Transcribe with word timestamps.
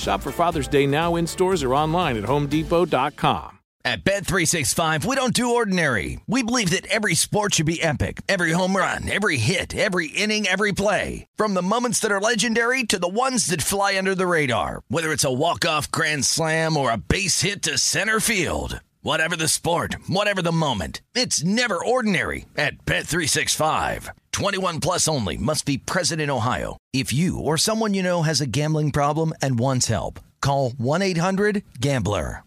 Shop 0.00 0.22
for 0.22 0.32
Father's 0.32 0.68
Day 0.68 0.86
now 0.86 1.16
in 1.16 1.26
stores 1.26 1.62
or 1.62 1.74
online 1.74 2.16
at 2.16 2.24
homedepot.com. 2.24 3.58
At 3.82 4.04
Bet365, 4.04 5.06
we 5.06 5.16
don't 5.16 5.32
do 5.32 5.54
ordinary. 5.54 6.20
We 6.26 6.42
believe 6.42 6.68
that 6.70 6.86
every 6.88 7.14
sport 7.14 7.54
should 7.54 7.64
be 7.64 7.82
epic. 7.82 8.20
Every 8.28 8.52
home 8.52 8.76
run, 8.76 9.08
every 9.08 9.38
hit, 9.38 9.74
every 9.74 10.08
inning, 10.08 10.46
every 10.46 10.72
play. 10.72 11.26
From 11.36 11.54
the 11.54 11.62
moments 11.62 11.98
that 12.00 12.12
are 12.12 12.20
legendary 12.20 12.84
to 12.84 12.98
the 12.98 13.08
ones 13.08 13.46
that 13.46 13.62
fly 13.62 13.96
under 13.96 14.14
the 14.14 14.26
radar. 14.26 14.82
Whether 14.88 15.12
it's 15.12 15.24
a 15.24 15.32
walk-off 15.32 15.90
grand 15.90 16.26
slam 16.26 16.76
or 16.76 16.90
a 16.90 16.98
base 16.98 17.40
hit 17.40 17.62
to 17.62 17.78
center 17.78 18.20
field. 18.20 18.80
Whatever 19.00 19.34
the 19.34 19.48
sport, 19.48 19.96
whatever 20.08 20.42
the 20.42 20.52
moment, 20.52 21.00
it's 21.14 21.42
never 21.42 21.82
ordinary 21.82 22.44
at 22.54 22.84
Bet365. 22.84 24.10
21 24.32 24.80
plus 24.80 25.08
only 25.08 25.36
must 25.36 25.64
be 25.64 25.78
present 25.78 26.20
in 26.20 26.30
Ohio. 26.30 26.76
If 26.92 27.12
you 27.12 27.38
or 27.38 27.56
someone 27.56 27.94
you 27.94 28.02
know 28.02 28.22
has 28.22 28.40
a 28.40 28.46
gambling 28.46 28.92
problem 28.92 29.32
and 29.42 29.58
wants 29.58 29.88
help, 29.88 30.20
call 30.40 30.70
1-800-GAMBLER. 30.72 32.44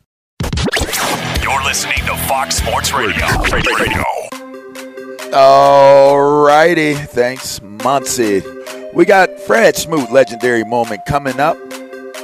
You're 1.41 1.63
listening 1.63 1.99
to 2.05 2.15
Fox 2.27 2.55
Sports 2.55 2.93
Radio. 2.93 3.25
Radio. 3.51 4.03
All 5.33 6.43
righty. 6.45 6.93
Thanks, 6.93 7.59
Monsi. 7.59 8.93
We 8.93 9.05
got 9.05 9.39
Fred 9.41 9.75
Smoot 9.75 10.11
legendary 10.11 10.63
moment 10.63 11.01
coming 11.07 11.39
up. 11.39 11.57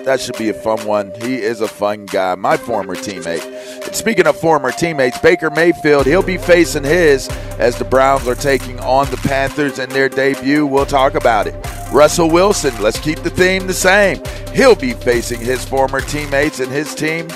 That 0.06 0.20
should 0.22 0.38
be 0.38 0.50
a 0.50 0.54
fun 0.54 0.86
one. 0.86 1.12
He 1.22 1.36
is 1.36 1.60
a 1.60 1.68
fun 1.68 2.06
guy, 2.06 2.36
my 2.36 2.56
former 2.56 2.96
teammate. 2.96 3.44
Speaking 3.92 4.28
of 4.28 4.38
former 4.38 4.72
teammates, 4.72 5.18
Baker 5.18 5.50
Mayfield, 5.50 6.06
he'll 6.06 6.24
be 6.24 6.38
facing 6.38 6.84
his 6.84 7.28
as 7.58 7.78
the 7.78 7.86
Browns 7.86 8.28
are 8.28 8.36
taking 8.36 8.80
on 8.80 9.10
the 9.12 9.18
Panthers 9.18 9.80
in 9.80 9.90
their 9.90 10.10
debut. 10.10 10.66
We'll 10.66 10.86
talk 10.86 11.16
about 11.16 11.48
it. 11.48 11.56
Russell 11.92 12.30
Wilson, 12.30 12.80
let's 12.82 13.00
keep 13.00 13.20
the 13.20 13.30
theme 13.30 13.68
the 13.68 13.74
same. 13.74 14.22
He'll 14.54 14.76
be 14.76 14.94
facing 14.94 15.40
his 15.40 15.66
former 15.66 16.02
teammates 16.02 16.60
and 16.60 16.72
his 16.72 16.94
team 16.94 17.30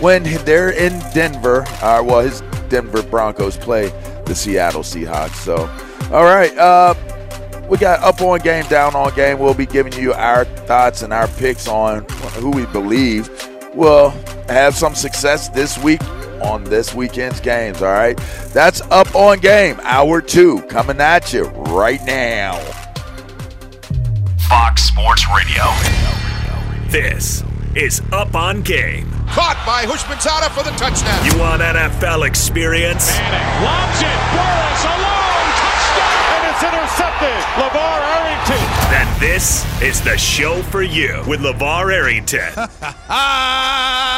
when 0.00 0.22
they're 0.44 0.70
in 0.70 0.98
Denver. 1.12 1.64
Uh, 1.82 2.02
well, 2.02 2.20
his 2.20 2.40
Denver 2.68 3.02
Broncos 3.02 3.56
play 3.56 3.88
the 4.24 4.34
Seattle 4.34 4.82
Seahawks. 4.82 5.34
So, 5.36 5.56
all 6.12 6.24
right. 6.24 6.56
Uh, 6.56 6.94
we 7.68 7.76
got 7.76 8.00
up 8.00 8.22
on 8.22 8.38
game, 8.40 8.64
down 8.66 8.96
on 8.96 9.14
game. 9.14 9.38
We'll 9.38 9.52
be 9.52 9.66
giving 9.66 9.92
you 9.92 10.14
our 10.14 10.44
thoughts 10.44 11.02
and 11.02 11.12
our 11.12 11.28
picks 11.28 11.68
on 11.68 12.04
who 12.36 12.50
we 12.50 12.64
believe 12.66 13.28
will 13.78 14.10
have 14.48 14.74
some 14.74 14.94
success 14.94 15.48
this 15.48 15.78
week 15.78 16.02
on 16.42 16.64
this 16.64 16.94
weekend's 16.94 17.40
games. 17.40 17.80
All 17.80 17.92
right. 17.92 18.16
That's 18.52 18.80
up 18.90 19.14
on 19.14 19.38
game, 19.38 19.78
hour 19.82 20.20
two, 20.20 20.62
coming 20.62 21.00
at 21.00 21.32
you 21.32 21.44
right 21.46 22.04
now. 22.04 22.58
Fox 24.48 24.82
Sports 24.82 25.24
Radio. 25.34 25.64
This 26.88 27.44
is 27.74 28.00
Up 28.12 28.34
on 28.34 28.62
Game. 28.62 29.10
Caught 29.28 29.62
by 29.66 29.84
Houshmandzadeh 29.84 30.50
for 30.56 30.64
the 30.64 30.74
touchdown. 30.78 31.24
You 31.26 31.38
want 31.38 31.60
NFL 31.60 32.26
experience? 32.26 33.16
Manning 33.18 33.64
lobs 33.64 34.00
it. 34.00 34.18
Burress 34.32 34.84
alone. 34.84 35.37
Touchdown. 36.60 36.74
And 36.74 36.84
it's 36.84 36.98
intercepted. 36.98 37.28
LeVar 37.56 38.00
Arrington. 38.16 38.90
Then 38.90 39.20
this 39.20 39.64
is 39.82 40.00
the 40.02 40.16
show 40.16 40.62
for 40.62 40.82
you 40.82 41.22
with 41.26 41.40
LeVar 41.40 41.92
Arrington. 41.92 42.52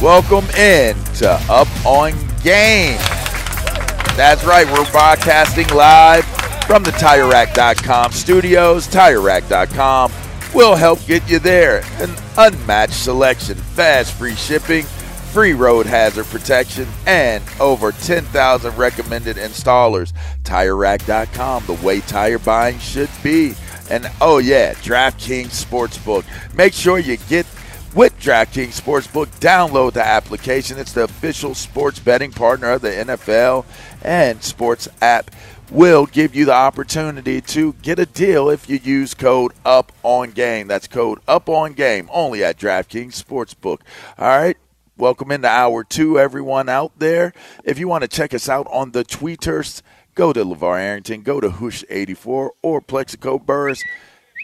Welcome 0.00 0.48
in 0.50 0.94
to 1.14 1.28
Up 1.50 1.66
on 1.84 2.12
Game. 2.44 2.98
That's 4.16 4.44
right, 4.44 4.64
we're 4.70 4.88
broadcasting 4.92 5.66
live 5.70 6.24
from 6.66 6.84
the 6.84 6.92
TireRack.com 6.92 8.12
studios. 8.12 8.86
TireRack.com 8.86 10.12
will 10.54 10.76
help 10.76 11.04
get 11.06 11.28
you 11.28 11.40
there. 11.40 11.82
An 11.94 12.14
unmatched 12.36 12.94
selection, 12.94 13.56
fast 13.56 14.12
free 14.12 14.36
shipping, 14.36 14.84
free 14.84 15.52
road 15.52 15.84
hazard 15.84 16.26
protection, 16.26 16.86
and 17.08 17.42
over 17.58 17.90
10,000 17.90 18.76
recommended 18.76 19.36
installers. 19.36 20.12
TireRack.com, 20.44 21.66
the 21.66 21.74
way 21.84 22.02
tire 22.02 22.38
buying 22.38 22.78
should 22.78 23.10
be. 23.24 23.54
And 23.90 24.08
oh, 24.20 24.38
yeah, 24.38 24.74
DraftKings 24.74 25.64
Sportsbook. 25.64 26.24
Make 26.54 26.72
sure 26.72 27.00
you 27.00 27.16
get 27.28 27.46
with 27.94 28.18
DraftKings 28.20 28.80
Sportsbook. 28.80 29.26
Download 29.40 29.92
the 29.92 30.04
application. 30.04 30.78
It's 30.78 30.92
the 30.92 31.04
official 31.04 31.54
sports 31.54 31.98
betting 31.98 32.32
partner 32.32 32.72
of 32.72 32.82
the 32.82 32.90
NFL 32.90 33.64
and 34.02 34.42
sports 34.42 34.88
app 35.00 35.30
will 35.70 36.06
give 36.06 36.34
you 36.34 36.44
the 36.44 36.52
opportunity 36.52 37.40
to 37.40 37.74
get 37.82 37.98
a 37.98 38.06
deal 38.06 38.48
if 38.48 38.68
you 38.68 38.78
use 38.82 39.14
code 39.14 39.52
up 39.64 39.92
on 40.02 40.30
game. 40.30 40.66
That's 40.66 40.88
code 40.88 41.20
up 41.28 41.48
on 41.48 41.74
game 41.74 42.08
only 42.12 42.42
at 42.42 42.58
DraftKings 42.58 43.22
Sportsbook. 43.22 43.80
All 44.18 44.38
right. 44.38 44.56
Welcome 44.96 45.30
into 45.30 45.46
hour 45.46 45.84
two, 45.84 46.18
everyone 46.18 46.68
out 46.68 46.90
there. 46.98 47.32
If 47.62 47.78
you 47.78 47.86
want 47.86 48.02
to 48.02 48.08
check 48.08 48.34
us 48.34 48.48
out 48.48 48.66
on 48.68 48.90
the 48.90 49.04
tweeters, 49.04 49.80
go 50.16 50.32
to 50.32 50.44
LeVar 50.44 50.80
Arrington, 50.80 51.22
go 51.22 51.40
to 51.40 51.50
Hush84 51.50 52.50
or 52.62 52.80
Plaxico 52.80 53.38
Burress. 53.38 53.80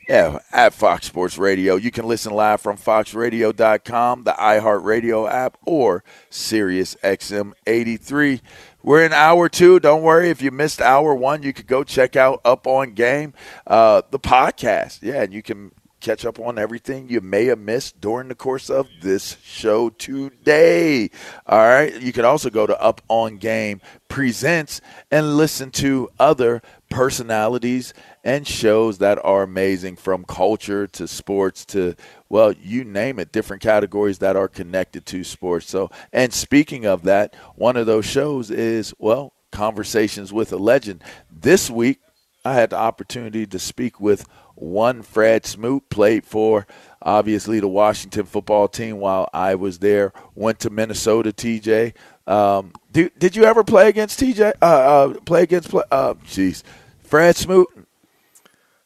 Yeah, 0.09 0.41
at 0.53 0.75
Fox 0.75 1.07
Sports 1.07 1.39
Radio. 1.39 1.77
You 1.77 1.91
can 1.91 2.07
listen 2.07 2.35
live 2.35 2.61
from 2.61 2.77
foxradio.com, 2.77 4.25
the 4.25 4.33
iHeartRadio 4.33 5.31
app, 5.31 5.57
or 5.65 6.05
Sirius 6.29 6.95
XM 7.03 7.53
83. 7.67 8.43
We're 8.83 9.05
in 9.05 9.15
hour 9.15 9.49
two. 9.49 9.81
Don't 9.81 10.03
worry 10.03 10.29
if 10.29 10.43
you 10.43 10.51
missed 10.51 10.83
hour 10.83 11.15
one, 11.15 11.43
you 11.43 11.55
could 11.55 11.67
go 11.67 11.85
check 11.85 12.17
out 12.17 12.43
Up 12.45 12.67
on 12.67 12.93
Game, 12.93 13.33
uh, 13.67 14.03
the 14.11 14.19
podcast. 14.19 15.01
Yeah, 15.01 15.23
and 15.23 15.33
you 15.33 15.43
can 15.43 15.73
catch 16.05 16.27
up 16.27 16.39
on 16.39 16.59
everything 16.59 17.09
you 17.09 17.23
may 17.23 17.47
have 17.47 17.59
missed 17.59 17.99
during 17.99 18.29
the 18.29 18.35
course 18.35 18.69
of 18.69 18.87
this 19.01 19.39
show 19.43 19.89
today. 19.89 21.09
All 21.47 21.59
right. 21.59 21.99
You 21.99 22.13
can 22.13 22.27
also 22.27 22.51
go 22.51 22.67
to 22.67 22.79
Up 22.79 23.01
On 23.09 23.39
Game 23.39 23.81
Presents 24.09 24.83
and 25.11 25.39
listen 25.39 25.71
to 25.71 26.11
other 26.21 26.61
personalities 26.91 27.95
and 28.25 28.49
shows 28.49 28.99
that 28.99 29.23
are 29.23 29.43
amazing 29.43 29.97
from 29.97 30.25
culture 30.25 30.87
to 30.89 31.07
sports 31.07 31.65
to 31.67 31.95
well 32.29 32.53
you 32.53 32.83
name 32.83 33.19
it 33.19 33.31
different 33.31 33.63
categories 33.63 34.19
that 34.19 34.35
are 34.35 34.49
connected 34.49 35.05
to 35.07 35.23
sports. 35.23 35.69
So 35.69 35.91
and 36.13 36.33
speaking 36.33 36.87
of 36.87 37.03
that 37.03 37.35
one 37.55 37.77
of 37.77 37.87
those 37.87 38.07
shows 38.07 38.51
is 38.51 38.95
well 38.99 39.35
conversations 39.53 40.33
with 40.33 40.53
a 40.53 40.57
legend. 40.57 41.05
This 41.31 41.71
week 41.71 42.01
i 42.45 42.55
had 42.55 42.71
the 42.71 42.77
opportunity 42.77 43.47
to 43.47 43.59
speak 43.59 44.01
with 44.01 44.27
one 44.55 45.03
fred 45.03 45.47
smoot 45.47 45.89
played 45.89 46.25
for 46.25 46.67
obviously 47.03 47.59
the 47.61 47.69
washington 47.69 48.25
football 48.25 48.69
team 48.69 48.99
while 48.99 49.29
i 49.33 49.55
was 49.55 49.79
there 49.79 50.13
went 50.35 50.59
to 50.59 50.71
minnesota 50.71 51.33
tj 51.33 51.93
um, 52.27 52.73
do, 52.91 53.11
did 53.19 53.37
you 53.37 53.45
ever 53.45 53.65
play 53.65 53.89
against 53.89 54.21
tj 54.21 54.53
uh, 54.61 54.65
uh, 54.65 55.15
play 55.21 55.43
against 55.43 55.75
uh, 55.75 56.15
jeez 56.27 56.63
fred 57.03 57.37
smoot 57.37 57.69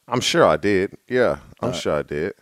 I'm 0.09 0.21
sure 0.21 0.45
I 0.45 0.57
did. 0.57 0.97
Yeah, 1.07 1.39
I'm 1.61 1.69
uh, 1.69 1.73
sure 1.73 1.99
I 1.99 2.03
did. 2.03 2.33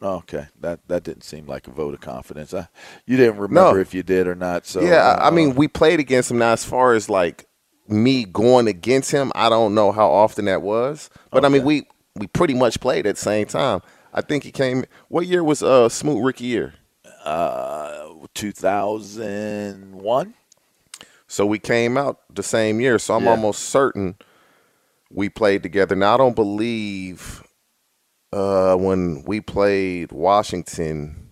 Okay, 0.00 0.46
that 0.60 0.86
that 0.88 1.02
didn't 1.02 1.24
seem 1.24 1.46
like 1.46 1.66
a 1.66 1.70
vote 1.70 1.94
of 1.94 2.00
confidence. 2.00 2.54
I, 2.54 2.68
you 3.06 3.16
didn't 3.16 3.38
remember 3.38 3.74
no. 3.74 3.80
if 3.80 3.92
you 3.92 4.02
did 4.02 4.28
or 4.28 4.36
not. 4.36 4.64
So 4.64 4.80
yeah, 4.80 5.08
uh, 5.08 5.26
I 5.26 5.30
mean, 5.30 5.54
we 5.56 5.66
played 5.66 5.98
against 5.98 6.30
him. 6.30 6.38
Now, 6.38 6.52
as 6.52 6.64
far 6.64 6.94
as 6.94 7.08
like 7.08 7.46
me 7.88 8.24
going 8.24 8.68
against 8.68 9.10
him, 9.10 9.32
I 9.34 9.48
don't 9.48 9.74
know 9.74 9.90
how 9.90 10.08
often 10.08 10.44
that 10.44 10.62
was, 10.62 11.10
but 11.30 11.38
okay. 11.38 11.46
I 11.46 11.48
mean, 11.50 11.64
we 11.64 11.88
we 12.14 12.28
pretty 12.28 12.54
much 12.54 12.78
played 12.80 13.06
at 13.06 13.16
the 13.16 13.20
same 13.20 13.46
time. 13.46 13.80
I 14.14 14.20
think 14.20 14.44
he 14.44 14.52
came. 14.52 14.84
What 15.08 15.26
year 15.26 15.42
was 15.42 15.62
uh 15.62 15.88
Smoot 15.88 16.22
rookie 16.22 16.44
year? 16.44 16.74
Uh, 17.24 18.08
two 18.34 18.52
thousand 18.52 19.94
one. 19.96 20.34
So 21.26 21.44
we 21.44 21.58
came 21.58 21.98
out 21.98 22.20
the 22.32 22.42
same 22.42 22.80
year. 22.80 22.98
So 22.98 23.14
I'm 23.14 23.24
yeah. 23.24 23.30
almost 23.30 23.64
certain 23.64 24.16
we 25.10 25.28
played 25.28 25.62
together. 25.62 25.94
Now 25.94 26.14
I 26.14 26.16
don't 26.18 26.36
believe 26.36 27.42
uh, 28.32 28.76
when 28.76 29.22
we 29.26 29.40
played 29.40 30.12
Washington, 30.12 31.30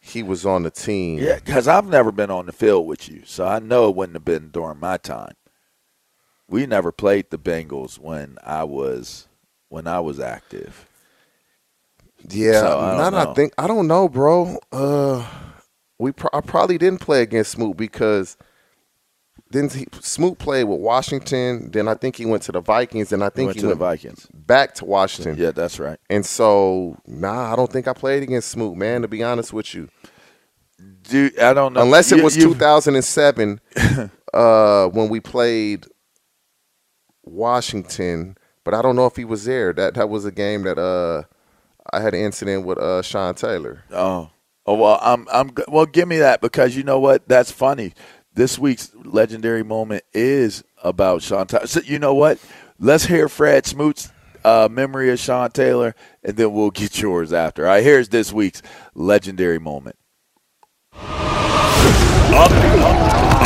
he 0.00 0.22
was 0.22 0.46
on 0.46 0.62
the 0.62 0.70
team. 0.70 1.18
Yeah, 1.18 1.36
because 1.36 1.68
I've 1.68 1.86
never 1.86 2.10
been 2.12 2.30
on 2.30 2.46
the 2.46 2.52
field 2.52 2.86
with 2.86 3.08
you, 3.08 3.22
so 3.24 3.46
I 3.46 3.58
know 3.58 3.88
it 3.88 3.96
wouldn't 3.96 4.16
have 4.16 4.24
been 4.24 4.50
during 4.50 4.80
my 4.80 4.96
time. 4.96 5.34
We 6.48 6.66
never 6.66 6.92
played 6.92 7.30
the 7.30 7.38
Bengals 7.38 7.98
when 7.98 8.38
I 8.42 8.64
was 8.64 9.28
when 9.68 9.86
I 9.86 10.00
was 10.00 10.18
active. 10.18 10.86
Yeah, 12.28 12.60
so 12.60 12.80
I 12.80 13.10
now 13.10 13.30
I 13.30 13.34
think 13.34 13.52
I 13.58 13.66
don't 13.66 13.86
know, 13.86 14.08
bro. 14.08 14.58
Uh, 14.72 15.26
we 15.98 16.12
pro- 16.12 16.30
I 16.32 16.40
probably 16.40 16.78
didn't 16.78 17.00
play 17.00 17.22
against 17.22 17.52
Smoot 17.52 17.76
because 17.76 18.36
then 19.50 19.70
he, 19.70 19.86
Smoot 20.00 20.38
played 20.38 20.64
with 20.64 20.80
Washington. 20.80 21.70
Then 21.70 21.88
I 21.88 21.94
think 21.94 22.16
he 22.16 22.26
went 22.26 22.42
to 22.44 22.52
the 22.52 22.60
Vikings. 22.60 23.12
And 23.12 23.24
I 23.24 23.30
think 23.30 23.38
he 23.38 23.46
went, 23.46 23.60
he 23.60 23.66
went 23.66 23.78
the 23.78 23.84
Vikings 23.84 24.28
back 24.32 24.74
to 24.74 24.84
Washington. 24.84 25.36
Yeah, 25.36 25.52
that's 25.52 25.78
right. 25.78 25.98
And 26.10 26.24
so, 26.24 26.98
nah, 27.06 27.52
I 27.52 27.56
don't 27.56 27.72
think 27.72 27.88
I 27.88 27.94
played 27.94 28.22
against 28.22 28.50
Smoot, 28.50 28.76
man. 28.76 29.02
To 29.02 29.08
be 29.08 29.22
honest 29.22 29.52
with 29.52 29.74
you, 29.74 29.88
dude, 31.02 31.38
I 31.38 31.54
don't 31.54 31.72
know. 31.72 31.82
Unless 31.82 32.12
it 32.12 32.18
you, 32.18 32.24
was 32.24 32.36
you, 32.36 32.42
2007 32.42 33.60
uh, 34.34 34.86
when 34.88 35.08
we 35.08 35.20
played 35.20 35.86
Washington, 37.24 38.36
but 38.64 38.74
I 38.74 38.82
don't 38.82 38.96
know 38.96 39.06
if 39.06 39.16
he 39.16 39.24
was 39.24 39.46
there. 39.46 39.72
That 39.72 39.94
that 39.94 40.10
was 40.10 40.26
a 40.26 40.32
game 40.32 40.64
that 40.64 40.78
uh, 40.78 41.22
I 41.90 42.00
had 42.00 42.12
an 42.12 42.20
incident 42.20 42.66
with 42.66 42.76
uh, 42.76 43.00
Sean 43.00 43.34
Taylor. 43.34 43.84
Oh. 43.90 44.30
Oh 44.66 44.74
well, 44.74 44.98
I'm 45.00 45.26
I'm 45.32 45.50
well. 45.68 45.86
Give 45.86 46.06
me 46.06 46.18
that 46.18 46.42
because 46.42 46.76
you 46.76 46.82
know 46.82 47.00
what? 47.00 47.26
That's 47.26 47.50
funny 47.50 47.94
this 48.38 48.56
week's 48.56 48.92
legendary 49.04 49.64
moment 49.64 50.04
is 50.12 50.62
about 50.84 51.22
Sean 51.22 51.48
Taylor. 51.48 51.66
So 51.66 51.80
you 51.80 51.98
know 51.98 52.14
what? 52.14 52.38
Let's 52.78 53.04
hear 53.04 53.28
Fred 53.28 53.66
Smoot's 53.66 54.12
uh, 54.44 54.68
memory 54.70 55.10
of 55.10 55.18
Sean 55.18 55.50
Taylor, 55.50 55.96
and 56.22 56.36
then 56.36 56.52
we'll 56.52 56.70
get 56.70 57.00
yours 57.00 57.32
after. 57.32 57.64
All 57.64 57.72
right, 57.72 57.82
here's 57.82 58.10
this 58.10 58.32
week's 58.32 58.62
legendary 58.94 59.58
moment. 59.58 59.96
Up 60.94 62.52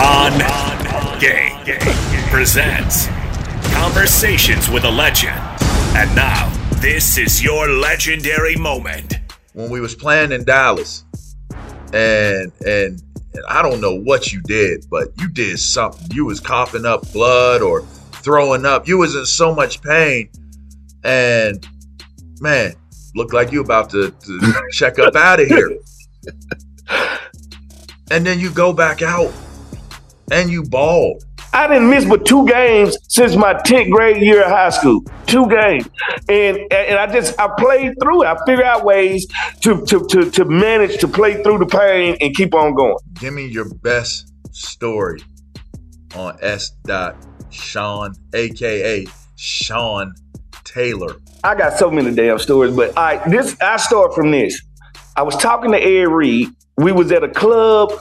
on 0.05 0.39
Game 1.19 1.65
presents 2.29 3.07
Conversations 3.73 4.69
with 4.69 4.85
a 4.85 4.91
Legend. 4.91 5.41
And 5.97 6.15
now, 6.15 6.53
this 6.83 7.17
is 7.17 7.43
your 7.43 7.67
legendary 7.67 8.57
moment. 8.57 9.15
When 9.55 9.71
we 9.71 9.81
was 9.81 9.95
playing 9.95 10.33
in 10.33 10.45
Dallas, 10.45 11.07
and 11.95 12.53
and 12.67 13.03
and 13.35 13.45
I 13.49 13.63
don't 13.63 13.81
know 13.81 13.95
what 13.95 14.33
you 14.33 14.41
did, 14.43 14.87
but 14.91 15.09
you 15.21 15.29
did 15.29 15.59
something. 15.59 16.09
You 16.13 16.25
was 16.27 16.41
coughing 16.41 16.85
up 16.85 17.11
blood 17.13 17.63
or 17.63 17.83
throwing 18.23 18.67
up. 18.67 18.87
You 18.87 18.99
was 18.99 19.15
in 19.17 19.27
so 19.27 19.55
much 19.55 19.83
pain, 19.83 20.31
and 21.05 21.67
man, 22.41 22.75
looked 23.15 23.33
like 23.33 23.53
you 23.53 23.61
about 23.61 23.91
to, 23.91 24.11
to 24.11 24.63
check 24.73 24.99
up 24.99 25.17
out 25.17 25.41
of 25.41 25.49
here. 25.49 25.77
and 28.11 28.27
then 28.27 28.39
you 28.39 28.51
go 28.51 28.73
back 28.73 29.03
out 29.03 29.33
and 30.31 30.51
you 30.51 30.63
balled. 30.63 31.25
I 31.55 31.69
didn't 31.69 31.91
miss 31.91 32.05
but 32.05 32.25
two 32.25 32.47
games 32.47 32.97
since 33.09 33.37
my 33.37 33.55
10th 33.55 33.91
grade 33.91 34.23
year 34.23 34.43
of 34.43 34.51
high 34.51 34.71
school. 34.71 35.05
Two 35.27 35.49
games. 35.49 35.87
And 36.29 36.59
and 36.73 36.99
I 36.99 37.13
just 37.13 37.39
I 37.39 37.49
played 37.59 37.95
through 38.01 38.23
it. 38.23 38.27
I 38.27 38.37
figured 38.47 38.67
out 38.67 38.85
ways 38.85 39.27
to 39.61 39.85
to 39.87 40.07
to, 40.09 40.31
to 40.31 40.45
manage 40.47 40.99
to 41.01 41.09
play 41.09 41.43
through 41.43 41.59
the 41.59 41.67
pain 41.67 42.17
and 42.21 42.35
keep 42.35 42.55
on 42.55 42.75
going. 42.75 42.97
Give 43.15 43.35
me 43.35 43.47
your 43.47 43.69
best 43.69 44.33
story 44.51 45.23
on 46.15 46.37
S. 46.41 46.71
Dot 46.85 47.17
Sean, 47.51 48.15
aka 48.35 49.07
Sean 49.37 50.15
Taylor. 50.65 51.17
I 51.45 51.55
got 51.55 51.79
so 51.79 51.91
many 51.91 52.15
damn 52.15 52.39
stories, 52.39 52.75
but 52.75 52.97
I 52.97 53.17
this 53.29 53.57
I 53.61 53.77
start 53.77 54.15
from 54.15 54.31
this. 54.31 54.61
I 55.17 55.23
was 55.23 55.37
talking 55.37 55.73
to 55.73 55.79
Ed 55.79 56.09
Reed. 56.09 56.49
We 56.79 56.93
was 56.93 57.13
at 57.13 57.23
a 57.23 57.29
club 57.29 57.93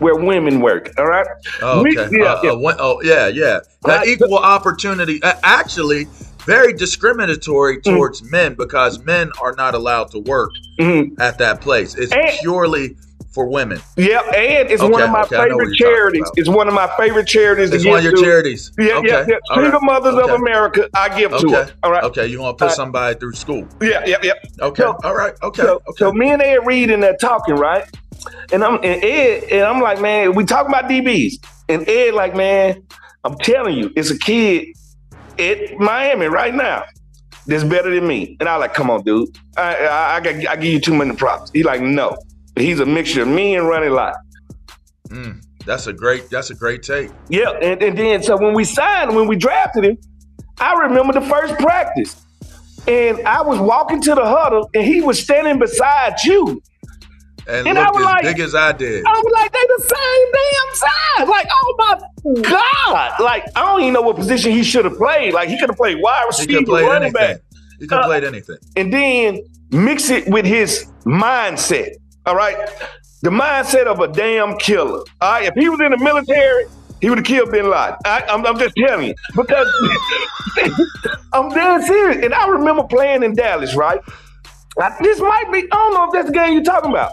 where 0.00 0.16
women 0.16 0.60
work. 0.60 0.92
All 0.98 1.06
right. 1.06 1.26
Oh, 1.62 1.80
okay. 1.80 2.08
We, 2.08 2.22
yeah, 2.22 2.32
uh, 2.32 2.40
yeah. 2.42 2.50
Uh, 2.50 2.76
oh, 2.78 3.02
yeah, 3.02 3.28
yeah. 3.28 3.60
That 3.84 4.06
equal 4.06 4.38
opportunity. 4.38 5.22
Uh, 5.22 5.34
actually, 5.42 6.06
very 6.44 6.72
discriminatory 6.72 7.78
mm-hmm. 7.78 7.94
towards 7.94 8.22
mm-hmm. 8.22 8.30
men 8.30 8.54
because 8.54 9.02
men 9.04 9.30
are 9.40 9.54
not 9.54 9.74
allowed 9.74 10.10
to 10.12 10.20
work 10.20 10.50
mm-hmm. 10.78 11.20
at 11.20 11.38
that 11.38 11.60
place. 11.60 11.94
It's 11.94 12.12
and, 12.12 12.30
purely 12.40 12.96
for 13.36 13.46
women. 13.46 13.78
Yeah, 13.98 14.22
and 14.34 14.70
it's 14.70 14.80
okay, 14.80 14.90
one 14.90 15.02
of 15.02 15.10
my 15.10 15.22
okay, 15.24 15.36
favorite 15.36 15.74
charities. 15.76 16.24
It's 16.36 16.48
one 16.48 16.68
of 16.68 16.74
my 16.74 16.90
favorite 16.96 17.26
charities. 17.26 17.70
It's 17.70 17.84
one 17.84 17.98
of 17.98 18.04
your 18.04 18.16
to. 18.16 18.22
charities. 18.22 18.72
Yeah, 18.78 18.94
okay. 18.94 19.08
yeah, 19.08 19.26
yeah. 19.28 19.36
Single 19.54 19.72
right. 19.72 19.82
Mothers 19.82 20.14
of 20.14 20.30
America, 20.30 20.88
I 20.94 21.14
give 21.18 21.32
to 21.32 21.46
it. 21.48 21.74
All 21.82 21.92
right. 21.92 22.02
Okay, 22.04 22.26
you 22.26 22.40
want 22.40 22.56
to 22.56 22.64
put 22.64 22.74
somebody 22.74 23.18
through 23.18 23.34
school? 23.34 23.68
Yeah, 23.82 24.02
yeah, 24.06 24.16
yeah. 24.22 24.32
Okay. 24.62 24.82
So, 24.82 24.96
all 25.04 25.14
right. 25.14 25.34
Okay. 25.42 25.62
So, 25.62 25.74
okay. 25.74 25.96
so 25.98 26.12
me 26.12 26.30
and 26.30 26.40
Ed 26.40 26.64
Reed 26.64 26.88
in 26.88 27.00
there 27.00 27.16
talking, 27.18 27.56
right? 27.56 27.84
And 28.52 28.62
I'm 28.62 28.74
and 28.76 29.04
Ed, 29.04 29.44
and 29.50 29.64
I'm 29.64 29.80
like, 29.80 30.00
man, 30.00 30.34
we 30.34 30.44
talking 30.44 30.72
about 30.72 30.90
DBs. 30.90 31.34
And 31.68 31.88
Ed, 31.88 32.14
like, 32.14 32.36
man, 32.36 32.82
I'm 33.24 33.36
telling 33.38 33.76
you, 33.76 33.92
it's 33.96 34.10
a 34.10 34.18
kid 34.18 34.68
at 35.38 35.78
Miami 35.78 36.26
right 36.26 36.54
now 36.54 36.84
that's 37.46 37.64
better 37.64 37.94
than 37.94 38.06
me. 38.06 38.36
And 38.40 38.48
I 38.48 38.56
like, 38.56 38.74
come 38.74 38.90
on, 38.90 39.02
dude. 39.02 39.36
I 39.56 39.86
I, 39.86 40.16
I, 40.16 40.20
got, 40.20 40.46
I 40.46 40.56
give 40.56 40.72
you 40.72 40.80
too 40.80 40.94
many 40.94 41.14
props. 41.14 41.50
He 41.52 41.62
like, 41.62 41.80
no. 41.80 42.16
He's 42.56 42.80
a 42.80 42.86
mixture 42.86 43.22
of 43.22 43.28
me 43.28 43.54
and 43.56 43.68
Ronnie 43.68 43.88
Lott. 43.88 44.16
Mm, 45.08 45.42
that's 45.64 45.86
a 45.86 45.92
great, 45.92 46.30
that's 46.30 46.50
a 46.50 46.54
great 46.54 46.82
take. 46.82 47.10
Yeah, 47.28 47.50
and, 47.50 47.82
and 47.82 47.98
then 47.98 48.22
so 48.22 48.36
when 48.36 48.54
we 48.54 48.64
signed, 48.64 49.14
when 49.14 49.26
we 49.26 49.36
drafted 49.36 49.84
him, 49.84 49.98
I 50.58 50.74
remember 50.74 51.12
the 51.12 51.26
first 51.26 51.54
practice. 51.58 52.16
And 52.88 53.26
I 53.26 53.42
was 53.42 53.58
walking 53.58 54.00
to 54.02 54.14
the 54.14 54.24
huddle 54.24 54.70
and 54.72 54.84
he 54.84 55.00
was 55.00 55.20
standing 55.20 55.58
beside 55.58 56.22
you 56.24 56.62
and, 57.48 57.66
and 57.66 57.78
looked 57.78 57.96
as 57.96 58.04
like, 58.04 58.22
big 58.24 58.40
as 58.40 58.54
I 58.54 58.72
did. 58.72 59.04
I 59.04 59.10
was 59.10 59.32
like, 59.32 59.52
they 59.52 59.58
the 59.58 59.82
same 59.82 60.32
damn 60.32 60.74
size. 60.74 61.28
Like, 61.28 61.48
oh 61.50 61.74
my 61.78 62.42
God. 62.42 63.20
Like, 63.20 63.44
I 63.54 63.64
don't 63.64 63.82
even 63.82 63.94
know 63.94 64.02
what 64.02 64.16
position 64.16 64.52
he 64.52 64.64
should 64.64 64.84
have 64.84 64.96
played. 64.96 65.32
Like, 65.32 65.48
he 65.48 65.58
could 65.58 65.68
have 65.70 65.76
played 65.76 65.98
wide 66.00 66.24
receiver, 66.26 66.50
he 66.50 66.58
could 66.58 66.66
played 66.66 66.86
running 66.86 67.14
anything. 67.16 67.36
back. 67.36 67.40
He 67.78 67.86
could 67.86 67.96
have 67.96 68.04
uh, 68.04 68.08
played 68.08 68.24
anything. 68.24 68.56
And 68.76 68.92
then 68.92 69.40
mix 69.70 70.10
it 70.10 70.28
with 70.28 70.44
his 70.44 70.86
mindset. 71.04 71.92
All 72.24 72.34
right. 72.34 72.56
The 73.22 73.30
mindset 73.30 73.86
of 73.86 74.00
a 74.00 74.08
damn 74.08 74.56
killer. 74.58 75.04
All 75.20 75.32
right. 75.32 75.44
If 75.44 75.54
he 75.54 75.68
was 75.68 75.80
in 75.80 75.92
the 75.92 75.98
military, 75.98 76.64
he 77.00 77.08
would 77.08 77.18
have 77.18 77.26
killed 77.26 77.52
Bin 77.52 77.70
Laden. 77.70 77.96
I, 78.04 78.24
am 78.28 78.58
just 78.58 78.74
telling 78.76 79.08
you 79.08 79.14
because 79.36 79.68
I'm 81.32 81.50
dead 81.50 81.84
serious. 81.84 82.24
And 82.24 82.34
I 82.34 82.48
remember 82.48 82.82
playing 82.84 83.22
in 83.22 83.34
Dallas, 83.34 83.76
right? 83.76 84.00
this 85.00 85.20
might 85.20 85.50
be. 85.52 85.58
I 85.60 85.66
don't 85.76 85.94
know 85.94 86.04
if 86.04 86.12
that's 86.12 86.26
the 86.26 86.34
game 86.34 86.52
you're 86.54 86.62
talking 86.62 86.90
about. 86.90 87.12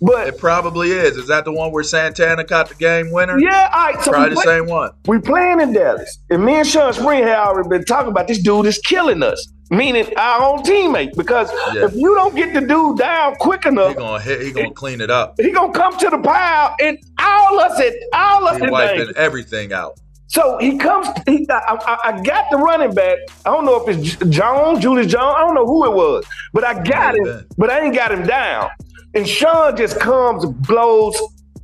But 0.00 0.28
it 0.28 0.38
probably 0.38 0.92
is. 0.92 1.16
Is 1.16 1.26
that 1.26 1.44
the 1.44 1.52
one 1.52 1.72
where 1.72 1.82
Santana 1.82 2.44
caught 2.44 2.68
the 2.68 2.74
game 2.76 3.10
winner? 3.10 3.38
Yeah, 3.38 3.68
all 3.74 3.86
right. 3.86 4.00
So 4.04 4.12
probably 4.12 4.34
the 4.36 4.42
same 4.42 4.66
one. 4.66 4.92
We 5.06 5.18
playing 5.18 5.60
in 5.60 5.72
Dallas, 5.72 6.18
and 6.30 6.44
me 6.44 6.54
and 6.54 6.66
Sean 6.66 6.92
Spring 6.92 7.24
had 7.24 7.36
already 7.36 7.68
been 7.68 7.84
talking 7.84 8.10
about 8.10 8.28
this 8.28 8.38
dude 8.40 8.66
is 8.66 8.78
killing 8.78 9.22
us. 9.22 9.46
meaning 9.70 10.06
our 10.16 10.42
own 10.42 10.62
teammate. 10.62 11.10
Because 11.14 11.50
Yeah. 11.74 11.84
if 11.84 11.94
you 11.94 12.14
don't 12.14 12.34
get 12.34 12.54
the 12.54 12.62
dude 12.62 12.96
down 12.96 13.34
quick 13.36 13.66
enough, 13.66 13.88
He 13.90 13.94
gonna 13.96 14.18
hit. 14.22 14.40
He 14.40 14.50
gonna 14.50 14.70
clean 14.72 15.02
it 15.02 15.10
up. 15.10 15.34
he 15.38 15.50
gonna 15.50 15.72
come 15.74 15.94
to 15.98 16.08
the 16.08 16.16
pile 16.16 16.74
and 16.80 16.96
all 17.20 17.60
us 17.60 17.78
it, 17.78 17.94
all 18.14 18.46
us 18.46 18.56
He 18.62 18.66
wiping 18.70 18.96
danger. 18.98 19.18
everything 19.18 19.74
out. 19.74 19.92
So 20.28 20.56
he 20.58 20.78
comes. 20.78 21.08
He, 21.26 21.46
I, 21.50 21.76
I, 21.86 21.98
I 22.12 22.20
got 22.22 22.46
the 22.50 22.56
running 22.58 22.94
back. 22.94 23.18
I 23.44 23.50
don't 23.50 23.64
know 23.66 23.82
if 23.84 23.94
it's 23.94 24.16
Jones, 24.30 24.78
Julius 24.80 25.10
Jones. 25.12 25.34
I 25.36 25.40
don't 25.40 25.54
know 25.54 25.66
who 25.66 25.84
it 25.84 25.92
was, 25.92 26.24
but 26.54 26.64
I 26.64 26.82
got 26.82 27.14
him. 27.16 27.44
But 27.58 27.70
I 27.70 27.80
ain't 27.80 27.94
got 27.94 28.10
him 28.12 28.26
down. 28.26 28.68
And 29.14 29.28
Sean 29.28 29.76
just 29.76 29.98
comes, 30.00 30.44
blows 30.46 31.20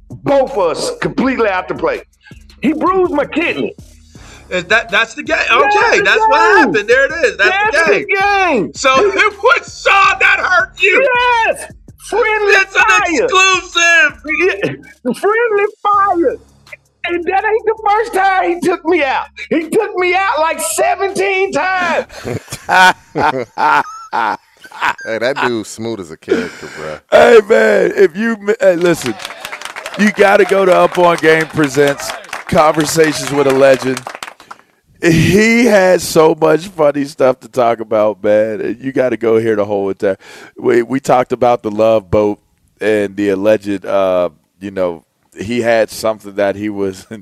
both 0.09 0.53
of 0.53 0.59
us 0.59 0.97
completely 0.99 1.49
out 1.49 1.69
the 1.69 1.75
play. 1.75 2.03
He 2.62 2.73
bruised 2.73 3.12
my 3.12 3.26
kidney. 3.26 3.75
Is 4.50 4.64
that 4.67 4.91
that's 4.91 5.14
the 5.14 5.23
game? 5.23 5.37
That's 5.38 5.76
Okay, 5.76 5.99
the 5.99 6.05
that's 6.05 6.21
what 6.29 6.59
happened. 6.59 6.88
There 6.88 7.05
it 7.07 7.25
is. 7.26 7.37
That's, 7.38 7.50
That's 7.76 7.87
the 7.88 7.95
game. 7.95 8.07
the 8.09 8.17
game. 8.21 8.75
So 8.75 8.91
it 8.99 9.33
was 9.43 9.83
Sean 9.83 10.19
that 10.21 10.38
hurt 10.38 10.81
you. 10.83 11.09
Yes, 11.47 11.73
friendly 12.09 12.53
It's 12.53 12.76
an 12.76 12.85
exclusive. 13.25 14.23
Yeah, 14.38 15.12
friendly 15.14 15.67
fire. 15.83 16.37
And 17.07 17.23
that 17.25 17.45
ain't 17.45 17.67
the 17.67 17.83
first 17.87 18.14
time 18.14 18.49
he 18.50 18.61
took 18.61 18.85
me 18.87 19.03
out. 19.03 19.26
He 19.50 19.69
took 19.69 19.95
me 19.97 20.14
out 20.14 20.38
like 20.38 20.59
17 20.61 21.53
times. 21.53 22.07
Hey, 25.04 25.19
that 25.19 25.37
dude 25.47 25.66
smooth 25.66 26.00
as 26.00 26.11
a 26.11 26.16
character, 26.16 26.69
bro. 26.76 26.99
Hey 27.11 27.40
man, 27.49 27.93
if 27.95 28.16
you 28.16 28.37
hey, 28.61 28.76
listen, 28.76 29.14
you 29.99 30.11
got 30.12 30.38
to 30.38 30.45
go 30.45 30.64
to 30.64 30.75
Up 30.75 30.99
on 30.99 31.16
Game 31.19 31.47
presents 31.47 32.11
Conversations 32.49 33.31
with 33.31 33.47
a 33.47 33.52
Legend. 33.52 34.00
He 35.02 35.66
has 35.66 36.07
so 36.07 36.35
much 36.35 36.69
funny 36.69 37.04
stuff 37.04 37.40
to 37.40 37.49
talk 37.49 37.81
about, 37.81 38.23
man. 38.25 38.78
You 38.81 38.93
got 38.93 39.11
to 39.11 39.16
go 39.16 39.37
hear 39.38 39.57
the 39.57 39.64
whole 39.64 39.90
entire. 39.90 40.16
We 40.57 40.83
we 40.83 41.00
talked 41.00 41.33
about 41.33 41.62
the 41.62 41.71
love 41.71 42.11
boat 42.11 42.40
and 42.81 43.16
the 43.16 43.28
alleged, 43.31 43.85
uh, 43.85 44.31
you 44.61 44.71
know, 44.71 45.04
he 45.37 45.61
had 45.61 45.91
something 45.91 46.35
that 46.35 46.57
he 46.57 46.69
was. 46.69 47.07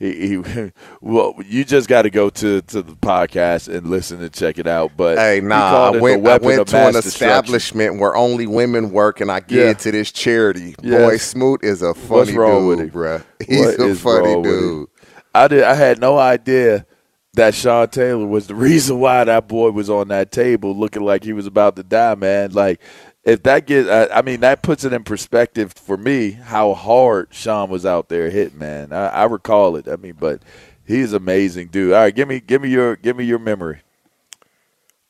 He, 0.00 0.36
he 0.36 0.70
well, 1.00 1.34
you 1.44 1.64
just 1.64 1.88
got 1.88 2.02
to 2.02 2.10
go 2.10 2.30
to 2.30 2.60
to 2.62 2.82
the 2.82 2.92
podcast 2.92 3.66
and 3.66 3.88
listen 3.90 4.22
and 4.22 4.32
check 4.32 4.56
it 4.58 4.68
out. 4.68 4.92
But 4.96 5.18
Hey, 5.18 5.40
nah, 5.40 5.70
called 5.70 5.96
I 5.96 5.98
went, 5.98 6.24
I 6.24 6.36
went 6.36 6.68
to 6.68 6.86
an 6.86 6.94
establishment 6.94 7.98
where 7.98 8.14
only 8.14 8.46
women 8.46 8.92
work, 8.92 9.20
and 9.20 9.28
I 9.28 9.40
get 9.40 9.66
Yeah. 9.66 9.72
to 9.72 9.90
this 9.90 10.12
charity. 10.12 10.76
Boy, 10.80 10.88
Yes. 11.14 11.22
Smoot 11.24 11.64
is 11.64 11.82
a 11.82 11.94
funny 11.94 12.30
dude, 12.30 12.92
bruh. 12.92 13.24
He's 13.44 13.58
What 13.66 13.80
a 13.80 13.94
funny 13.96 14.28
wrong 14.34 14.42
with 14.42 14.52
him? 14.52 14.60
dude. 14.60 14.88
I 15.34 15.48
did. 15.48 15.62
I 15.64 15.74
had 15.74 16.00
no 16.00 16.16
idea 16.16 16.86
that 17.34 17.54
Sean 17.54 17.88
Taylor 17.88 18.26
was 18.26 18.46
the 18.46 18.54
reason 18.54 19.00
why 19.00 19.24
that 19.24 19.48
boy 19.48 19.70
was 19.72 19.90
on 19.90 20.06
that 20.08 20.30
table, 20.30 20.76
looking 20.76 21.02
like 21.02 21.24
he 21.24 21.32
was 21.32 21.46
about 21.46 21.74
to 21.74 21.82
die. 21.82 22.14
Man, 22.14 22.52
like 22.52 22.80
if 23.28 23.42
that 23.44 23.66
gets, 23.66 23.88
I, 23.88 24.18
I 24.18 24.22
mean, 24.22 24.40
that 24.40 24.62
puts 24.62 24.84
it 24.84 24.92
in 24.92 25.04
perspective 25.04 25.72
for 25.74 25.96
me 25.96 26.32
how 26.32 26.74
hard 26.74 27.28
Sean 27.30 27.68
was 27.70 27.84
out 27.84 28.08
there 28.08 28.30
hitting. 28.30 28.58
Man, 28.58 28.92
I, 28.92 29.08
I 29.08 29.24
recall 29.24 29.76
it. 29.76 29.86
I 29.86 29.96
mean, 29.96 30.16
but 30.18 30.42
he's 30.86 31.12
amazing, 31.12 31.68
dude. 31.68 31.92
All 31.92 32.00
right, 32.00 32.14
give 32.14 32.28
me, 32.28 32.40
give 32.40 32.62
me 32.62 32.70
your, 32.70 32.96
give 32.96 33.16
me 33.16 33.24
your 33.24 33.38
memory 33.38 33.82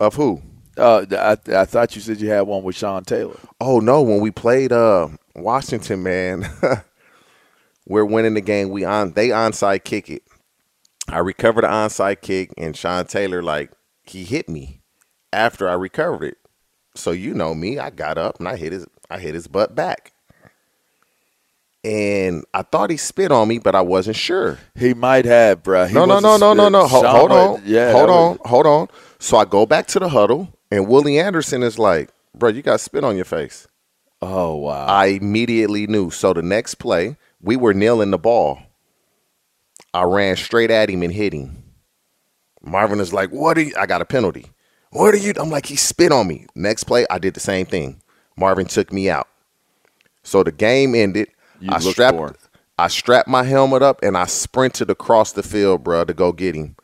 of 0.01 0.15
who. 0.15 0.43
Uh, 0.77 1.07
I, 1.11 1.61
I 1.61 1.65
thought 1.65 1.95
you 1.97 2.03
said 2.03 2.21
you 2.21 2.29
had 2.29 2.43
one 2.43 2.63
with 2.63 2.77
Sean 2.77 3.05
Taylor. 3.05 3.39
Oh 3.61 3.81
no, 3.81 4.03
when 4.03 4.21
we 4.21 4.31
played 4.31 4.71
uh 4.71 5.09
Washington, 5.35 6.05
man, 6.05 6.49
we're 7.87 8.05
winning 8.05 8.35
the 8.35 8.41
game. 8.41 8.71
We 8.71 8.85
on 8.85 9.13
they 9.13 9.31
onside 9.31 9.83
kick 9.83 10.09
it. 10.09 10.23
I 11.09 11.19
recovered 11.19 11.63
the 11.65 11.69
onside 11.69 12.21
kick, 12.21 12.53
and 12.57 12.77
Sean 12.77 13.07
Taylor 13.07 13.43
like 13.43 13.73
he 14.05 14.25
hit 14.25 14.49
me 14.49 14.83
after 15.33 15.69
I 15.69 15.75
recovered 15.75 16.25
it. 16.25 16.39
So 16.99 17.13
you 17.13 17.33
know 17.35 17.55
me, 17.55 17.79
I 17.79 17.91
got 17.91 18.19
up 18.19 18.39
and 18.39 18.49
I 18.49 18.57
hit 18.57 18.73
his 18.73 18.87
I 19.09 19.19
hit 19.19 19.35
his 19.35 19.47
butt 19.47 19.75
back. 19.75 20.13
And 21.85 22.45
I 22.53 22.63
thought 22.63 22.91
he 22.91 22.97
spit 22.97 23.31
on 23.31 23.47
me, 23.49 23.59
but 23.61 23.75
I 23.75 23.81
wasn't 23.83 24.17
sure. 24.17 24.59
He 24.75 24.95
might 24.95 25.25
have, 25.25 25.63
bro. 25.63 25.87
He 25.87 25.95
no, 25.95 26.05
no, 26.05 26.19
no, 26.19 26.37
no, 26.37 26.53
no, 26.53 26.69
no. 26.69 26.87
Ho- 26.89 27.03
Sean 27.03 27.17
hold 27.17 27.33
on. 27.33 27.63
Yeah, 27.65 27.93
hold 27.93 28.11
on. 28.11 28.31
was- 28.33 28.39
Hold 28.47 28.67
on. 28.67 28.89
So 29.21 29.37
I 29.37 29.45
go 29.45 29.65
back 29.65 29.87
to 29.89 29.99
the 30.01 30.09
huddle, 30.09 30.53
and 30.71 30.89
Willie 30.89 31.19
Anderson 31.19 31.63
is 31.63 31.79
like, 31.79 32.11
"Bro, 32.35 32.51
you 32.51 32.63
got 32.63 32.81
spit 32.81 33.05
on 33.05 33.15
your 33.17 33.25
face." 33.25 33.69
Oh 34.21 34.57
wow! 34.57 34.87
I 34.87 35.07
immediately 35.07 35.87
knew. 35.87 36.11
So 36.11 36.33
the 36.33 36.43
next 36.43 36.75
play, 36.77 37.17
we 37.41 37.57
were 37.57 37.73
kneeling 37.75 38.11
the 38.11 38.19
ball. 38.19 38.59
I 39.95 40.03
ran 40.03 40.35
straight 40.37 40.71
at 40.73 40.91
him 40.91 41.03
and 41.05 41.13
hit 41.13 41.33
him. 41.33 41.63
Marvin 42.61 42.99
is 43.01 43.13
like, 43.13 43.31
"What 43.31 43.57
are 43.57 43.63
you?" 43.63 43.75
I 43.79 43.87
got 43.87 44.03
a 44.03 44.05
penalty. 44.05 44.47
What 44.91 45.15
are 45.15 45.19
you? 45.19 45.33
I'm 45.37 45.51
like, 45.51 45.67
he 45.67 45.77
spit 45.77 46.13
on 46.13 46.27
me. 46.27 46.47
Next 46.55 46.85
play, 46.85 47.07
I 47.11 47.19
did 47.19 47.35
the 47.35 47.41
same 47.41 47.67
thing. 47.67 48.01
Marvin 48.37 48.67
took 48.67 48.93
me 48.93 49.11
out. 49.11 49.29
So 50.23 50.43
the 50.43 50.53
game 50.53 50.95
ended. 50.95 51.29
You 51.61 51.71
I 51.71 51.75
looked 51.75 51.85
for 51.85 51.91
strapped, 51.93 52.49
I 52.79 52.89
strapped 52.89 53.29
my 53.29 53.43
helmet 53.43 53.83
up 53.83 54.01
and 54.03 54.17
I 54.17 54.27
sprinted 54.27 54.91
across 54.91 55.33
the 55.33 55.43
field, 55.43 55.83
bro, 55.83 56.05
to 56.05 56.15
go 56.15 56.33
get 56.33 56.55
him. 56.55 56.77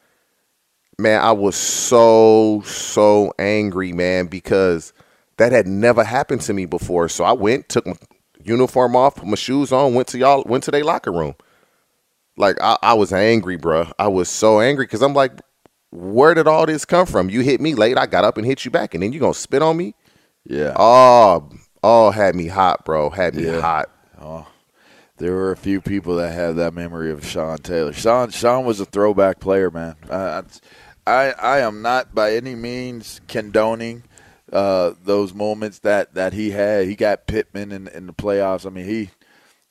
Man, 0.98 1.20
I 1.20 1.32
was 1.32 1.56
so 1.56 2.62
so 2.64 3.32
angry, 3.38 3.92
man, 3.92 4.26
because 4.26 4.92
that 5.36 5.52
had 5.52 5.66
never 5.66 6.04
happened 6.04 6.40
to 6.42 6.52
me 6.52 6.66
before. 6.66 7.08
So 7.08 7.24
I 7.24 7.32
went, 7.32 7.68
took 7.68 7.86
my 7.86 7.94
uniform 8.42 8.96
off, 8.96 9.16
put 9.16 9.26
my 9.26 9.36
shoes 9.36 9.72
on, 9.72 9.94
went 9.94 10.08
to 10.08 10.18
y'all, 10.18 10.44
went 10.46 10.64
to 10.64 10.70
their 10.70 10.84
locker 10.84 11.12
room. 11.12 11.34
Like 12.36 12.56
I, 12.60 12.76
I 12.82 12.94
was 12.94 13.12
angry, 13.12 13.56
bro. 13.56 13.90
I 13.98 14.08
was 14.08 14.28
so 14.28 14.60
angry 14.60 14.86
because 14.86 15.02
I'm 15.02 15.14
like, 15.14 15.32
where 15.94 16.34
did 16.34 16.46
all 16.48 16.66
this 16.66 16.84
come 16.84 17.06
from? 17.06 17.30
You 17.30 17.40
hit 17.40 17.60
me 17.60 17.74
late, 17.74 17.96
I 17.96 18.06
got 18.06 18.24
up 18.24 18.36
and 18.36 18.46
hit 18.46 18.64
you 18.64 18.70
back, 18.70 18.94
and 18.94 19.02
then 19.02 19.12
you 19.12 19.20
gonna 19.20 19.34
spit 19.34 19.62
on 19.62 19.76
me? 19.76 19.94
Yeah. 20.44 20.74
Oh, 20.76 21.48
oh, 21.82 22.10
had 22.10 22.34
me 22.34 22.48
hot, 22.48 22.84
bro. 22.84 23.10
Had 23.10 23.34
me 23.34 23.44
Yeah. 23.46 23.60
hot. 23.60 23.90
Oh, 24.20 24.46
there 25.18 25.32
were 25.32 25.52
a 25.52 25.56
few 25.56 25.80
people 25.80 26.16
that 26.16 26.32
had 26.32 26.56
that 26.56 26.74
memory 26.74 27.10
of 27.12 27.24
Sean 27.24 27.58
Taylor. 27.58 27.92
Sean 27.92 28.30
Sean 28.30 28.64
was 28.64 28.80
a 28.80 28.84
throwback 28.84 29.38
player, 29.40 29.70
man. 29.70 29.94
I 30.10 30.42
I, 31.06 31.30
I 31.32 31.58
am 31.60 31.82
not 31.82 32.14
by 32.14 32.34
any 32.34 32.54
means 32.54 33.20
condoning 33.28 34.02
uh, 34.52 34.92
those 35.04 35.34
moments 35.34 35.80
that, 35.80 36.14
that 36.14 36.32
he 36.32 36.50
had. 36.50 36.86
He 36.86 36.96
got 36.96 37.26
Pittman 37.26 37.72
in, 37.72 37.88
in 37.88 38.06
the 38.06 38.12
playoffs. 38.14 38.66
I 38.66 38.70
mean, 38.70 38.86
he 38.86 39.10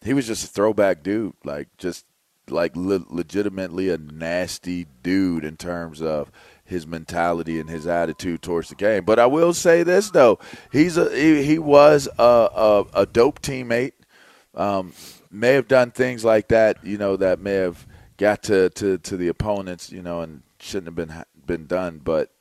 he 0.03 0.13
was 0.13 0.27
just 0.27 0.43
a 0.45 0.47
throwback 0.47 1.01
dude, 1.03 1.33
like 1.43 1.69
just 1.77 2.05
like 2.49 2.75
le- 2.75 3.05
legitimately 3.09 3.89
a 3.89 3.97
nasty 3.97 4.87
dude 5.01 5.45
in 5.45 5.57
terms 5.57 6.01
of 6.01 6.31
his 6.65 6.87
mentality 6.87 7.59
and 7.59 7.69
his 7.69 7.85
attitude 7.87 8.41
towards 8.41 8.69
the 8.69 8.75
game. 8.75 9.03
But 9.05 9.19
I 9.19 9.25
will 9.25 9.53
say 9.53 9.83
this 9.83 10.09
though, 10.11 10.39
he's 10.71 10.97
a 10.97 11.13
he, 11.15 11.43
he 11.43 11.59
was 11.59 12.07
a, 12.17 12.23
a, 12.23 12.85
a 12.93 13.05
dope 13.05 13.41
teammate. 13.41 13.93
Um, 14.55 14.93
may 15.31 15.53
have 15.53 15.67
done 15.67 15.91
things 15.91 16.23
like 16.23 16.49
that, 16.49 16.83
you 16.85 16.97
know, 16.97 17.17
that 17.17 17.39
may 17.39 17.55
have 17.55 17.87
got 18.17 18.43
to, 18.43 18.69
to, 18.69 18.99
to 18.99 19.17
the 19.17 19.27
opponents, 19.27 19.91
you 19.91 20.01
know, 20.01 20.21
and 20.21 20.43
shouldn't 20.59 20.87
have 20.87 20.95
been 20.95 21.23
been 21.45 21.65
done. 21.65 21.99
But 22.03 22.31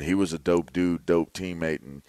he 0.00 0.14
was 0.14 0.32
a 0.32 0.38
dope 0.38 0.72
dude, 0.72 1.06
dope 1.06 1.32
teammate, 1.32 1.82
and 1.82 2.02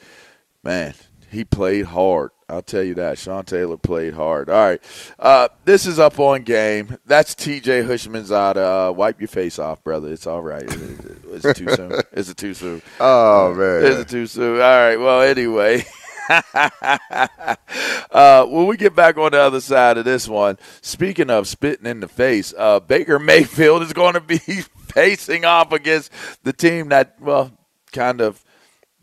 man, 0.63 0.93
he 1.31 1.43
played 1.43 1.85
hard. 1.85 2.31
I'll 2.49 2.61
tell 2.61 2.83
you 2.83 2.95
that. 2.95 3.17
Sean 3.17 3.45
Taylor 3.45 3.77
played 3.77 4.13
hard. 4.13 4.49
All 4.49 4.65
right. 4.65 4.83
Uh, 5.17 5.47
this 5.65 5.85
is 5.85 5.99
up 5.99 6.19
on 6.19 6.43
game. 6.43 6.97
That's 7.05 7.35
TJ 7.35 7.85
Houshmandzadeh. 7.85 8.89
Uh, 8.89 8.93
wipe 8.93 9.19
your 9.19 9.27
face 9.27 9.59
off, 9.59 9.83
brother. 9.83 10.11
It's 10.11 10.27
all 10.27 10.41
right. 10.41 10.63
Is 10.63 11.45
it 11.45 11.55
too 11.55 11.69
soon? 11.69 11.91
Is 12.13 12.29
it 12.29 12.37
too 12.37 12.53
soon? 12.53 12.81
Oh, 12.99 13.53
man. 13.53 13.85
Is 13.85 13.99
it 13.99 14.09
too 14.09 14.27
soon? 14.27 14.55
All 14.55 14.61
right. 14.61 14.97
Well, 14.97 15.21
anyway. 15.21 15.85
uh, 18.11 18.45
when 18.45 18.67
we 18.67 18.77
get 18.77 18.95
back 18.95 19.17
on 19.17 19.31
the 19.31 19.39
other 19.39 19.61
side 19.61 19.97
of 19.97 20.05
this 20.05 20.27
one, 20.27 20.57
speaking 20.81 21.29
of 21.29 21.47
spitting 21.47 21.85
in 21.85 21.99
the 21.99 22.07
face, 22.07 22.53
uh, 22.57 22.79
Baker 22.79 23.19
Mayfield 23.19 23.83
is 23.83 23.93
going 23.93 24.13
to 24.13 24.21
be 24.21 24.37
facing 24.93 25.45
off 25.45 25.71
against 25.71 26.11
the 26.43 26.53
team 26.53 26.89
that, 26.89 27.15
well, 27.19 27.51
kind 27.91 28.21
of 28.21 28.43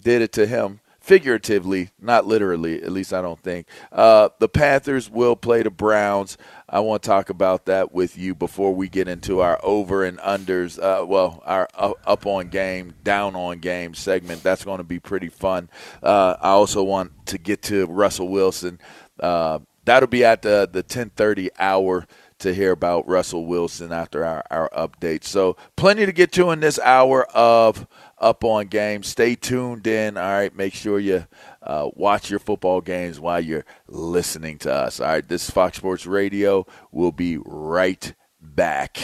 did 0.02 0.22
it 0.22 0.32
to 0.32 0.46
him 0.46 0.80
figuratively, 1.10 1.90
not 2.00 2.24
literally. 2.24 2.80
At 2.80 2.92
least 2.92 3.12
I 3.12 3.20
don't 3.20 3.40
think. 3.40 3.66
Uh, 3.90 4.28
the 4.38 4.48
Panthers 4.48 5.10
will 5.10 5.34
play 5.34 5.64
the 5.64 5.70
Browns. 5.70 6.38
I 6.68 6.78
want 6.78 7.02
to 7.02 7.08
talk 7.08 7.30
about 7.30 7.66
that 7.66 7.90
with 7.90 8.16
you 8.16 8.32
before 8.32 8.72
we 8.72 8.88
get 8.88 9.08
into 9.08 9.40
our 9.40 9.58
over 9.64 10.04
and 10.04 10.20
unders. 10.20 10.78
Uh, 10.78 11.04
well, 11.04 11.42
our 11.44 11.68
up, 11.74 12.26
on 12.26 12.46
game, 12.46 12.94
down 13.02 13.34
on 13.34 13.58
game 13.58 13.92
segment. 13.94 14.44
That's 14.44 14.64
going 14.64 14.78
to 14.78 14.84
be 14.84 15.00
pretty 15.00 15.30
fun. 15.30 15.68
Uh, 16.00 16.36
I 16.40 16.50
also 16.50 16.84
want 16.84 17.26
to 17.26 17.38
get 17.38 17.62
to 17.62 17.86
Russell 17.86 18.28
Wilson. 18.28 18.78
Uh, 19.18 19.58
that'll 19.84 20.08
be 20.08 20.24
at 20.24 20.42
the 20.42 20.68
the 20.72 20.84
ten 20.84 21.10
thirty 21.10 21.50
hour 21.58 22.06
to 22.40 22.54
hear 22.54 22.72
about 22.72 23.08
Russell 23.08 23.46
Wilson 23.46 23.92
after 23.92 24.24
our, 24.24 24.44
our 24.50 24.68
update. 24.70 25.24
So 25.24 25.56
plenty 25.76 26.06
to 26.06 26.12
get 26.12 26.32
to 26.32 26.50
in 26.50 26.60
this 26.60 26.78
hour 26.78 27.24
of 27.30 27.86
up 28.18 28.44
on 28.44 28.66
game. 28.66 29.02
Stay 29.02 29.34
tuned 29.34 29.86
in. 29.86 30.16
All 30.16 30.22
right, 30.22 30.54
make 30.54 30.74
sure 30.74 30.98
you 30.98 31.26
uh, 31.62 31.88
watch 31.94 32.30
your 32.30 32.38
football 32.38 32.80
games 32.80 33.18
while 33.18 33.40
you're 33.40 33.64
listening 33.88 34.58
to 34.58 34.72
us. 34.72 35.00
All 35.00 35.06
right, 35.06 35.26
this 35.26 35.44
is 35.44 35.50
Fox 35.50 35.78
Sports 35.78 36.06
Radio. 36.06 36.66
We'll 36.90 37.12
be 37.12 37.38
right 37.38 38.12
back. 38.40 38.98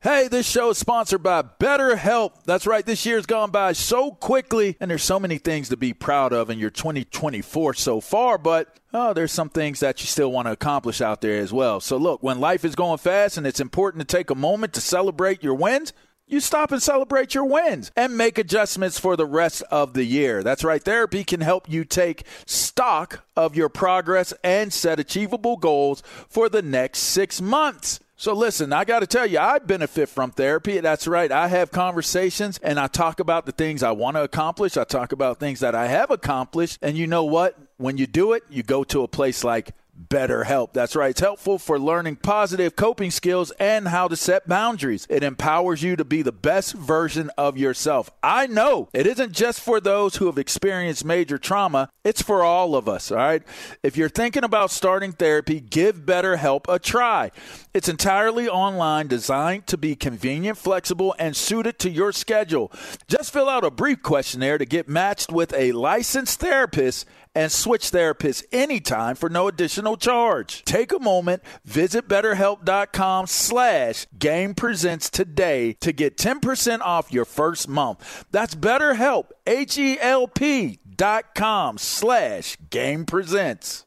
Hey, 0.00 0.28
this 0.28 0.48
show 0.48 0.70
is 0.70 0.78
sponsored 0.78 1.24
by 1.24 1.42
BetterHelp. 1.42 2.44
That's 2.44 2.68
right, 2.68 2.86
this 2.86 3.04
year's 3.04 3.26
gone 3.26 3.50
by 3.50 3.72
so 3.72 4.12
quickly, 4.12 4.76
and 4.78 4.88
there's 4.88 5.02
so 5.02 5.18
many 5.18 5.38
things 5.38 5.70
to 5.70 5.76
be 5.76 5.92
proud 5.92 6.32
of 6.32 6.50
in 6.50 6.60
your 6.60 6.70
2024 6.70 7.74
so 7.74 8.00
far, 8.00 8.38
but 8.38 8.78
oh, 8.94 9.12
there's 9.12 9.32
some 9.32 9.48
things 9.48 9.80
that 9.80 10.00
you 10.00 10.06
still 10.06 10.30
want 10.30 10.46
to 10.46 10.52
accomplish 10.52 11.00
out 11.00 11.20
there 11.20 11.40
as 11.40 11.52
well. 11.52 11.80
So, 11.80 11.96
look, 11.96 12.22
when 12.22 12.38
life 12.38 12.64
is 12.64 12.76
going 12.76 12.98
fast 12.98 13.38
and 13.38 13.44
it's 13.44 13.58
important 13.58 14.08
to 14.08 14.16
take 14.16 14.30
a 14.30 14.36
moment 14.36 14.72
to 14.74 14.80
celebrate 14.80 15.42
your 15.42 15.54
wins, 15.54 15.92
you 16.28 16.38
stop 16.38 16.70
and 16.70 16.80
celebrate 16.80 17.34
your 17.34 17.46
wins 17.46 17.90
and 17.96 18.16
make 18.16 18.38
adjustments 18.38 19.00
for 19.00 19.16
the 19.16 19.26
rest 19.26 19.62
of 19.68 19.94
the 19.94 20.04
year. 20.04 20.44
That's 20.44 20.62
right. 20.62 20.80
Therapy 20.80 21.24
can 21.24 21.40
help 21.40 21.68
you 21.68 21.84
take 21.84 22.24
stock 22.46 23.24
of 23.34 23.56
your 23.56 23.68
progress 23.68 24.32
and 24.44 24.72
set 24.72 25.00
achievable 25.00 25.56
goals 25.56 26.04
for 26.28 26.48
the 26.48 26.62
next 26.62 27.00
six 27.00 27.40
months. 27.40 27.98
So 28.20 28.32
listen, 28.32 28.72
I 28.72 28.84
got 28.84 28.98
to 28.98 29.06
tell 29.06 29.26
you, 29.26 29.38
I 29.38 29.60
benefit 29.60 30.08
from 30.08 30.32
therapy. 30.32 30.80
That's 30.80 31.06
right. 31.06 31.30
I 31.30 31.46
have 31.46 31.70
conversations 31.70 32.58
and 32.64 32.80
I 32.80 32.88
talk 32.88 33.20
about 33.20 33.46
the 33.46 33.52
things 33.52 33.84
I 33.84 33.92
want 33.92 34.16
to 34.16 34.24
accomplish. 34.24 34.76
I 34.76 34.82
talk 34.82 35.12
about 35.12 35.38
things 35.38 35.60
that 35.60 35.76
I 35.76 35.86
have 35.86 36.10
accomplished. 36.10 36.80
And 36.82 36.98
you 36.98 37.06
know 37.06 37.22
what? 37.22 37.56
When 37.76 37.96
you 37.96 38.08
do 38.08 38.32
it, 38.32 38.42
you 38.50 38.64
go 38.64 38.82
to 38.82 39.04
a 39.04 39.08
place 39.08 39.44
like 39.44 39.70
BetterHelp. 39.98 40.72
That's 40.72 40.94
right. 40.94 41.10
It's 41.10 41.20
helpful 41.20 41.58
for 41.58 41.78
learning 41.78 42.16
positive 42.16 42.76
coping 42.76 43.10
skills 43.10 43.50
and 43.58 43.88
how 43.88 44.08
to 44.08 44.16
set 44.16 44.48
boundaries. 44.48 45.06
It 45.10 45.22
empowers 45.22 45.82
you 45.82 45.96
to 45.96 46.04
be 46.04 46.22
the 46.22 46.32
best 46.32 46.74
version 46.74 47.30
of 47.36 47.58
yourself. 47.58 48.10
I 48.22 48.46
know 48.46 48.88
it 48.92 49.06
isn't 49.06 49.32
just 49.32 49.60
for 49.60 49.80
those 49.80 50.16
who 50.16 50.26
have 50.26 50.38
experienced 50.38 51.04
major 51.04 51.38
trauma, 51.38 51.90
it's 52.04 52.22
for 52.22 52.42
all 52.42 52.74
of 52.74 52.88
us, 52.88 53.10
all 53.10 53.18
right? 53.18 53.42
If 53.82 53.96
you're 53.96 54.08
thinking 54.08 54.44
about 54.44 54.70
starting 54.70 55.12
therapy, 55.12 55.60
give 55.60 56.06
BetterHelp 56.06 56.64
a 56.68 56.78
try. 56.78 57.30
It's 57.74 57.88
entirely 57.88 58.48
online, 58.48 59.08
designed 59.08 59.66
to 59.66 59.76
be 59.76 59.94
convenient, 59.94 60.58
flexible, 60.58 61.14
and 61.18 61.36
suited 61.36 61.78
to 61.80 61.90
your 61.90 62.12
schedule. 62.12 62.72
Just 63.08 63.32
fill 63.32 63.48
out 63.48 63.64
a 63.64 63.70
brief 63.70 64.02
questionnaire 64.02 64.58
to 64.58 64.64
get 64.64 64.88
matched 64.88 65.32
with 65.32 65.52
a 65.54 65.72
licensed 65.72 66.40
therapist 66.40 67.06
and 67.34 67.50
switch 67.50 67.90
therapists 67.90 68.44
anytime 68.52 69.16
for 69.16 69.28
no 69.28 69.48
additional 69.48 69.96
charge. 69.96 70.62
Take 70.64 70.92
a 70.92 70.98
moment, 70.98 71.42
visit 71.64 72.08
betterhelp.com 72.08 73.26
slash 73.26 74.06
game 74.18 74.54
presents 74.54 75.10
today 75.10 75.74
to 75.80 75.92
get 75.92 76.16
10% 76.16 76.80
off 76.80 77.12
your 77.12 77.24
first 77.24 77.68
month. 77.68 78.24
That's 78.30 78.54
betterhelp, 78.54 79.30
H-E-L-P 79.46 80.78
dot 80.96 81.34
com 81.34 81.78
slash 81.78 82.56
game 82.70 83.06
presents. 83.06 83.86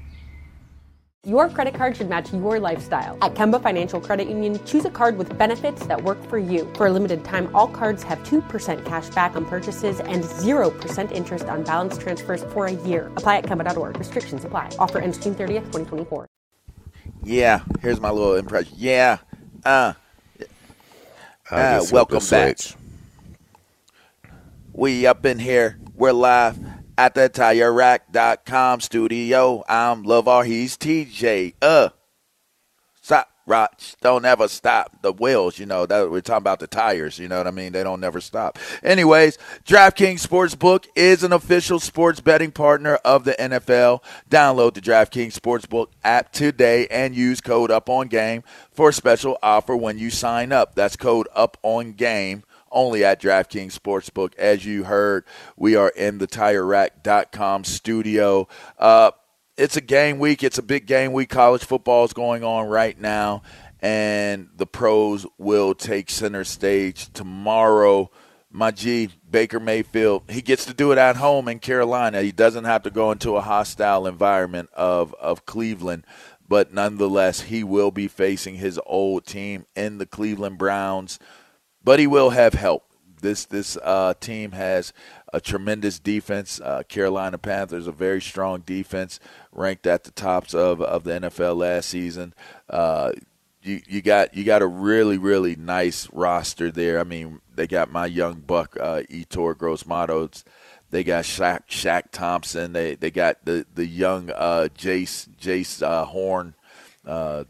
Your 1.27 1.49
credit 1.49 1.75
card 1.75 1.95
should 1.95 2.09
match 2.09 2.33
your 2.33 2.59
lifestyle. 2.59 3.15
At 3.21 3.35
Kemba 3.35 3.61
Financial 3.61 4.01
Credit 4.01 4.27
Union, 4.27 4.59
choose 4.65 4.85
a 4.85 4.89
card 4.89 5.19
with 5.19 5.37
benefits 5.37 5.85
that 5.85 6.01
work 6.03 6.17
for 6.27 6.39
you. 6.39 6.67
For 6.73 6.87
a 6.87 6.91
limited 6.91 7.23
time, 7.23 7.55
all 7.55 7.67
cards 7.67 8.01
have 8.01 8.17
2% 8.23 8.83
cash 8.85 9.07
back 9.09 9.35
on 9.35 9.45
purchases 9.45 9.99
and 9.99 10.23
0% 10.23 11.11
interest 11.11 11.45
on 11.45 11.63
balance 11.63 11.95
transfers 11.99 12.43
for 12.45 12.65
a 12.65 12.71
year. 12.71 13.11
Apply 13.17 13.37
at 13.37 13.43
Kemba.org. 13.43 13.99
Restrictions 13.99 14.45
apply. 14.45 14.71
Offer 14.79 14.97
ends 14.97 15.19
June 15.19 15.35
30th, 15.35 15.71
2024. 15.71 16.27
Yeah, 17.23 17.61
here's 17.81 18.01
my 18.01 18.09
little 18.09 18.33
impression. 18.33 18.73
Yeah, 18.75 19.19
uh, 19.63 19.93
uh 21.51 21.85
welcome 21.91 22.25
back. 22.31 22.57
We 24.73 25.05
up 25.05 25.23
in 25.27 25.37
here. 25.37 25.77
We're 25.93 26.13
live 26.13 26.80
at 27.01 27.15
the 27.15 27.27
tire 27.29 27.71
TireRack.com 27.71 28.79
studio. 28.79 29.63
I'm 29.67 30.03
LeVar. 30.03 30.45
He's 30.45 30.77
TJ. 30.77 31.55
Uh, 31.59 31.89
stop, 33.01 33.27
Roch. 33.47 33.95
Don't 34.01 34.23
ever 34.23 34.47
stop. 34.47 35.01
The 35.01 35.11
wheels, 35.11 35.57
you 35.57 35.65
know, 35.65 35.87
that 35.87 36.11
we're 36.11 36.21
talking 36.21 36.43
about 36.43 36.59
the 36.59 36.67
tires. 36.67 37.17
You 37.17 37.27
know 37.27 37.39
what 37.39 37.47
I 37.47 37.51
mean? 37.51 37.71
They 37.71 37.81
don't 37.81 38.01
never 38.01 38.21
stop. 38.21 38.59
Anyways, 38.83 39.39
DraftKings 39.65 40.27
Sportsbook 40.27 40.85
is 40.95 41.23
an 41.23 41.33
official 41.33 41.79
sports 41.79 42.19
betting 42.19 42.51
partner 42.51 42.97
of 42.97 43.23
the 43.23 43.33
NFL. 43.33 44.03
Download 44.29 44.75
the 44.75 44.81
DraftKings 44.81 45.33
Sportsbook 45.33 45.87
app 46.03 46.31
today 46.31 46.85
and 46.91 47.15
use 47.15 47.41
code 47.41 47.71
Up 47.71 47.89
On 47.89 48.09
Game 48.09 48.43
for 48.71 48.89
a 48.89 48.93
special 48.93 49.39
offer 49.41 49.75
when 49.75 49.97
you 49.97 50.11
sign 50.11 50.51
up. 50.51 50.75
That's 50.75 50.95
code 50.95 51.27
Up 51.33 51.57
On 51.63 51.93
Game 51.93 52.43
only 52.71 53.03
at 53.03 53.21
DraftKings 53.21 53.77
Sportsbook. 53.77 54.35
As 54.35 54.65
you 54.65 54.85
heard, 54.85 55.25
we 55.55 55.75
are 55.75 55.89
in 55.89 56.17
the 56.17 56.27
TireRack.com 56.27 57.63
studio. 57.63 58.47
Uh, 58.77 59.11
it's 59.57 59.77
a 59.77 59.81
game 59.81 60.19
week. 60.19 60.43
It's 60.43 60.57
a 60.57 60.63
big 60.63 60.85
game 60.85 61.13
week. 61.13 61.29
College 61.29 61.63
football 61.63 62.05
is 62.05 62.13
going 62.13 62.43
on 62.43 62.67
right 62.67 62.99
now, 62.99 63.43
and 63.79 64.49
the 64.55 64.65
pros 64.65 65.25
will 65.37 65.75
take 65.75 66.09
center 66.09 66.43
stage 66.43 67.11
tomorrow. 67.13 68.09
My 68.53 68.71
G, 68.71 69.09
Baker 69.29 69.61
Mayfield, 69.61 70.23
he 70.29 70.41
gets 70.41 70.65
to 70.65 70.73
do 70.73 70.91
it 70.91 70.97
at 70.97 71.15
home 71.15 71.47
in 71.47 71.59
Carolina. 71.59 72.21
He 72.21 72.33
doesn't 72.33 72.65
have 72.65 72.83
to 72.83 72.89
go 72.89 73.11
into 73.11 73.37
a 73.37 73.41
hostile 73.41 74.07
environment 74.07 74.69
of, 74.73 75.13
of 75.15 75.45
Cleveland 75.45 76.05
but 76.51 76.73
nonetheless, 76.73 77.43
he 77.43 77.63
will 77.63 77.91
be 77.91 78.09
facing 78.09 78.55
his 78.55 78.77
old 78.85 79.25
team 79.25 79.65
in 79.73 79.99
the 79.99 80.05
Cleveland 80.05 80.57
Browns 80.57 81.17
but 81.83 81.99
he 81.99 82.07
will 82.07 82.31
have 82.31 82.53
help. 82.53 82.85
This 83.21 83.45
this 83.45 83.77
uh, 83.83 84.13
team 84.19 84.51
has 84.53 84.93
a 85.31 85.39
tremendous 85.39 85.99
defense. 85.99 86.59
Uh, 86.59 86.83
Carolina 86.87 87.37
Panthers 87.37 87.87
a 87.87 87.91
very 87.91 88.21
strong 88.21 88.61
defense, 88.61 89.19
ranked 89.51 89.85
at 89.85 90.03
the 90.03 90.11
tops 90.11 90.53
of, 90.53 90.81
of 90.81 91.03
the 91.03 91.11
NFL 91.11 91.57
last 91.57 91.89
season. 91.89 92.33
Uh, 92.69 93.11
you 93.61 93.81
you 93.87 94.01
got 94.01 94.33
you 94.35 94.43
got 94.43 94.61
a 94.61 94.67
really 94.67 95.17
really 95.17 95.55
nice 95.55 96.09
roster 96.11 96.71
there. 96.71 96.99
I 96.99 97.03
mean, 97.03 97.41
they 97.55 97.67
got 97.67 97.91
my 97.91 98.07
young 98.07 98.39
buck 98.39 98.75
uh, 98.79 99.03
Yetur 99.09 99.57
Gross-Matos. 99.57 100.43
They 100.89 101.03
got 101.03 101.23
Shaq, 101.23 101.67
Shaq 101.69 102.11
Thompson. 102.11 102.73
They 102.73 102.95
they 102.95 103.11
got 103.11 103.45
the 103.45 103.65
the 103.73 103.85
young 103.85 104.29
uh, 104.31 104.67
Jace 104.75 105.29
Jace 105.39 105.81
uh, 105.81 106.05
Horn, 106.05 106.55
uh, 107.05 107.45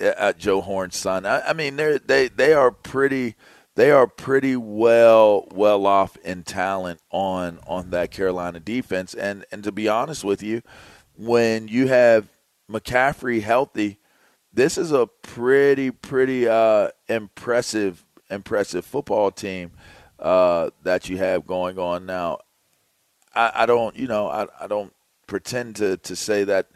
uh, 0.00 0.32
Joe 0.32 0.60
Horn's 0.60 0.96
son. 0.96 1.26
I, 1.26 1.48
I 1.48 1.52
mean, 1.52 1.76
they 1.76 1.98
they 1.98 2.28
they 2.28 2.52
are 2.52 2.70
pretty 2.70 3.36
they 3.74 3.90
are 3.90 4.06
pretty 4.06 4.56
well 4.56 5.46
well 5.52 5.86
off 5.86 6.16
in 6.18 6.42
talent 6.42 7.00
on 7.10 7.58
on 7.66 7.90
that 7.90 8.10
Carolina 8.10 8.60
defense. 8.60 9.14
And 9.14 9.44
and 9.50 9.64
to 9.64 9.72
be 9.72 9.88
honest 9.88 10.24
with 10.24 10.42
you, 10.42 10.62
when 11.16 11.68
you 11.68 11.88
have 11.88 12.28
McCaffrey 12.70 13.42
healthy, 13.42 13.98
this 14.52 14.76
is 14.76 14.92
a 14.92 15.06
pretty 15.06 15.90
pretty 15.90 16.46
uh, 16.48 16.88
impressive 17.08 18.04
impressive 18.30 18.84
football 18.84 19.30
team 19.30 19.72
uh, 20.18 20.70
that 20.82 21.08
you 21.08 21.18
have 21.18 21.46
going 21.46 21.78
on 21.78 22.06
now. 22.06 22.38
I, 23.34 23.52
I 23.54 23.66
don't 23.66 23.96
you 23.96 24.06
know 24.06 24.28
I, 24.28 24.46
I 24.60 24.66
don't 24.66 24.92
pretend 25.26 25.76
to 25.76 25.96
to 25.98 26.14
say 26.14 26.44
that 26.44 26.68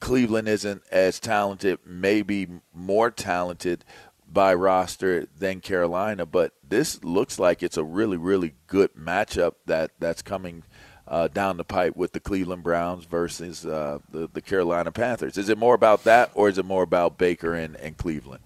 Cleveland 0.00 0.48
isn't 0.48 0.82
as 0.90 1.18
talented, 1.20 1.78
maybe 1.84 2.48
more 2.74 3.10
talented 3.10 3.84
by 4.30 4.52
roster 4.54 5.26
than 5.38 5.60
Carolina, 5.60 6.26
but 6.26 6.52
this 6.68 7.02
looks 7.04 7.38
like 7.38 7.62
it's 7.62 7.76
a 7.76 7.84
really, 7.84 8.16
really 8.16 8.54
good 8.66 8.92
matchup 8.94 9.54
that 9.66 9.92
that's 9.98 10.20
coming 10.22 10.64
uh, 11.08 11.28
down 11.28 11.56
the 11.56 11.64
pipe 11.64 11.96
with 11.96 12.12
the 12.12 12.20
Cleveland 12.20 12.64
Browns 12.64 13.04
versus 13.04 13.64
uh, 13.64 14.00
the 14.10 14.28
the 14.32 14.42
Carolina 14.42 14.90
Panthers. 14.90 15.38
Is 15.38 15.48
it 15.48 15.56
more 15.56 15.74
about 15.74 16.04
that, 16.04 16.30
or 16.34 16.48
is 16.48 16.58
it 16.58 16.64
more 16.64 16.82
about 16.82 17.16
Baker 17.18 17.54
and, 17.54 17.76
and 17.76 17.96
Cleveland? 17.96 18.42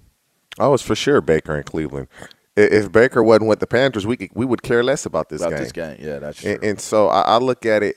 Oh, 0.59 0.75
it's 0.75 0.83
for 0.83 0.95
sure 0.95 1.21
Baker 1.23 1.57
and 1.57 1.65
Cleveland. 1.65 2.09
If 2.57 2.93
Baker 2.93 3.23
wasn't 3.23 3.49
with 3.49 3.61
the 3.61 3.67
Panthers, 3.67 4.07
we 4.07 4.17
could, 4.19 4.31
we 4.35 4.45
would 4.45 4.63
care 4.63 4.83
less 4.83 5.07
about 5.07 5.31
this 5.31 5.41
About 5.41 5.51
game. 5.53 5.61
this 5.61 5.73
game, 5.73 5.97
yeah, 5.99 6.19
that's 6.19 6.41
true. 6.43 6.53
And, 6.53 6.65
and 6.65 6.81
so 6.81 7.09
I, 7.09 7.23
I 7.23 7.39
look 7.39 7.65
at 7.65 7.83
it. 7.83 7.97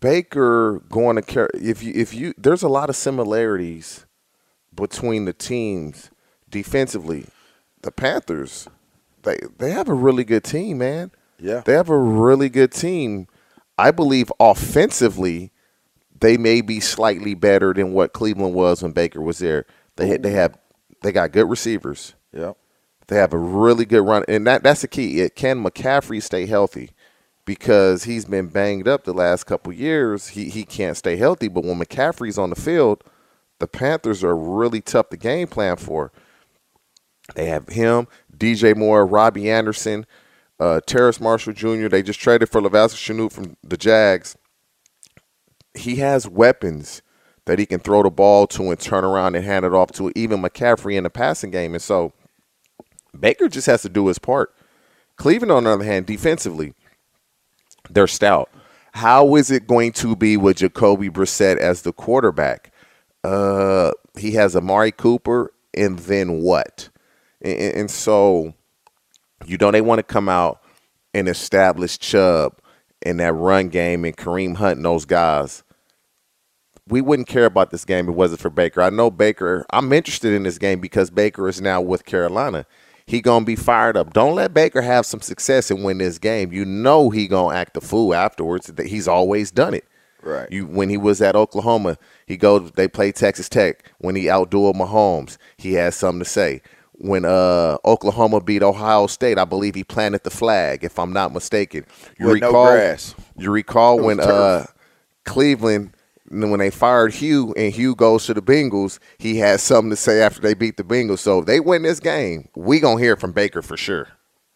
Baker 0.00 0.82
going 0.90 1.16
to 1.16 1.22
carry 1.22 1.48
if 1.54 1.82
you 1.82 1.92
if 1.94 2.14
you 2.14 2.34
there's 2.36 2.62
a 2.62 2.68
lot 2.68 2.90
of 2.90 2.96
similarities 2.96 4.06
between 4.74 5.24
the 5.24 5.32
teams 5.32 6.10
defensively. 6.48 7.26
The 7.82 7.92
Panthers, 7.92 8.68
they 9.22 9.38
they 9.58 9.70
have 9.70 9.88
a 9.88 9.94
really 9.94 10.24
good 10.24 10.44
team, 10.44 10.78
man. 10.78 11.12
Yeah. 11.38 11.62
They 11.64 11.72
have 11.72 11.88
a 11.88 11.98
really 11.98 12.48
good 12.48 12.72
team. 12.72 13.28
I 13.76 13.92
believe 13.92 14.32
offensively, 14.40 15.52
they 16.20 16.36
may 16.36 16.60
be 16.60 16.80
slightly 16.80 17.34
better 17.34 17.72
than 17.72 17.92
what 17.92 18.12
Cleveland 18.12 18.54
was 18.54 18.82
when 18.82 18.92
Baker 18.92 19.20
was 19.20 19.38
there. 19.38 19.64
They 19.96 20.16
they 20.16 20.32
have 20.32 20.58
they 21.02 21.12
got 21.12 21.32
good 21.32 21.48
receivers. 21.48 22.14
Yeah. 22.32 22.52
They 23.06 23.16
have 23.16 23.32
a 23.32 23.38
really 23.38 23.86
good 23.86 24.02
run, 24.02 24.24
and 24.28 24.46
that 24.46 24.62
that's 24.62 24.82
the 24.82 24.88
key. 24.88 25.20
It, 25.20 25.34
can 25.34 25.62
McCaffrey 25.62 26.22
stay 26.22 26.46
healthy? 26.46 26.90
Because 27.48 28.04
he's 28.04 28.26
been 28.26 28.48
banged 28.48 28.86
up 28.86 29.04
the 29.04 29.14
last 29.14 29.44
couple 29.44 29.72
years. 29.72 30.28
He 30.28 30.50
he 30.50 30.64
can't 30.64 30.98
stay 30.98 31.16
healthy. 31.16 31.48
But 31.48 31.64
when 31.64 31.78
McCaffrey's 31.78 32.36
on 32.36 32.50
the 32.50 32.56
field, 32.56 33.02
the 33.58 33.66
Panthers 33.66 34.22
are 34.22 34.36
really 34.36 34.82
tough 34.82 35.08
to 35.08 35.16
game 35.16 35.48
plan 35.48 35.76
for. 35.76 36.12
They 37.34 37.46
have 37.46 37.68
him, 37.68 38.06
DJ 38.36 38.76
Moore, 38.76 39.06
Robbie 39.06 39.50
Anderson, 39.50 40.04
uh, 40.60 40.82
Terrace 40.86 41.22
Marshall 41.22 41.54
Jr. 41.54 41.88
They 41.88 42.02
just 42.02 42.20
traded 42.20 42.50
for 42.50 42.60
Laviska 42.60 42.96
Shenault 42.96 43.32
from 43.32 43.56
the 43.62 43.78
Jags. 43.78 44.36
He 45.72 45.96
has 45.96 46.28
weapons 46.28 47.00
that 47.46 47.58
he 47.58 47.64
can 47.64 47.80
throw 47.80 48.02
the 48.02 48.10
ball 48.10 48.46
to 48.48 48.70
and 48.70 48.78
turn 48.78 49.04
around 49.04 49.36
and 49.36 49.44
hand 49.46 49.64
it 49.64 49.72
off 49.72 49.90
to 49.92 50.12
even 50.14 50.42
McCaffrey 50.42 50.96
in 50.96 51.04
the 51.04 51.10
passing 51.10 51.50
game. 51.50 51.72
And 51.72 51.82
so 51.82 52.12
Baker 53.18 53.48
just 53.48 53.68
has 53.68 53.80
to 53.82 53.88
do 53.88 54.08
his 54.08 54.18
part. 54.18 54.54
Cleveland, 55.16 55.50
on 55.50 55.64
the 55.64 55.70
other 55.70 55.84
hand, 55.84 56.04
defensively, 56.04 56.74
they're 57.90 58.06
stout. 58.06 58.50
How 58.92 59.36
is 59.36 59.50
it 59.50 59.66
going 59.66 59.92
to 59.92 60.16
be 60.16 60.36
with 60.36 60.58
Jacoby 60.58 61.08
Brissett 61.08 61.58
as 61.58 61.82
the 61.82 61.92
quarterback? 61.92 62.72
Uh, 63.22 63.92
he 64.16 64.32
has 64.32 64.56
Amari 64.56 64.92
Cooper, 64.92 65.52
and 65.74 65.98
then 66.00 66.40
what? 66.42 66.88
And, 67.40 67.58
and 67.58 67.90
so, 67.90 68.54
you 69.46 69.56
know, 69.56 69.70
they 69.70 69.80
want 69.80 69.98
to 69.98 70.02
come 70.02 70.28
out 70.28 70.60
and 71.14 71.28
establish 71.28 71.98
Chubb 71.98 72.58
in 73.02 73.18
that 73.18 73.32
run 73.32 73.68
game 73.68 74.04
and 74.04 74.16
Kareem 74.16 74.56
Hunt 74.56 74.76
and 74.76 74.84
those 74.84 75.04
guys. 75.04 75.62
We 76.88 77.00
wouldn't 77.00 77.28
care 77.28 77.44
about 77.44 77.70
this 77.70 77.84
game 77.84 78.06
if 78.06 78.12
it 78.12 78.16
wasn't 78.16 78.40
for 78.40 78.50
Baker. 78.50 78.80
I 78.80 78.90
know 78.90 79.10
Baker. 79.10 79.66
I'm 79.70 79.92
interested 79.92 80.32
in 80.32 80.42
this 80.42 80.58
game 80.58 80.80
because 80.80 81.10
Baker 81.10 81.48
is 81.48 81.60
now 81.60 81.80
with 81.80 82.06
Carolina. 82.06 82.66
He 83.08 83.22
gonna 83.22 83.44
be 83.46 83.56
fired 83.56 83.96
up. 83.96 84.12
Don't 84.12 84.34
let 84.34 84.52
Baker 84.52 84.82
have 84.82 85.06
some 85.06 85.22
success 85.22 85.70
and 85.70 85.82
win 85.82 85.96
this 85.96 86.18
game. 86.18 86.52
You 86.52 86.66
know 86.66 87.08
he 87.08 87.26
gonna 87.26 87.54
act 87.56 87.76
a 87.78 87.80
fool 87.80 88.14
afterwards. 88.14 88.66
That 88.66 88.86
he's 88.86 89.08
always 89.08 89.50
done 89.50 89.72
it. 89.72 89.84
Right. 90.22 90.50
You 90.52 90.66
when 90.66 90.90
he 90.90 90.98
was 90.98 91.22
at 91.22 91.34
Oklahoma, 91.34 91.96
he 92.26 92.36
go 92.36 92.58
they 92.58 92.86
play 92.86 93.10
Texas 93.12 93.48
Tech. 93.48 93.90
When 93.96 94.14
he 94.14 94.24
outdueled 94.24 94.74
Mahomes, 94.74 95.38
he 95.56 95.72
had 95.72 95.94
something 95.94 96.18
to 96.18 96.28
say. 96.28 96.60
When 97.00 97.24
uh, 97.24 97.78
Oklahoma 97.84 98.40
beat 98.42 98.62
Ohio 98.62 99.06
State, 99.06 99.38
I 99.38 99.44
believe 99.46 99.74
he 99.76 99.84
planted 99.84 100.24
the 100.24 100.30
flag, 100.30 100.82
if 100.84 100.98
I'm 100.98 101.12
not 101.12 101.32
mistaken. 101.32 101.86
You 102.18 102.26
With 102.26 102.40
no 102.42 102.48
recall 102.48 102.72
grass. 102.72 103.14
you 103.38 103.50
recall 103.52 104.00
when 104.00 104.20
uh, 104.20 104.66
Cleveland 105.24 105.92
when 106.30 106.58
they 106.58 106.70
fired 106.70 107.14
Hugh 107.14 107.54
and 107.56 107.72
Hugh 107.72 107.94
goes 107.94 108.26
to 108.26 108.34
the 108.34 108.42
Bengals, 108.42 108.98
he 109.18 109.38
had 109.38 109.60
something 109.60 109.90
to 109.90 109.96
say 109.96 110.20
after 110.20 110.40
they 110.40 110.54
beat 110.54 110.76
the 110.76 110.84
Bengals. 110.84 111.20
So 111.20 111.40
if 111.40 111.46
they 111.46 111.60
win 111.60 111.82
this 111.82 112.00
game, 112.00 112.48
we 112.54 112.80
gonna 112.80 113.00
hear 113.00 113.16
from 113.16 113.32
Baker 113.32 113.62
for 113.62 113.76
sure. 113.76 114.08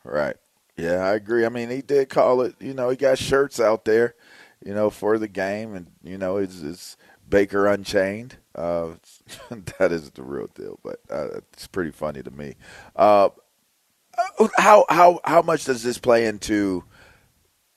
Right. 0.05 0.37
Yeah, 0.77 1.05
I 1.05 1.15
agree. 1.15 1.45
I 1.45 1.49
mean, 1.49 1.71
he 1.71 1.83
did 1.83 2.09
call 2.09 2.43
it. 2.43 2.55
You 2.61 2.75
know, 2.75 2.89
he 2.89 2.97
got 2.97 3.19
shirts 3.19 3.61
out 3.61 3.85
there, 3.85 4.15
you 4.65 4.75
know, 4.75 4.91
for 4.91 5.19
the 5.19 5.29
game, 5.29 5.75
and 5.75 5.87
you 6.03 6.19
know, 6.19 6.39
it's, 6.39 6.63
it's 6.63 6.97
Baker 7.29 7.67
Unchained. 7.67 8.37
Uh, 8.55 8.93
that 9.79 9.93
is 9.93 10.11
the 10.11 10.23
real 10.23 10.49
deal, 10.55 10.79
but 10.83 11.01
uh, 11.11 11.39
it's 11.53 11.67
pretty 11.67 11.91
funny 11.91 12.23
to 12.23 12.31
me. 12.31 12.55
Uh, 12.97 13.31
how 14.57 14.85
how 14.89 15.21
how 15.25 15.43
much 15.43 15.65
does 15.65 15.83
this 15.83 15.99
play 15.99 16.27
into 16.27 16.85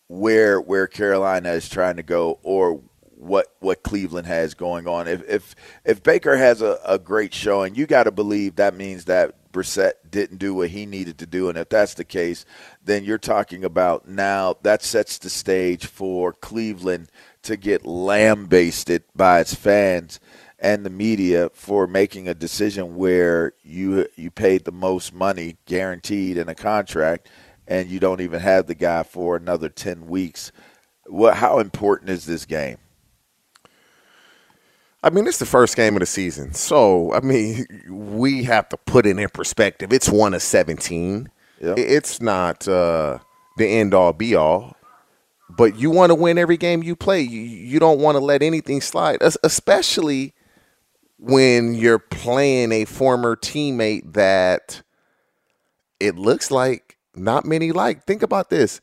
where 0.08 0.60
where 0.60 0.88
Carolina 0.88 1.52
is 1.52 1.70
trying 1.70 1.98
to 1.98 2.04
go, 2.04 2.40
or 2.44 2.82
what 3.26 3.54
what 3.60 3.84
Cleveland 3.84 4.28
has 4.28 4.54
going 4.54 4.88
on? 4.88 5.08
If 5.08 5.28
if 5.28 5.56
if 5.84 6.04
Baker 6.04 6.38
has 6.38 6.62
a, 6.62 6.80
a 6.86 7.00
great 7.00 7.34
showing, 7.34 7.76
you 7.76 7.86
got 7.86 8.04
to 8.04 8.12
believe 8.12 8.56
that 8.56 8.76
means 8.76 9.06
that 9.06 9.52
Brissett 9.52 9.94
didn't 10.10 10.38
do 10.38 10.54
what 10.54 10.70
he 10.70 10.86
needed 10.86 11.18
to 11.20 11.26
do, 11.26 11.50
and 11.50 11.58
if 11.58 11.70
that's 11.70 11.94
the 11.96 12.04
case, 12.04 12.46
then 12.84 13.04
you're 13.04 13.18
talking 13.18 13.64
about 13.64 14.08
now 14.08 14.56
that 14.64 14.84
sets 14.84 15.18
the 15.18 15.30
stage 15.30 15.86
for 15.86 16.34
Cleveland 16.34 17.10
to 17.44 17.58
get 17.58 17.86
lambasted 17.86 19.04
by 19.16 19.40
its 19.40 19.54
fans 19.54 20.20
and 20.60 20.86
the 20.86 20.90
media 20.90 21.50
for 21.54 21.88
making 21.88 22.28
a 22.28 22.34
decision 22.34 22.96
where 22.96 23.54
you 23.64 24.08
you 24.16 24.32
paid 24.32 24.66
the 24.66 24.72
most 24.72 25.14
money 25.14 25.58
guaranteed 25.66 26.38
in 26.38 26.50
a 26.50 26.56
contract 26.56 27.30
and 27.68 27.90
you 27.90 28.00
don't 28.00 28.22
even 28.22 28.40
have 28.40 28.68
the 28.68 28.76
guy 28.76 29.04
for 29.04 29.36
another 29.36 29.70
10 29.70 30.08
weeks. 30.08 30.52
What 31.08 31.36
how 31.36 31.60
important 31.60 32.10
is 32.10 32.26
this 32.26 32.46
game? 32.46 32.78
I 35.06 35.12
mean, 35.12 35.28
it's 35.28 35.38
the 35.38 35.46
first 35.46 35.76
game 35.76 35.96
of 35.96 36.00
the 36.00 36.08
season. 36.08 36.56
So, 36.56 37.14
I 37.14 37.20
mean, 37.20 37.68
we 37.90 38.44
have 38.44 38.68
to 38.70 38.78
put 38.78 39.06
it 39.06 39.18
in 39.18 39.30
perspective. 39.30 39.94
It's 39.94 40.10
one 40.10 40.34
of 40.34 40.42
17. 40.42 41.30
Yeah. 41.62 41.76
It's 41.78 42.20
not 42.20 42.68
uh, 42.68 43.20
the 43.58 43.68
end 43.68 43.94
all 43.94 44.14
be 44.14 44.36
all. 44.36 44.76
But 45.48 45.78
you 45.78 45.92
want 45.92 46.10
to 46.10 46.16
win 46.16 46.40
every 46.40 46.58
game 46.58 46.82
you 46.82 46.96
play. 46.96 47.22
You, 47.22 47.40
you 47.40 47.80
don't 47.80 48.00
want 48.00 48.16
to 48.16 48.20
let 48.20 48.42
anything 48.42 48.82
slide, 48.82 49.22
especially 49.22 50.34
when 51.20 51.76
you're 51.76 52.00
playing 52.00 52.72
a 52.72 52.86
former 52.86 53.36
teammate 53.36 54.14
that 54.14 54.82
it 56.00 56.16
looks 56.16 56.50
like 56.50 56.98
not 57.16 57.46
many 57.46 57.72
like. 57.72 58.06
Think 58.06 58.24
about 58.24 58.50
this. 58.50 58.82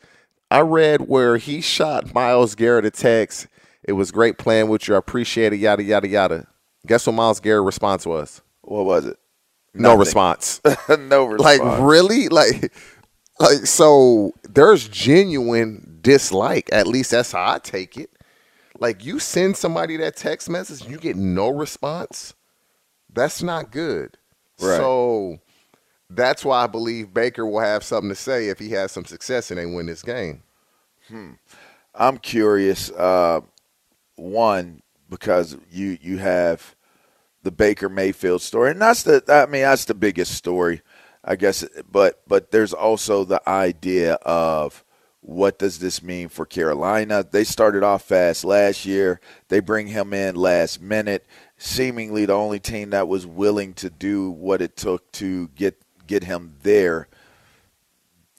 I 0.52 0.60
read 0.60 1.08
where 1.08 1.36
he 1.36 1.60
shot 1.60 2.14
Myles 2.14 2.54
Garrett 2.54 2.84
a 2.84 2.92
text. 2.92 3.48
It 3.84 3.92
was 3.92 4.12
great 4.12 4.38
playing 4.38 4.68
with 4.68 4.86
you. 4.88 4.94
I 4.94 4.98
appreciate 4.98 5.52
it. 5.52 5.56
Yada 5.56 5.82
yada 5.82 6.08
yada. 6.08 6.46
Guess 6.86 7.06
what 7.06 7.14
Myles 7.14 7.40
Garrett's 7.40 7.66
response 7.66 8.06
was? 8.06 8.42
What 8.62 8.84
was 8.84 9.06
it? 9.06 9.18
No 9.74 9.96
response. 9.96 10.60
no 10.88 11.24
response. 11.26 11.60
Like 11.60 11.80
really? 11.80 12.28
Like 12.28 12.72
like 13.38 13.66
so 13.66 14.32
there's 14.48 14.88
genuine 14.88 15.98
dislike. 16.00 16.68
At 16.72 16.86
least 16.86 17.10
that's 17.10 17.32
how 17.32 17.52
I 17.52 17.58
take 17.58 17.96
it. 17.96 18.10
Like 18.78 19.04
you 19.04 19.18
send 19.18 19.56
somebody 19.56 19.96
that 19.98 20.16
text 20.16 20.48
message 20.50 20.82
and 20.82 20.90
you 20.90 20.98
get 20.98 21.16
no 21.16 21.50
response. 21.50 22.34
That's 23.12 23.42
not 23.42 23.70
good. 23.70 24.16
Right. 24.60 24.76
So 24.76 25.38
that's 26.10 26.44
why 26.44 26.64
I 26.64 26.66
believe 26.66 27.14
Baker 27.14 27.46
will 27.46 27.60
have 27.60 27.84
something 27.84 28.08
to 28.08 28.14
say 28.14 28.48
if 28.48 28.58
he 28.58 28.70
has 28.70 28.92
some 28.92 29.04
success 29.04 29.50
and 29.50 29.58
they 29.58 29.66
win 29.66 29.86
this 29.86 30.02
game. 30.02 30.42
Hmm. 31.08 31.32
I'm 31.94 32.18
curious. 32.18 32.90
Uh, 32.90 33.40
one, 34.22 34.82
because 35.08 35.56
you 35.70 35.98
you 36.00 36.18
have 36.18 36.74
the 37.42 37.50
Baker 37.50 37.88
Mayfield 37.88 38.42
story, 38.42 38.70
and 38.70 38.80
that's 38.80 39.02
the 39.02 39.22
I 39.28 39.46
mean 39.46 39.62
that's 39.62 39.84
the 39.84 39.94
biggest 39.94 40.34
story, 40.34 40.82
I 41.24 41.36
guess. 41.36 41.64
But 41.90 42.22
but 42.26 42.50
there's 42.50 42.72
also 42.72 43.24
the 43.24 43.46
idea 43.48 44.14
of 44.14 44.84
what 45.20 45.58
does 45.58 45.78
this 45.78 46.02
mean 46.02 46.28
for 46.28 46.44
Carolina? 46.44 47.24
They 47.28 47.44
started 47.44 47.84
off 47.84 48.02
fast 48.02 48.44
last 48.44 48.84
year. 48.84 49.20
They 49.48 49.60
bring 49.60 49.86
him 49.86 50.12
in 50.12 50.34
last 50.34 50.80
minute, 50.80 51.26
seemingly 51.58 52.26
the 52.26 52.32
only 52.32 52.58
team 52.58 52.90
that 52.90 53.08
was 53.08 53.26
willing 53.26 53.74
to 53.74 53.90
do 53.90 54.30
what 54.30 54.62
it 54.62 54.76
took 54.76 55.10
to 55.12 55.48
get 55.48 55.80
get 56.06 56.24
him 56.24 56.54
there 56.62 57.08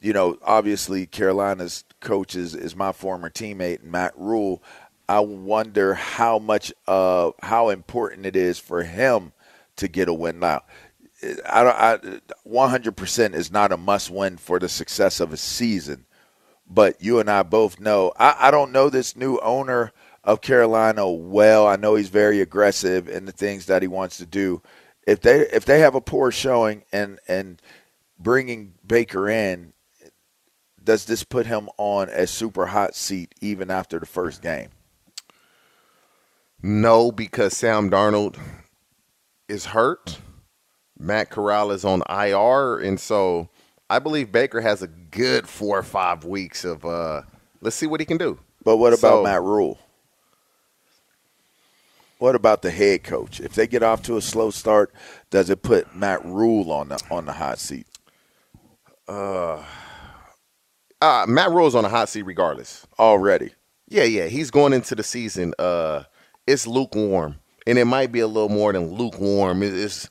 you 0.04 0.12
know, 0.12 0.38
obviously 0.44 1.06
Carolina's 1.06 1.86
coach 2.02 2.36
is, 2.36 2.54
is 2.54 2.76
my 2.76 2.92
former 2.92 3.30
teammate 3.30 3.84
Matt 3.84 4.12
Rhule. 4.18 4.62
I 5.08 5.20
wonder 5.20 5.94
how 5.94 6.40
much 6.40 6.74
uh 6.88 7.32
how 7.42 7.70
important 7.70 8.26
it 8.26 8.36
is 8.36 8.60
for 8.60 8.84
him 8.84 9.34
to 9.78 9.88
get 9.88 10.08
a 10.08 10.14
win. 10.14 10.40
Now, 10.40 10.62
I 11.50 11.64
don't. 11.64 12.22
100% 12.46 13.34
is 13.34 13.52
not 13.52 13.72
a 13.72 13.78
must 13.78 14.10
win 14.10 14.38
for 14.38 14.60
the 14.60 14.70
success 14.70 15.20
of 15.20 15.34
a 15.34 15.38
season, 15.38 16.06
but 16.70 17.02
you 17.02 17.20
and 17.20 17.30
I 17.30 17.44
both 17.44 17.80
know. 17.80 18.12
I, 18.18 18.36
I 18.40 18.52
don't 18.52 18.72
know 18.72 18.90
this 18.90 19.16
new 19.16 19.38
owner 19.40 19.92
of 20.24 20.42
Carolina 20.42 21.10
well. 21.10 21.68
I 21.68 21.76
know 21.76 21.96
he's 21.96 22.10
very 22.10 22.42
aggressive 22.42 23.08
in 23.10 23.26
the 23.26 23.32
things 23.32 23.66
that 23.66 23.82
he 23.82 23.88
wants 23.88 24.18
to 24.18 24.26
do. 24.26 24.62
If 25.06 25.22
they 25.22 25.42
if 25.50 25.66
they 25.66 25.80
have 25.80 25.96
a 25.96 26.02
poor 26.02 26.32
showing 26.32 26.84
and 26.92 27.20
and 27.28 27.62
bringing 28.20 28.74
Baker 28.86 29.30
in 29.30 29.74
does 30.84 31.06
this 31.06 31.24
put 31.24 31.46
him 31.46 31.70
on 31.78 32.10
a 32.10 32.28
super 32.28 32.68
hot 32.68 32.96
seat 32.96 33.34
even 33.42 33.72
after 33.72 34.00
the 34.00 34.06
first 34.06 34.42
game? 34.42 34.70
No, 36.64 37.12
because 37.12 37.56
Sam 37.58 37.90
Darnold 37.92 38.38
is 39.50 39.66
hurt. 39.66 40.20
Matt 40.98 41.30
Corral 41.30 41.72
is 41.72 41.84
on 41.84 42.02
IR, 42.10 42.80
and 42.80 42.98
so 43.00 43.50
I 43.90 44.00
believe 44.00 44.32
Baker 44.32 44.62
has 44.62 44.82
a 44.82 44.88
good 44.88 45.48
four 45.48 45.78
or 45.78 45.84
five 45.84 46.24
weeks 46.24 46.64
of. 46.64 46.86
uh 46.86 47.24
Let's 47.62 47.76
see 47.78 47.88
what 47.88 48.00
he 48.02 48.06
can 48.06 48.18
do. 48.18 48.40
But 48.64 48.78
what 48.78 48.94
about 48.94 49.00
So- 49.00 49.24
Matt 49.24 49.42
Rhule? 49.42 49.78
What 52.20 52.36
about 52.36 52.62
the 52.62 52.72
head 52.72 53.04
coach? 53.04 53.42
If 53.42 53.54
they 53.54 53.68
get 53.68 53.84
off 53.84 54.02
to 54.04 54.16
a 54.16 54.22
slow 54.22 54.50
start, 54.50 54.94
does 55.30 55.50
it 55.50 55.62
put 55.62 55.94
Matt 55.94 56.24
Rhule 56.24 56.72
on 56.72 56.88
the 56.88 57.00
on 57.12 57.26
the 57.26 57.34
hot 57.34 57.60
seat? 57.60 57.86
Uh, 59.10 59.62
uh 61.02 61.26
Matt 61.28 61.52
Rhule's 61.52 61.76
on 61.76 61.84
the 61.84 61.90
hot 61.90 62.08
seat 62.08 62.22
regardless. 62.22 62.88
Already. 62.98 63.52
Yeah, 63.90 64.06
yeah. 64.06 64.28
He's 64.28 64.52
going 64.52 64.72
into 64.72 64.96
the 64.96 65.04
season. 65.04 65.54
Uh, 65.60 66.04
it's 66.48 66.68
lukewarm, 66.68 67.36
and 67.66 67.78
it 67.78 67.86
might 67.86 68.12
be 68.12 68.20
a 68.20 68.28
little 68.28 68.50
more 68.50 68.74
than 68.74 68.94
lukewarm. 68.94 69.64
It's 69.64 70.10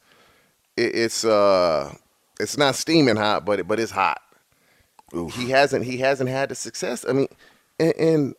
it's 0.76 1.24
uh 1.24 1.94
it's 2.40 2.56
not 2.56 2.74
steaming 2.74 3.16
hot, 3.16 3.44
but 3.44 3.60
it, 3.60 3.68
but 3.68 3.78
it's 3.78 3.92
hot. 3.92 4.20
He 5.32 5.50
hasn't 5.50 5.84
he 5.84 5.98
hasn't 5.98 6.30
had 6.30 6.48
the 6.48 6.54
success. 6.54 7.04
I 7.06 7.12
mean, 7.12 7.28
and, 7.78 7.94
and 7.96 8.34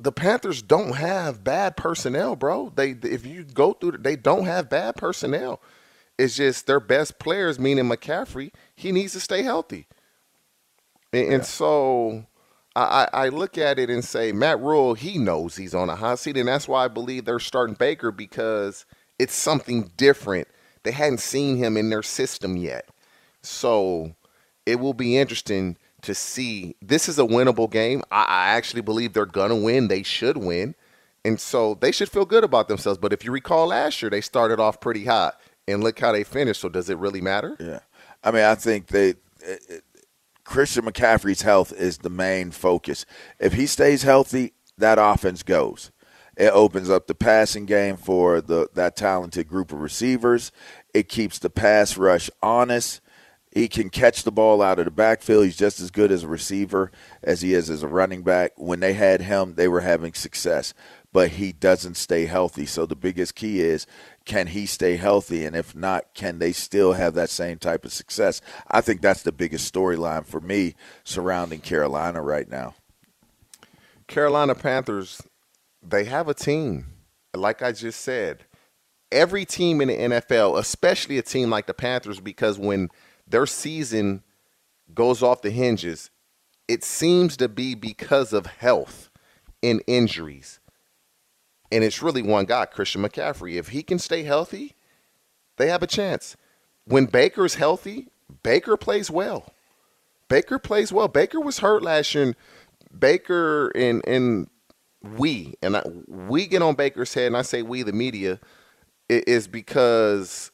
the 0.00 0.12
Panthers 0.12 0.62
don't 0.62 0.96
have 0.96 1.44
bad 1.44 1.76
personnel, 1.76 2.36
bro. 2.36 2.72
They 2.74 2.90
if 3.02 3.24
you 3.24 3.44
go 3.44 3.72
through, 3.72 3.98
they 3.98 4.16
don't 4.16 4.44
have 4.44 4.68
bad 4.68 4.96
personnel. 4.96 5.60
It's 6.18 6.36
just 6.36 6.66
their 6.66 6.80
best 6.80 7.20
players, 7.20 7.60
meaning 7.60 7.84
McCaffrey. 7.84 8.50
He 8.74 8.90
needs 8.90 9.12
to 9.12 9.20
stay 9.20 9.42
healthy. 9.42 9.86
And, 11.12 11.34
and 11.34 11.46
so 11.46 12.26
I, 13.12 13.24
I 13.24 13.28
look 13.28 13.56
at 13.58 13.78
it 13.78 13.90
and 13.90 14.04
say, 14.04 14.32
Matt 14.32 14.60
Rhule, 14.60 14.94
he 14.94 15.18
knows 15.18 15.56
he's 15.56 15.74
on 15.74 15.88
a 15.90 15.96
hot 15.96 16.18
seat, 16.18 16.36
and 16.36 16.48
that's 16.48 16.68
why 16.68 16.84
I 16.84 16.88
believe 16.88 17.24
they're 17.24 17.38
starting 17.38 17.74
Baker 17.74 18.10
because 18.12 18.84
it's 19.18 19.34
something 19.34 19.90
different. 19.96 20.48
They 20.82 20.92
hadn't 20.92 21.20
seen 21.20 21.56
him 21.56 21.76
in 21.76 21.90
their 21.90 22.02
system 22.02 22.56
yet. 22.56 22.88
So 23.42 24.14
it 24.66 24.76
will 24.80 24.94
be 24.94 25.16
interesting 25.16 25.76
to 26.02 26.14
see. 26.14 26.76
This 26.80 27.08
is 27.08 27.18
a 27.18 27.22
winnable 27.22 27.70
game. 27.70 28.02
I, 28.10 28.22
I 28.22 28.48
actually 28.50 28.82
believe 28.82 29.12
they're 29.12 29.26
gonna 29.26 29.56
win. 29.56 29.88
They 29.88 30.02
should 30.02 30.36
win. 30.36 30.74
And 31.24 31.40
so 31.40 31.74
they 31.74 31.92
should 31.92 32.10
feel 32.10 32.24
good 32.24 32.44
about 32.44 32.68
themselves. 32.68 32.98
But 32.98 33.12
if 33.12 33.24
you 33.24 33.32
recall 33.32 33.66
last 33.68 34.00
year, 34.00 34.10
they 34.10 34.20
started 34.20 34.60
off 34.60 34.80
pretty 34.80 35.04
hot. 35.04 35.40
And 35.66 35.82
look 35.82 35.98
how 35.98 36.12
they 36.12 36.24
finished. 36.24 36.60
So 36.60 36.68
does 36.68 36.88
it 36.88 36.96
really 36.98 37.20
matter? 37.20 37.56
Yeah. 37.58 37.80
I 38.24 38.30
mean, 38.30 38.44
I 38.44 38.54
think 38.54 38.86
they 38.86 39.10
it, 39.10 39.62
it- 39.68 39.84
Christian 40.48 40.86
McCaffrey's 40.86 41.42
health 41.42 41.74
is 41.74 41.98
the 41.98 42.08
main 42.08 42.52
focus. 42.52 43.04
If 43.38 43.52
he 43.52 43.66
stays 43.66 44.02
healthy, 44.02 44.54
that 44.78 44.96
offense 44.98 45.42
goes. 45.42 45.90
It 46.38 46.48
opens 46.54 46.88
up 46.88 47.06
the 47.06 47.14
passing 47.14 47.66
game 47.66 47.98
for 47.98 48.40
the 48.40 48.66
that 48.72 48.96
talented 48.96 49.46
group 49.46 49.72
of 49.72 49.80
receivers. 49.82 50.50
It 50.94 51.10
keeps 51.10 51.38
the 51.38 51.50
pass 51.50 51.98
rush 51.98 52.30
honest. 52.42 53.02
He 53.52 53.68
can 53.68 53.90
catch 53.90 54.22
the 54.22 54.32
ball 54.32 54.62
out 54.62 54.78
of 54.78 54.86
the 54.86 54.90
backfield. 54.90 55.44
He's 55.44 55.56
just 55.56 55.80
as 55.80 55.90
good 55.90 56.10
as 56.10 56.22
a 56.22 56.28
receiver 56.28 56.92
as 57.22 57.42
he 57.42 57.52
is 57.52 57.68
as 57.68 57.82
a 57.82 57.88
running 57.88 58.22
back. 58.22 58.52
When 58.56 58.80
they 58.80 58.94
had 58.94 59.20
him, 59.20 59.54
they 59.54 59.68
were 59.68 59.82
having 59.82 60.14
success, 60.14 60.72
but 61.12 61.30
he 61.32 61.52
doesn't 61.52 61.96
stay 61.96 62.26
healthy. 62.26 62.66
So 62.66 62.86
the 62.86 62.96
biggest 62.96 63.34
key 63.34 63.60
is 63.60 63.86
can 64.24 64.48
he 64.48 64.66
stay 64.66 64.96
healthy? 64.96 65.44
And 65.44 65.56
if 65.56 65.74
not, 65.74 66.14
can 66.14 66.38
they 66.38 66.52
still 66.52 66.92
have 66.92 67.14
that 67.14 67.30
same 67.30 67.58
type 67.58 67.84
of 67.84 67.92
success? 67.92 68.40
I 68.70 68.80
think 68.80 69.00
that's 69.00 69.22
the 69.22 69.32
biggest 69.32 69.72
storyline 69.72 70.26
for 70.26 70.40
me 70.40 70.74
surrounding 71.04 71.60
Carolina 71.60 72.22
right 72.22 72.48
now. 72.48 72.74
Carolina 74.06 74.54
Panthers, 74.54 75.22
they 75.82 76.04
have 76.04 76.28
a 76.28 76.34
team. 76.34 76.86
Like 77.34 77.62
I 77.62 77.72
just 77.72 78.00
said, 78.00 78.44
every 79.12 79.44
team 79.44 79.80
in 79.80 79.88
the 79.88 79.96
NFL, 79.96 80.58
especially 80.58 81.18
a 81.18 81.22
team 81.22 81.50
like 81.50 81.66
the 81.66 81.74
Panthers, 81.74 82.20
because 82.20 82.58
when 82.58 82.88
their 83.26 83.46
season 83.46 84.22
goes 84.94 85.22
off 85.22 85.42
the 85.42 85.50
hinges, 85.50 86.10
it 86.66 86.84
seems 86.84 87.36
to 87.38 87.48
be 87.48 87.74
because 87.74 88.32
of 88.32 88.46
health 88.46 89.10
and 89.62 89.82
injuries. 89.86 90.57
And 91.70 91.84
it's 91.84 92.02
really 92.02 92.22
one 92.22 92.46
guy, 92.46 92.64
Christian 92.66 93.02
McCaffrey. 93.02 93.56
If 93.56 93.68
he 93.68 93.82
can 93.82 93.98
stay 93.98 94.22
healthy, 94.22 94.74
they 95.56 95.68
have 95.68 95.82
a 95.82 95.86
chance. 95.86 96.36
When 96.84 97.06
Baker's 97.06 97.56
healthy, 97.56 98.08
Baker 98.42 98.76
plays 98.76 99.10
well. 99.10 99.52
Baker 100.28 100.58
plays 100.58 100.92
well. 100.92 101.08
Baker 101.08 101.40
was 101.40 101.58
hurt 101.58 101.82
last 101.82 102.14
year. 102.14 102.24
And 102.24 102.36
Baker 102.98 103.68
and 103.70 104.06
and 104.06 104.48
we 105.02 105.54
and 105.62 105.76
I, 105.76 105.82
we 106.06 106.46
get 106.46 106.62
on 106.62 106.74
Baker's 106.74 107.14
head, 107.14 107.28
and 107.28 107.36
I 107.36 107.42
say 107.42 107.62
we, 107.62 107.82
the 107.82 107.92
media, 107.92 108.40
is 109.08 109.46
because 109.46 110.50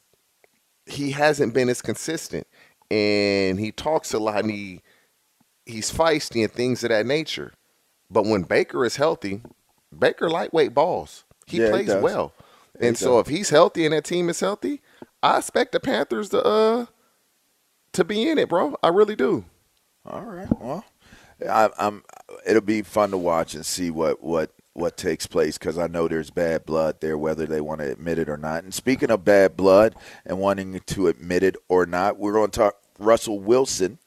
he 0.85 1.11
hasn't 1.11 1.53
been 1.53 1.69
as 1.69 1.81
consistent, 1.81 2.47
and 2.91 3.59
he 3.59 3.71
talks 3.71 4.13
a 4.13 4.19
lot, 4.19 4.39
and 4.39 4.51
he 4.51 4.81
he's 5.65 5.91
feisty 5.91 6.43
and 6.43 6.51
things 6.51 6.83
of 6.83 6.89
that 6.89 7.05
nature. 7.05 7.53
But 8.09 8.25
when 8.25 8.43
Baker 8.43 8.85
is 8.85 8.97
healthy, 8.97 9.41
Baker 9.97 10.29
lightweight 10.29 10.73
balls. 10.73 11.23
He 11.47 11.57
Yeah, 11.59 11.69
plays 11.69 11.87
does. 11.87 12.03
well, 12.03 12.33
He 12.79 12.87
and 12.87 12.97
so 12.97 13.17
does. 13.21 13.27
if 13.29 13.35
he's 13.35 13.49
healthy 13.49 13.85
and 13.85 13.93
that 13.93 14.05
team 14.05 14.29
is 14.29 14.39
healthy, 14.39 14.81
I 15.23 15.37
expect 15.37 15.71
the 15.71 15.79
Panthers 15.79 16.29
to 16.29 16.43
uh 16.43 16.85
to 17.93 18.03
be 18.03 18.27
in 18.29 18.37
it, 18.37 18.49
bro. 18.49 18.75
I 18.83 18.89
really 18.89 19.15
do. 19.15 19.45
All 20.05 20.21
right. 20.21 20.47
Well, 20.59 20.83
I, 21.49 21.69
I'm. 21.77 22.03
It'll 22.45 22.61
be 22.61 22.81
fun 22.81 23.11
to 23.11 23.17
watch 23.17 23.55
and 23.55 23.65
see 23.65 23.89
what 23.89 24.21
what 24.21 24.51
what 24.73 24.97
takes 24.97 25.25
place 25.25 25.57
because 25.57 25.77
I 25.77 25.87
know 25.87 26.07
there's 26.07 26.29
bad 26.29 26.65
blood 26.65 26.99
there, 26.99 27.17
whether 27.17 27.45
they 27.45 27.61
want 27.61 27.79
to 27.79 27.89
admit 27.91 28.19
it 28.19 28.27
or 28.27 28.35
not. 28.37 28.63
And 28.65 28.73
speaking 28.73 29.09
of 29.09 29.23
bad 29.23 29.55
blood 29.55 29.95
and 30.25 30.37
wanting 30.39 30.79
to 30.79 31.07
admit 31.07 31.43
it 31.43 31.55
or 31.69 31.85
not, 31.85 32.19
we're 32.19 32.33
going 32.33 32.51
to 32.51 32.59
talk 32.59 32.75
Russell 32.99 33.39
Wilson 33.39 33.99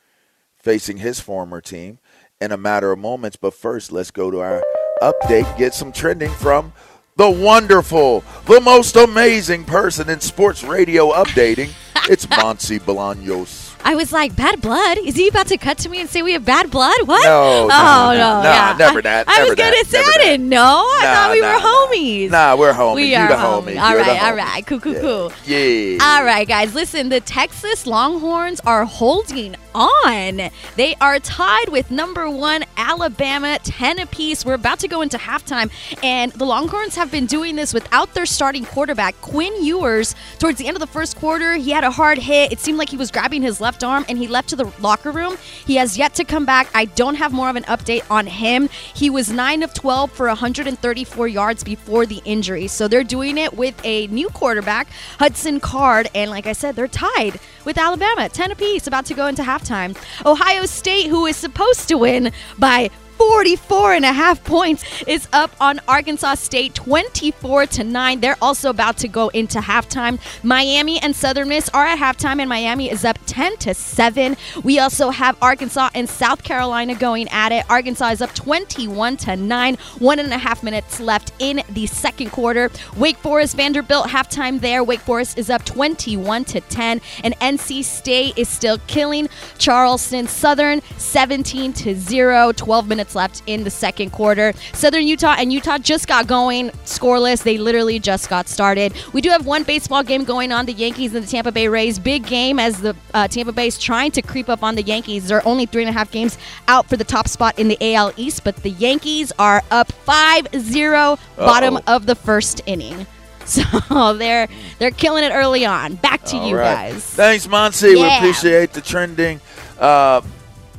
facing 0.56 0.98
his 0.98 1.20
former 1.20 1.60
team 1.62 1.98
in 2.40 2.52
a 2.52 2.58
matter 2.58 2.92
of 2.92 2.98
moments. 2.98 3.36
But 3.36 3.54
first, 3.54 3.90
let's 3.92 4.10
go 4.10 4.30
to 4.30 4.40
our 4.40 4.62
update. 5.02 5.56
Get 5.58 5.74
some 5.74 5.92
trending 5.92 6.30
from 6.30 6.72
the 7.16 7.28
wonderful, 7.30 8.22
the 8.46 8.60
most 8.60 8.96
amazing 8.96 9.64
person 9.64 10.08
in 10.08 10.20
sports 10.20 10.62
radio 10.64 11.12
updating. 11.12 11.70
It's 12.10 12.24
Monsi 12.24 12.80
Bolaños. 12.80 13.76
I 13.84 13.94
was 13.94 14.12
like, 14.14 14.34
bad 14.34 14.62
blood? 14.62 14.96
Is 14.96 15.14
he 15.14 15.28
about 15.28 15.48
to 15.48 15.58
cut 15.58 15.76
to 15.78 15.90
me 15.90 16.00
and 16.00 16.08
say 16.08 16.22
we 16.22 16.32
have 16.32 16.42
bad 16.44 16.70
blood? 16.70 16.94
What? 17.04 17.22
No, 17.22 17.64
oh, 17.64 17.66
no, 17.68 18.12
no. 18.12 18.42
no, 18.42 18.48
yeah. 18.48 18.74
never 18.78 19.00
I, 19.00 19.02
that, 19.02 19.28
I 19.28 19.40
was 19.40 19.48
never 19.48 19.56
going 19.56 19.84
to 19.84 19.90
say, 19.90 19.98
I 19.98 20.16
didn't 20.22 20.48
know. 20.48 20.86
I 20.88 21.00
Nah, 21.02 21.12
thought 21.14 21.30
we 21.32 21.40
nah, 21.42 21.52
were 21.52 21.60
homies. 21.60 22.30
Nah, 22.30 22.56
we're 22.56 22.72
homies. 22.72 22.94
We 22.94 23.10
You 23.10 23.16
are 23.18 23.28
the 23.28 23.34
homies. 23.34 23.74
homie. 23.76 23.82
All 23.82 23.90
You're 23.90 24.00
right, 24.00 24.22
all 24.22 24.32
homie. 24.32 24.36
right. 24.38 24.66
Cool, 24.66 24.80
cool, 24.80 24.94
cool. 24.94 25.32
Yeah. 25.44 25.98
All 26.00 26.24
right, 26.24 26.48
guys, 26.48 26.74
listen. 26.74 27.10
The 27.10 27.20
Texas 27.20 27.86
Longhorns 27.86 28.60
are 28.60 28.86
holding 28.86 29.54
on. 29.78 30.50
They 30.76 30.94
are 31.00 31.20
tied 31.20 31.68
with 31.68 31.90
number 31.90 32.28
one 32.28 32.64
Alabama, 32.76 33.58
10 33.62 34.00
apiece. 34.00 34.44
We're 34.44 34.54
about 34.54 34.80
to 34.80 34.88
go 34.88 35.02
into 35.02 35.16
halftime, 35.18 35.70
and 36.02 36.32
the 36.32 36.44
Longhorns 36.44 36.96
have 36.96 37.10
been 37.10 37.26
doing 37.26 37.54
this 37.54 37.72
without 37.72 38.12
their 38.14 38.26
starting 38.26 38.64
quarterback, 38.64 39.20
Quinn 39.20 39.62
Ewers. 39.62 40.16
Towards 40.38 40.58
the 40.58 40.66
end 40.66 40.76
of 40.76 40.80
the 40.80 40.86
first 40.86 41.16
quarter, 41.16 41.54
he 41.54 41.70
had 41.70 41.84
a 41.84 41.90
hard 41.90 42.18
hit. 42.18 42.52
It 42.52 42.58
seemed 42.58 42.78
like 42.78 42.90
he 42.90 42.96
was 42.96 43.10
grabbing 43.10 43.42
his 43.42 43.60
left 43.60 43.84
arm, 43.84 44.04
and 44.08 44.18
he 44.18 44.26
left 44.26 44.48
to 44.48 44.56
the 44.56 44.72
locker 44.80 45.12
room. 45.12 45.36
He 45.64 45.76
has 45.76 45.96
yet 45.96 46.14
to 46.14 46.24
come 46.24 46.44
back. 46.44 46.68
I 46.74 46.86
don't 46.86 47.14
have 47.14 47.32
more 47.32 47.48
of 47.48 47.56
an 47.56 47.64
update 47.64 48.04
on 48.10 48.26
him. 48.26 48.68
He 48.94 49.10
was 49.10 49.30
9 49.30 49.62
of 49.62 49.72
12 49.74 50.10
for 50.10 50.26
134 50.26 51.28
yards 51.28 51.62
before 51.62 52.04
the 52.04 52.20
injury. 52.24 52.66
So 52.66 52.88
they're 52.88 53.04
doing 53.04 53.38
it 53.38 53.54
with 53.54 53.80
a 53.84 54.08
new 54.08 54.28
quarterback, 54.28 54.88
Hudson 55.18 55.60
Card. 55.60 56.08
And 56.14 56.30
like 56.30 56.46
I 56.46 56.52
said, 56.52 56.74
they're 56.74 56.88
tied 56.88 57.38
with 57.68 57.76
Alabama, 57.76 58.30
10 58.30 58.52
apiece, 58.52 58.86
about 58.86 59.04
to 59.04 59.12
go 59.12 59.26
into 59.26 59.42
halftime. 59.42 59.94
Ohio 60.24 60.64
State, 60.64 61.08
who 61.08 61.26
is 61.26 61.36
supposed 61.36 61.86
to 61.88 61.98
win 61.98 62.32
by 62.58 62.88
44 63.18 63.94
and 63.94 64.04
a 64.04 64.12
half 64.12 64.44
points 64.44 64.84
is 65.06 65.26
up 65.32 65.50
on 65.60 65.80
Arkansas 65.88 66.36
State 66.36 66.74
24 66.76 67.66
to 67.66 67.84
9. 67.84 68.20
They're 68.20 68.36
also 68.40 68.70
about 68.70 68.96
to 68.98 69.08
go 69.08 69.28
into 69.30 69.58
halftime. 69.58 70.20
Miami 70.44 71.00
and 71.00 71.14
Southern 71.16 71.48
Miss 71.48 71.68
are 71.70 71.84
at 71.84 71.98
halftime 71.98 72.38
and 72.38 72.48
Miami 72.48 72.90
is 72.90 73.04
up 73.04 73.18
10 73.26 73.56
to 73.58 73.74
7. 73.74 74.36
We 74.62 74.78
also 74.78 75.10
have 75.10 75.36
Arkansas 75.42 75.90
and 75.94 76.08
South 76.08 76.44
Carolina 76.44 76.94
going 76.94 77.28
at 77.30 77.50
it. 77.50 77.68
Arkansas 77.68 78.10
is 78.10 78.22
up 78.22 78.34
21 78.34 79.16
to 79.18 79.36
9. 79.36 79.74
One 79.98 80.20
and 80.20 80.32
a 80.32 80.38
half 80.38 80.62
minutes 80.62 81.00
left 81.00 81.32
in 81.40 81.62
the 81.70 81.86
second 81.86 82.30
quarter. 82.30 82.70
Wake 82.96 83.16
Forest 83.16 83.56
Vanderbilt 83.56 84.06
halftime 84.06 84.60
there. 84.60 84.84
Wake 84.84 85.00
Forest 85.00 85.38
is 85.38 85.50
up 85.50 85.64
21 85.64 86.44
to 86.44 86.60
10 86.60 87.00
and 87.24 87.38
NC 87.40 87.82
State 87.82 88.38
is 88.38 88.48
still 88.48 88.78
killing 88.86 89.28
Charleston 89.58 90.28
Southern 90.28 90.82
17 90.98 91.72
to 91.72 91.96
0. 91.96 92.52
12 92.52 92.88
minutes 92.88 93.07
left 93.14 93.42
in 93.46 93.64
the 93.64 93.70
second 93.70 94.10
quarter. 94.10 94.52
Southern 94.72 95.06
Utah 95.06 95.36
and 95.38 95.52
Utah 95.52 95.78
just 95.78 96.06
got 96.08 96.26
going 96.26 96.70
scoreless. 96.84 97.42
They 97.42 97.58
literally 97.58 97.98
just 97.98 98.28
got 98.28 98.48
started. 98.48 98.92
We 99.12 99.20
do 99.20 99.30
have 99.30 99.46
one 99.46 99.62
baseball 99.62 100.02
game 100.02 100.24
going 100.24 100.52
on 100.52 100.66
the 100.66 100.72
Yankees 100.72 101.14
and 101.14 101.24
the 101.24 101.30
Tampa 101.30 101.52
Bay 101.52 101.68
Rays. 101.68 101.98
Big 101.98 102.26
game 102.26 102.58
as 102.58 102.80
the 102.80 102.96
uh, 103.14 103.28
Tampa 103.28 103.52
Bay 103.52 103.66
is 103.68 103.78
trying 103.78 104.10
to 104.12 104.22
creep 104.22 104.48
up 104.48 104.62
on 104.62 104.74
the 104.74 104.82
Yankees. 104.82 105.28
They're 105.28 105.46
only 105.46 105.66
three 105.66 105.82
and 105.82 105.90
a 105.90 105.92
half 105.92 106.10
games 106.10 106.38
out 106.66 106.88
for 106.88 106.96
the 106.96 107.04
top 107.04 107.28
spot 107.28 107.58
in 107.58 107.68
the 107.68 107.94
AL 107.94 108.12
East, 108.16 108.44
but 108.44 108.56
the 108.56 108.70
Yankees 108.70 109.32
are 109.38 109.62
up 109.70 109.92
5 109.92 110.48
0, 110.56 111.18
bottom 111.36 111.78
of 111.86 112.06
the 112.06 112.14
first 112.14 112.60
inning. 112.66 113.06
So 113.48 114.12
they're 114.12 114.46
they're 114.78 114.90
killing 114.90 115.24
it 115.24 115.30
early 115.32 115.64
on. 115.64 115.94
Back 115.94 116.22
to 116.24 116.36
All 116.36 116.46
you 116.46 116.58
right. 116.58 116.92
guys. 116.92 117.02
Thanks, 117.02 117.46
Monsi. 117.46 117.94
We 117.94 118.16
appreciate 118.16 118.74
the 118.74 118.82
trending. 118.82 119.40
Uh, 119.80 120.20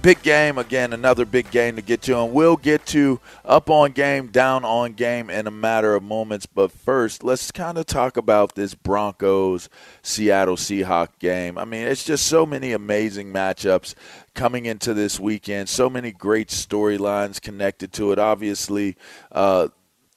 big 0.01 0.21
game 0.21 0.57
again, 0.57 0.93
another 0.93 1.25
big 1.25 1.51
game 1.51 1.75
to 1.75 1.81
get 1.81 2.01
to, 2.03 2.17
and 2.21 2.33
we'll 2.33 2.55
get 2.55 2.85
to 2.87 3.19
up 3.43 3.69
on 3.69 3.91
game, 3.91 4.27
down 4.27 4.63
on 4.63 4.93
game 4.93 5.29
in 5.29 5.47
a 5.47 5.51
matter 5.51 5.95
of 5.95 6.03
moments. 6.03 6.45
But 6.45 6.71
first, 6.71 7.23
let's 7.23 7.51
kind 7.51 7.77
of 7.77 7.85
talk 7.85 8.17
about 8.17 8.55
this 8.55 8.73
Broncos 8.73 9.69
Seattle 10.01 10.55
Seahawks 10.55 11.19
game. 11.19 11.57
I 11.57 11.65
mean, 11.65 11.87
it's 11.87 12.03
just 12.03 12.27
so 12.27 12.45
many 12.45 12.71
amazing 12.71 13.33
matchups 13.33 13.95
coming 14.33 14.65
into 14.65 14.93
this 14.93 15.19
weekend. 15.19 15.69
So 15.69 15.89
many 15.89 16.11
great 16.11 16.47
storylines 16.47 17.41
connected 17.41 17.91
to 17.93 18.11
it. 18.11 18.19
Obviously, 18.19 18.95
uh, 19.31 19.67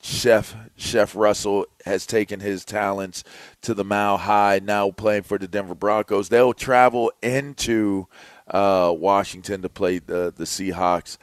Chef 0.03 0.57
Chef 0.77 1.15
Russell 1.15 1.67
has 1.87 2.07
taken 2.07 2.41
his 2.41 2.65
talents 2.65 3.23
to 3.63 3.73
the 3.73 3.85
mile 3.85 4.19
high. 4.19 4.61
Now 4.63 4.91
playing 4.91 5.23
for 5.23 5.39
the 5.39 5.47
Denver 5.47 5.77
Broncos, 5.77 6.29
they'll 6.29 6.53
travel 6.53 7.13
into 7.23 8.09
uh, 8.49 8.95
Washington 8.97 9.63
to 9.63 9.69
play 9.69 9.99
the 9.99 10.33
the 10.37 10.45
Seahawks. 10.45 11.19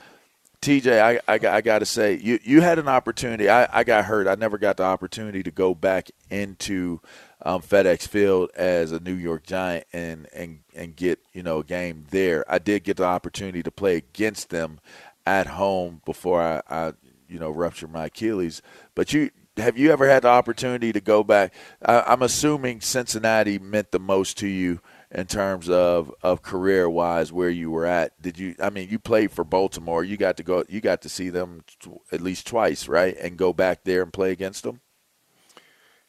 TJ, 0.61 1.01
I, 1.01 1.33
I, 1.33 1.55
I 1.55 1.61
got 1.61 1.79
to 1.79 1.85
say, 1.85 2.17
you, 2.17 2.37
you 2.43 2.59
had 2.59 2.79
an 2.79 2.89
opportunity. 2.89 3.49
I, 3.49 3.79
I 3.79 3.85
got 3.85 4.03
hurt. 4.03 4.27
I 4.27 4.35
never 4.35 4.57
got 4.57 4.75
the 4.75 4.83
opportunity 4.83 5.41
to 5.43 5.51
go 5.51 5.73
back 5.73 6.11
into 6.29 6.99
um, 7.41 7.61
FedEx 7.61 8.07
Field 8.07 8.51
as 8.55 8.91
a 8.91 8.99
New 8.99 9.13
York 9.13 9.43
Giant 9.43 9.85
and, 9.93 10.27
and, 10.33 10.59
and 10.75 10.95
get 10.95 11.19
you 11.31 11.43
know 11.43 11.59
a 11.59 11.63
game 11.63 12.05
there. 12.11 12.43
I 12.51 12.59
did 12.59 12.83
get 12.83 12.97
the 12.97 13.05
opportunity 13.05 13.63
to 13.63 13.71
play 13.71 13.95
against 13.95 14.49
them 14.49 14.79
at 15.25 15.47
home 15.47 16.01
before 16.05 16.41
I, 16.41 16.61
I 16.69 16.93
you 17.29 17.39
know 17.39 17.49
ruptured 17.51 17.91
my 17.91 18.07
Achilles. 18.07 18.61
But 18.95 19.13
you 19.13 19.31
have 19.55 19.77
you 19.77 19.91
ever 19.91 20.09
had 20.09 20.23
the 20.23 20.29
opportunity 20.29 20.91
to 20.91 20.99
go 20.99 21.23
back? 21.23 21.53
I, 21.85 22.01
I'm 22.01 22.21
assuming 22.21 22.81
Cincinnati 22.81 23.59
meant 23.59 23.91
the 23.91 23.99
most 23.99 24.37
to 24.39 24.47
you 24.47 24.81
in 25.11 25.25
terms 25.25 25.69
of, 25.69 26.13
of 26.21 26.41
career 26.41 26.89
wise 26.89 27.31
where 27.33 27.49
you 27.49 27.71
were 27.71 27.85
at. 27.85 28.21
Did 28.21 28.37
you? 28.37 28.55
I 28.61 28.69
mean, 28.69 28.89
you 28.89 28.99
played 28.99 29.31
for 29.31 29.43
Baltimore. 29.43 30.03
You 30.03 30.17
got 30.17 30.37
to 30.37 30.43
go. 30.43 30.63
You 30.69 30.81
got 30.81 31.01
to 31.03 31.09
see 31.09 31.29
them 31.29 31.63
tw- 31.79 32.01
at 32.11 32.21
least 32.21 32.47
twice, 32.47 32.87
right? 32.87 33.15
And 33.17 33.37
go 33.37 33.53
back 33.53 33.83
there 33.83 34.01
and 34.03 34.13
play 34.13 34.31
against 34.31 34.63
them. 34.63 34.81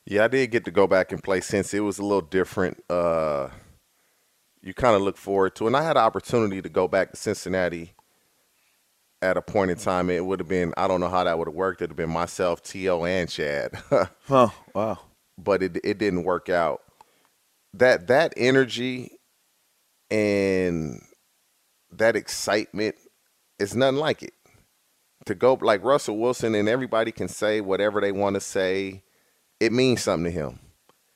Yeah, 0.05 0.25
I 0.25 0.29
did 0.29 0.51
get 0.51 0.65
to 0.65 0.71
go 0.71 0.87
back 0.87 1.13
and 1.13 1.23
play 1.23 1.41
since 1.41 1.73
it 1.73 1.81
was 1.81 1.99
a 1.99 2.03
little 2.03 2.21
different. 2.21 2.83
Uh, 2.91 3.49
you 4.63 4.75
kind 4.75 4.97
of 4.97 5.03
look 5.03 5.17
forward 5.17 5.55
to, 5.57 5.67
and 5.67 5.77
I 5.77 5.83
had 5.83 5.97
an 5.97 6.03
opportunity 6.03 6.61
to 6.61 6.69
go 6.69 6.89
back 6.89 7.11
to 7.11 7.17
Cincinnati 7.17 7.95
at 9.23 9.37
a 9.37 9.43
point 9.43 9.71
in 9.71 9.79
time. 9.79 10.11
It 10.11 10.25
would 10.25 10.41
have 10.41 10.49
been 10.49 10.75
I 10.77 10.89
don't 10.89 11.01
know 11.01 11.09
how 11.09 11.25
that 11.25 11.39
would 11.39 11.49
have 11.49 11.55
worked. 11.55 11.81
It'd 11.81 11.91
have 11.91 11.97
been 11.97 12.11
myself, 12.11 12.63
T.O., 12.63 13.05
and 13.05 13.29
Chad. 13.29 13.73
oh, 14.31 14.55
wow! 14.75 14.99
But 15.39 15.63
it 15.63 15.79
it 15.83 15.99
didn't 15.99 16.25
work 16.25 16.51
out. 16.51 16.83
That 17.75 18.09
that 18.09 18.35
energy 18.37 19.13
and 20.11 21.01
that 21.93 22.17
excitement 22.17 22.97
is 23.59 23.77
nothing 23.77 24.01
like 24.01 24.23
it. 24.23 24.35
To 25.27 25.35
go 25.35 25.59
like 25.61 25.85
Russell 25.85 26.19
Wilson 26.19 26.55
and 26.55 26.69
everybody 26.69 27.13
can 27.13 27.29
say 27.29 27.61
whatever 27.61 28.01
they 28.01 28.13
want 28.13 28.35
to 28.35 28.41
say, 28.41 29.03
it 29.61 29.73
means 29.73 30.03
something 30.03 30.33
to 30.33 30.39
him. 30.39 30.59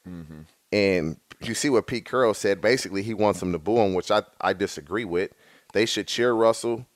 Mm-hmm. 0.06 0.40
And 0.72 1.16
you 1.40 1.54
see 1.54 1.70
what 1.70 1.86
Pete 1.86 2.04
Carroll 2.04 2.34
said. 2.34 2.60
Basically, 2.60 3.02
he 3.02 3.14
wants 3.14 3.40
them 3.40 3.52
to 3.52 3.58
boo 3.58 3.78
him, 3.78 3.94
which 3.94 4.10
I, 4.10 4.22
I 4.40 4.52
disagree 4.52 5.04
with. 5.04 5.30
They 5.72 5.86
should 5.86 6.06
cheer 6.06 6.32
Russell 6.32 6.86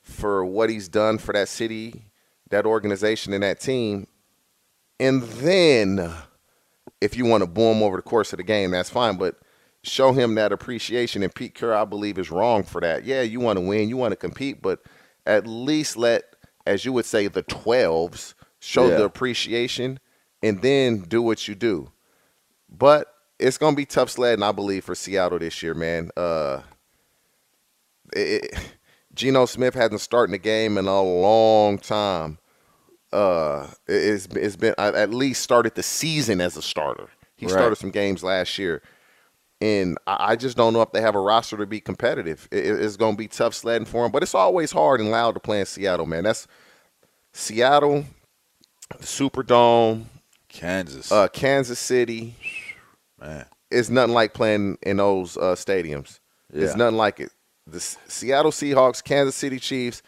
for 0.00 0.44
what 0.44 0.70
he's 0.70 0.88
done 0.88 1.18
for 1.18 1.32
that 1.32 1.48
city, 1.48 2.06
that 2.50 2.66
organization, 2.66 3.32
and 3.32 3.42
that 3.42 3.60
team. 3.60 4.06
And 4.98 5.22
then, 5.22 6.12
if 7.04 7.16
you 7.16 7.26
want 7.26 7.42
to 7.42 7.46
boo 7.46 7.70
him 7.70 7.82
over 7.82 7.96
the 7.96 8.02
course 8.02 8.32
of 8.32 8.38
the 8.38 8.42
game, 8.42 8.70
that's 8.70 8.88
fine. 8.90 9.16
But 9.16 9.36
show 9.82 10.12
him 10.12 10.34
that 10.36 10.52
appreciation. 10.52 11.22
And 11.22 11.34
Pete 11.34 11.54
Carroll, 11.54 11.82
I 11.82 11.84
believe, 11.84 12.18
is 12.18 12.30
wrong 12.30 12.62
for 12.62 12.80
that. 12.80 13.04
Yeah, 13.04 13.20
you 13.20 13.40
want 13.40 13.58
to 13.58 13.64
win, 13.64 13.88
you 13.90 13.96
want 13.98 14.12
to 14.12 14.16
compete, 14.16 14.62
but 14.62 14.80
at 15.26 15.46
least 15.46 15.96
let, 15.98 16.24
as 16.66 16.84
you 16.84 16.92
would 16.94 17.04
say, 17.04 17.28
the 17.28 17.42
12s 17.42 18.34
show 18.58 18.88
Yeah. 18.88 18.96
the 18.96 19.04
appreciation 19.04 20.00
and 20.42 20.62
then 20.62 21.00
do 21.00 21.20
what 21.20 21.46
you 21.46 21.54
do. 21.54 21.92
But 22.70 23.08
it's 23.38 23.58
gonna 23.58 23.76
be 23.76 23.84
tough 23.86 24.08
sledding, 24.10 24.42
I 24.42 24.52
believe, 24.52 24.84
for 24.84 24.94
Seattle 24.94 25.38
this 25.38 25.62
year, 25.62 25.74
man. 25.74 26.10
Uh, 26.16 26.60
it, 28.12 28.54
Geno 29.14 29.46
Smith 29.46 29.74
hasn't 29.74 30.00
started 30.00 30.32
the 30.32 30.38
game 30.38 30.78
in 30.78 30.86
a 30.86 31.02
long 31.02 31.78
time. 31.78 32.38
Uh, 33.14 33.68
it- 33.86 33.92
it's 33.94 34.26
it's 34.26 34.56
been 34.56 34.74
I 34.78 34.88
at 34.88 35.10
least 35.14 35.42
started 35.42 35.74
the 35.74 35.82
season 35.82 36.40
as 36.40 36.56
a 36.56 36.62
starter. 36.62 37.08
He 37.36 37.46
Right. 37.46 37.52
started 37.52 37.76
some 37.76 37.90
games 37.90 38.22
last 38.22 38.58
year, 38.58 38.82
and 39.60 39.96
I, 40.06 40.32
I 40.32 40.36
just 40.36 40.56
don't 40.56 40.72
know 40.72 40.82
if 40.82 40.92
they 40.92 41.00
have 41.00 41.14
a 41.14 41.20
roster 41.20 41.56
to 41.56 41.66
be 41.66 41.80
competitive. 41.80 42.48
It- 42.50 42.66
it- 42.66 42.82
it's 42.82 42.96
gonna 42.96 43.16
be 43.16 43.28
tough 43.28 43.54
sledding 43.54 43.86
for 43.86 44.04
him, 44.04 44.12
but 44.12 44.22
it's 44.22 44.34
always 44.34 44.72
hard 44.72 45.00
and 45.00 45.10
loud 45.10 45.32
to 45.34 45.40
play 45.40 45.60
in 45.60 45.66
Seattle, 45.66 46.06
man. 46.06 46.24
That's 46.24 46.46
Seattle, 47.32 48.04
the 48.98 49.04
Superdome, 49.06 50.04
Kansas, 50.48 51.10
uh, 51.10 51.28
Kansas 51.28 51.78
City. 51.78 52.36
Man, 53.20 53.46
it's 53.70 53.88
nothing 53.90 54.14
like 54.14 54.34
playing 54.34 54.78
in 54.82 54.98
those 54.98 55.36
uh, 55.36 55.54
stadiums. 55.56 56.20
It's 56.52 56.76
nothing 56.76 56.96
like 56.96 57.18
it. 57.20 57.30
The 57.66 57.80
Seattle 57.80 58.52
Seahawks, 58.52 59.02
Kansas 59.02 59.34
City 59.34 59.58
Chiefs, 59.58 60.02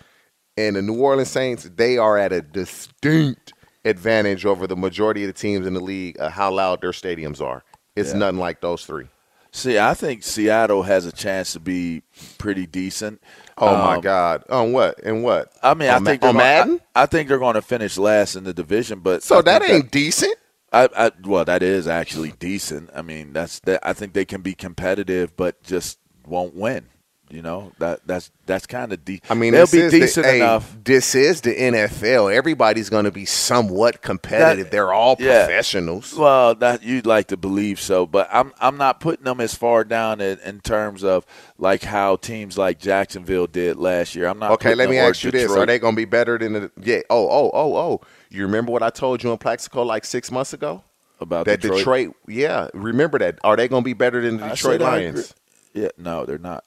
and 0.57 0.77
the 0.77 0.83
New 0.83 1.01
Orleans 1.01 1.31
Saints, 1.31 1.69
they 1.77 1.99
are 1.99 2.16
at 2.19 2.33
a 2.33 2.40
distinct 2.42 3.53
advantage 3.85 4.45
over 4.45 4.66
the 4.66 4.77
majority 4.77 5.23
of 5.25 5.29
the 5.29 5.33
teams 5.33 5.66
in 5.66 5.75
the 5.75 5.81
league. 5.81 6.19
Uh, 6.19 6.29
how 6.31 6.51
loud 6.53 6.81
their 6.81 6.90
stadiums 6.92 7.40
are. 7.40 7.62
It's 7.95 8.12
Yeah. 8.12 8.19
nothing 8.19 8.38
like 8.38 8.61
those 8.61 8.85
three. 8.85 9.07
See, 9.53 9.79
I 9.79 9.95
think 9.95 10.23
Seattle 10.23 10.83
has 10.83 11.07
a 11.07 11.12
chance 11.12 11.55
to 11.55 11.61
be 11.61 12.03
pretty 12.37 12.66
decent. 12.66 13.23
Oh 13.57 13.75
my 13.77 13.95
Um, 13.95 14.01
God! 14.03 14.45
On 14.51 14.73
what? 14.73 15.03
And 15.03 15.23
what? 15.23 15.51
I 15.62 15.73
mean, 15.73 15.88
on 15.88 16.03
I 16.03 16.05
think 16.05 16.21
they're 16.21 16.31
on 16.31 16.37
Madden. 16.37 16.81
I, 16.95 17.05
I 17.05 17.07
think 17.07 17.29
they're 17.29 17.38
going 17.38 17.55
to 17.55 17.62
finish 17.62 17.97
last 17.97 18.37
in 18.37 18.45
the 18.45 18.53
division, 18.53 19.01
but 19.01 19.23
So 19.23 19.38
I 19.38 19.42
that 19.42 19.62
ain't 19.62 19.90
decent. 19.90 20.35
I, 20.73 20.88
I 20.95 21.11
well, 21.25 21.45
that 21.47 21.62
is 21.62 21.88
actually 21.88 22.33
decent. 22.33 22.90
I 22.95 23.01
mean, 23.01 23.33
that's 23.33 23.61
that. 23.61 23.81
I 23.87 23.95
think 23.95 24.12
they 24.12 24.27
can 24.27 24.42
be 24.42 24.53
competitive, 24.53 25.35
but 25.37 25.62
just 25.62 25.99
won't 26.27 26.55
win. 26.55 26.87
You 27.29 27.43
know 27.43 27.73
that 27.79 28.07
that's 28.07 28.31
that's 28.47 28.67
kind 28.67 28.93
of 28.93 29.05
deep. 29.05 29.25
I 29.29 29.35
mean, 29.35 29.53
they'll 29.53 29.67
be 29.67 29.79
is 29.79 29.93
the- 29.93 30.01
decent 30.01 30.27
hey, 30.27 30.37
enough. 30.37 30.77
This 30.85 31.17
is 31.17 31.41
the 31.41 31.51
NFL. 31.51 32.33
Everybody's 32.33 32.89
going 32.89 33.05
to 33.05 33.11
be 33.11 33.25
somewhat 33.25 34.01
competitive. 34.01 34.71
They're 34.71 34.93
all 34.93 35.17
Yeah. 35.19 35.45
professionals. 35.45 36.15
Well, 36.15 36.55
that 36.57 36.85
you'd 36.85 37.05
like 37.05 37.27
to 37.29 37.37
believe 37.37 37.81
so, 37.81 38.07
but 38.07 38.29
I'm 38.33 38.53
I'm 38.61 38.77
not 38.77 39.01
putting 39.01 39.25
them 39.25 39.41
as 39.41 39.57
far 39.57 39.83
down 39.83 40.21
in, 40.21 40.39
in 40.45 40.61
terms 40.61 41.03
of 41.03 41.27
like 41.59 41.83
how 41.83 42.15
teams 42.15 42.57
like 42.57 42.79
Jacksonville 42.79 43.49
did 43.49 43.77
last 43.77 44.15
year. 44.15 44.29
I'm 44.29 44.39
not. 44.39 44.53
Okay, 44.53 44.77
let 44.77 44.89
me 44.89 44.99
ask 44.99 45.25
you 45.25 45.33
this: 45.33 45.51
Are 45.51 45.67
they 45.67 45.81
going 45.81 45.95
to 45.95 46.01
be 46.01 46.05
better 46.05 46.39
than 46.39 46.53
the? 46.53 46.71
Yeah. 46.81 47.01
Oh, 47.11 47.29
oh, 47.29 47.51
oh, 47.53 47.77
oh. 47.77 48.01
You 48.31 48.43
remember 48.43 48.71
what 48.71 48.85
I 48.85 48.91
told 48.91 49.25
you 49.25 49.33
in 49.33 49.39
Plaxico 49.39 49.83
like 49.83 50.05
six 50.05 50.31
months 50.31 50.53
ago 50.53 50.85
about 51.21 51.47
that 51.47 51.61
Detroit? 51.61 51.79
Detroit? 51.79 52.17
yeah, 52.29 52.69
remember 52.73 53.19
that. 53.19 53.41
Are 53.43 53.57
they 53.57 53.67
going 53.67 53.83
to 53.83 53.85
be 53.85 53.95
better 53.95 54.21
than 54.23 54.37
the 54.37 54.45
I 54.45 54.51
Detroit 54.51 54.81
Lions? 54.81 55.35
Yeah, 55.75 55.89
no, 55.99 56.25
they're 56.25 56.39
not. 56.39 56.65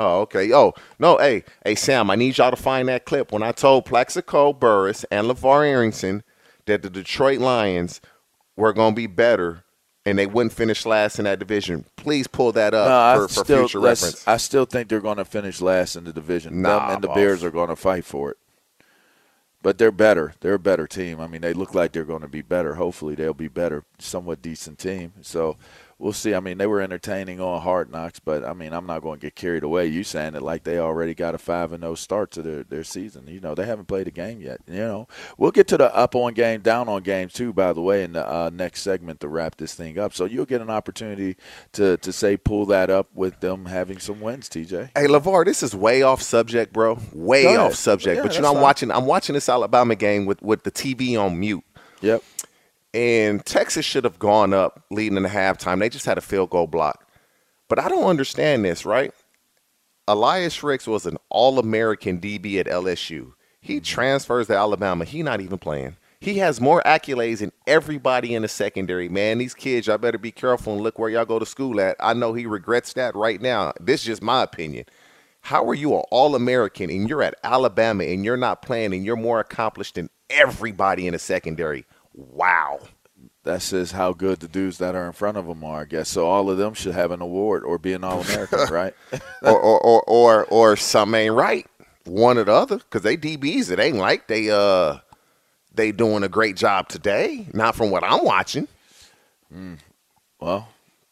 Oh, 0.00 0.22
okay. 0.22 0.50
Oh, 0.52 0.72
no. 0.98 1.18
Hey, 1.18 1.44
hey, 1.62 1.74
Sam, 1.74 2.10
I 2.10 2.16
need 2.16 2.38
y'all 2.38 2.50
to 2.50 2.56
find 2.56 2.88
that 2.88 3.04
clip 3.04 3.32
when 3.32 3.42
I 3.42 3.52
told 3.52 3.84
Plaxico 3.84 4.54
Burress 4.54 5.04
and 5.10 5.26
LeVar 5.26 5.68
Arrington 5.68 6.22
that 6.64 6.80
the 6.80 6.88
Detroit 6.88 7.38
Lions 7.38 8.00
were 8.56 8.72
going 8.72 8.94
to 8.94 8.96
be 8.96 9.06
better 9.06 9.62
and 10.06 10.18
they 10.18 10.26
wouldn't 10.26 10.54
finish 10.54 10.86
last 10.86 11.18
in 11.18 11.26
that 11.26 11.38
division. 11.38 11.84
Please 11.96 12.26
pull 12.26 12.50
that 12.52 12.72
up 12.72 12.88
No, 12.88 13.20
for, 13.20 13.28
for 13.28 13.44
still, 13.44 13.58
future 13.58 13.80
reference. 13.80 14.26
I 14.26 14.38
still 14.38 14.64
think 14.64 14.88
they're 14.88 15.00
going 15.00 15.18
to 15.18 15.24
finish 15.26 15.60
last 15.60 15.96
in 15.96 16.04
the 16.04 16.14
division. 16.14 16.62
Nah, 16.62 16.78
Them 16.78 16.94
and 16.94 17.04
the 17.04 17.08
boss. 17.08 17.16
Bears 17.16 17.44
are 17.44 17.50
going 17.50 17.68
to 17.68 17.76
fight 17.76 18.06
for 18.06 18.30
it. 18.30 18.38
But 19.62 19.76
they're 19.76 19.92
better. 19.92 20.32
They're 20.40 20.54
a 20.54 20.58
better 20.58 20.86
team. 20.86 21.20
I 21.20 21.26
mean, 21.26 21.42
they 21.42 21.52
look 21.52 21.74
like 21.74 21.92
they're 21.92 22.06
going 22.06 22.22
to 22.22 22.28
be 22.28 22.40
better. 22.40 22.76
Hopefully, 22.76 23.14
they'll 23.14 23.34
be 23.34 23.48
better. 23.48 23.84
Somewhat 23.98 24.40
decent 24.40 24.78
team. 24.78 25.12
So 25.20 25.58
we'll 26.00 26.12
see. 26.12 26.34
I 26.34 26.40
mean, 26.40 26.58
they 26.58 26.66
were 26.66 26.80
entertaining 26.80 27.40
on 27.40 27.60
Hard 27.60 27.92
Knocks, 27.92 28.18
but 28.18 28.44
I 28.44 28.54
mean, 28.54 28.72
I'm 28.72 28.86
not 28.86 29.02
going 29.02 29.20
to 29.20 29.26
get 29.26 29.36
carried 29.36 29.62
away. 29.62 29.86
You 29.86 30.02
saying 30.02 30.34
it 30.34 30.42
like 30.42 30.64
they 30.64 30.78
already 30.78 31.14
got 31.14 31.34
a 31.34 31.38
five 31.38 31.72
and 31.72 31.82
zero 31.82 31.94
start 31.94 32.30
to 32.32 32.42
their 32.42 32.64
their 32.64 32.84
season. 32.84 33.26
You 33.28 33.40
know, 33.40 33.54
they 33.54 33.66
haven't 33.66 33.86
played 33.86 34.08
a 34.08 34.10
game 34.10 34.40
yet. 34.40 34.60
You 34.66 34.78
know, 34.78 35.08
we'll 35.36 35.50
get 35.50 35.68
to 35.68 35.76
the 35.76 35.94
up 35.94 36.16
on 36.16 36.34
game, 36.34 36.62
down 36.62 36.88
on 36.88 37.02
games 37.02 37.32
too. 37.32 37.52
By 37.52 37.72
the 37.72 37.82
way, 37.82 38.02
in 38.02 38.14
the 38.14 38.28
uh, 38.28 38.50
next 38.52 38.82
segment 38.82 39.20
to 39.20 39.28
wrap 39.28 39.56
this 39.56 39.74
thing 39.74 39.98
up. 39.98 40.14
So 40.14 40.24
you'll 40.24 40.46
get 40.46 40.60
an 40.60 40.70
opportunity 40.70 41.36
to 41.72 41.98
to 41.98 42.12
say 42.12 42.36
pull 42.36 42.66
that 42.66 42.90
up 42.90 43.08
with 43.14 43.40
them 43.40 43.66
having 43.66 43.98
some 43.98 44.20
wins. 44.20 44.48
TJ. 44.48 44.90
Hey 44.96 45.06
LeVar, 45.06 45.44
this 45.44 45.62
is 45.62 45.74
way 45.74 46.02
off 46.02 46.22
subject, 46.22 46.72
bro. 46.72 46.98
Way 47.12 47.56
off 47.56 47.74
subject. 47.74 48.16
Yeah, 48.16 48.22
but 48.22 48.34
you 48.34 48.42
know, 48.42 48.54
I'm 48.54 48.62
watching. 48.62 48.90
I'm 48.90 49.06
watching 49.06 49.34
this 49.34 49.48
Alabama 49.48 49.94
game 49.94 50.26
with 50.26 50.42
with 50.42 50.62
the 50.62 50.72
TV 50.72 51.20
on 51.20 51.38
mute. 51.38 51.64
Yep. 52.00 52.22
And 52.92 53.44
Texas 53.44 53.84
should 53.84 54.04
have 54.04 54.18
gone 54.18 54.52
up 54.52 54.84
leading 54.90 55.16
in 55.16 55.22
the 55.22 55.28
halftime. 55.28 55.78
They 55.78 55.88
just 55.88 56.06
had 56.06 56.18
a 56.18 56.22
field 56.22 56.50
goal 56.50 56.66
block. 56.66 57.06
But 57.68 57.78
I 57.78 57.88
don't 57.88 58.04
understand 58.04 58.64
this, 58.64 58.84
right? 58.84 59.12
Elias 60.08 60.62
Ricks 60.62 60.88
was 60.88 61.06
an 61.06 61.18
All-American 61.28 62.20
DB 62.20 62.58
at 62.58 62.66
LSU. 62.66 63.32
He 63.60 63.76
mm-hmm. 63.76 63.84
transfers 63.84 64.48
to 64.48 64.56
Alabama. 64.56 65.04
He 65.04 65.22
not 65.22 65.40
even 65.40 65.58
playing. 65.58 65.96
He 66.20 66.38
has 66.38 66.60
more 66.60 66.82
accolades 66.84 67.38
than 67.38 67.52
everybody 67.66 68.34
in 68.34 68.42
the 68.42 68.48
secondary, 68.48 69.08
man. 69.08 69.38
These 69.38 69.54
kids, 69.54 69.86
y'all 69.86 69.96
better 69.96 70.18
be 70.18 70.32
careful 70.32 70.74
and 70.74 70.82
look 70.82 70.98
where 70.98 71.08
y'all 71.08 71.24
go 71.24 71.38
to 71.38 71.46
school 71.46 71.80
at. 71.80 71.96
I 71.98 72.12
know 72.12 72.34
he 72.34 72.44
regrets 72.44 72.92
that 72.94 73.14
right 73.14 73.40
now. 73.40 73.72
This 73.80 74.00
is 74.00 74.06
just 74.06 74.22
my 74.22 74.42
opinion. 74.42 74.84
How 75.40 75.66
are 75.66 75.74
you 75.74 75.94
an 75.94 76.02
All 76.10 76.34
American 76.34 76.90
and 76.90 77.08
you're 77.08 77.22
at 77.22 77.36
Alabama 77.42 78.04
and 78.04 78.24
you're 78.24 78.36
not 78.36 78.60
playing 78.60 78.92
and 78.92 79.04
you're 79.04 79.16
more 79.16 79.40
accomplished 79.40 79.94
than 79.94 80.10
everybody 80.28 81.06
in 81.06 81.14
the 81.14 81.18
secondary? 81.18 81.86
Wow. 82.14 82.80
That 83.44 83.62
says 83.62 83.92
how 83.92 84.12
good 84.12 84.40
the 84.40 84.48
dudes 84.48 84.78
that 84.78 84.94
are 84.94 85.06
in 85.06 85.12
front 85.12 85.38
of 85.38 85.46
them 85.46 85.64
are, 85.64 85.82
I 85.82 85.84
guess. 85.84 86.08
So 86.08 86.26
all 86.26 86.50
of 86.50 86.58
them 86.58 86.74
should 86.74 86.94
have 86.94 87.10
an 87.10 87.22
award 87.22 87.64
or 87.64 87.78
be 87.78 87.92
an 87.92 88.04
All 88.04 88.20
American, 88.20 88.58
right? 88.70 88.94
or, 89.42 89.58
or, 89.58 89.80
or, 89.80 90.02
or, 90.04 90.44
or 90.46 90.76
some 90.76 91.14
ain't 91.14 91.34
right. 91.34 91.66
One 92.04 92.38
or 92.38 92.44
the 92.44 92.52
other, 92.52 92.78
because 92.78 93.02
they 93.02 93.16
DBs. 93.16 93.70
It 93.70 93.78
ain't 93.78 93.96
like 93.96 94.26
they 94.26 94.50
uh 94.50 94.98
they 95.74 95.92
doing 95.92 96.22
a 96.22 96.28
great 96.28 96.56
job 96.56 96.88
today. 96.88 97.46
Not 97.52 97.76
from 97.76 97.90
what 97.90 98.02
I'm 98.02 98.24
watching. 98.24 98.68
Mm. 99.54 99.78
Well, 100.40 100.68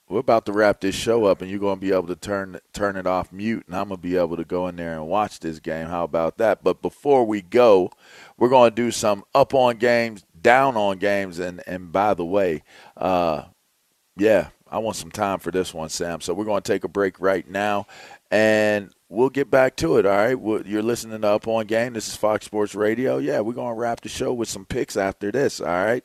we're 0.09 0.21
about 0.21 0.47
to 0.47 0.53
wrap 0.53 0.81
this 0.81 0.95
show 0.95 1.27
up, 1.27 1.43
and 1.43 1.51
you're 1.51 1.61
going 1.61 1.77
to 1.77 1.81
be 1.81 1.93
able 1.93 2.07
to 2.07 2.17
turn 2.17 2.59
turn 2.73 2.97
it 2.97 3.07
off 3.07 3.33
mute, 3.33 3.65
and 3.67 3.77
I'm 3.77 3.89
going 3.89 4.01
to 4.01 4.03
be 4.03 4.17
able 4.17 4.37
to 4.37 4.45
go 4.45 4.67
in 4.67 4.77
there 4.77 4.95
and 4.95 5.07
watch 5.07 5.41
this 5.41 5.59
game. 5.59 5.89
How 5.89 6.05
about 6.05 6.39
that? 6.39 6.65
But 6.65 6.81
before 6.81 7.25
we 7.25 7.43
go, 7.43 7.91
we're 8.39 8.49
going 8.49 8.71
to 8.71 8.75
do 8.75 8.91
some 8.91 9.25
up 9.35 9.53
on 9.55 9.77
games, 9.77 10.25
down 10.43 10.77
on 10.77 10.99
games, 10.99 11.39
and 11.39 11.63
and 11.67 11.93
by 11.93 12.15
the 12.15 12.25
way, 12.25 12.63
uh, 12.97 13.45
yeah, 14.17 14.49
I 14.71 14.79
want 14.79 14.97
some 14.97 15.11
time 15.11 15.39
for 15.39 15.51
this 15.51 15.73
one, 15.73 15.89
Sam. 15.89 16.21
So 16.21 16.35
we're 16.35 16.45
going 16.45 16.63
to 16.63 16.73
take 16.73 16.85
a 16.85 16.89
break 16.89 17.21
right 17.21 17.49
now, 17.49 17.87
and 18.31 18.93
we'll 19.09 19.31
get 19.31 19.51
back 19.51 19.77
to 19.77 19.97
it. 19.99 20.07
All 20.07 20.17
right, 20.17 20.67
you're 20.67 20.83
listening 20.83 21.21
to 21.21 21.29
Up 21.29 21.49
on 21.49 21.67
Game. 21.67 21.95
This 21.95 22.09
is 22.09 22.17
Fox 22.17 22.45
Sports 22.45 22.75
Radio. 22.75 23.19
Yeah, 23.19 23.41
we're 23.41 23.55
going 23.55 23.75
to 23.75 23.81
wrap 23.81 24.01
the 24.01 24.09
show 24.09 24.33
with 24.33 24.49
some 24.49 24.65
picks 24.65 24.97
after 24.97 25.31
this. 25.31 25.61
All 25.61 25.67
right. 25.67 26.05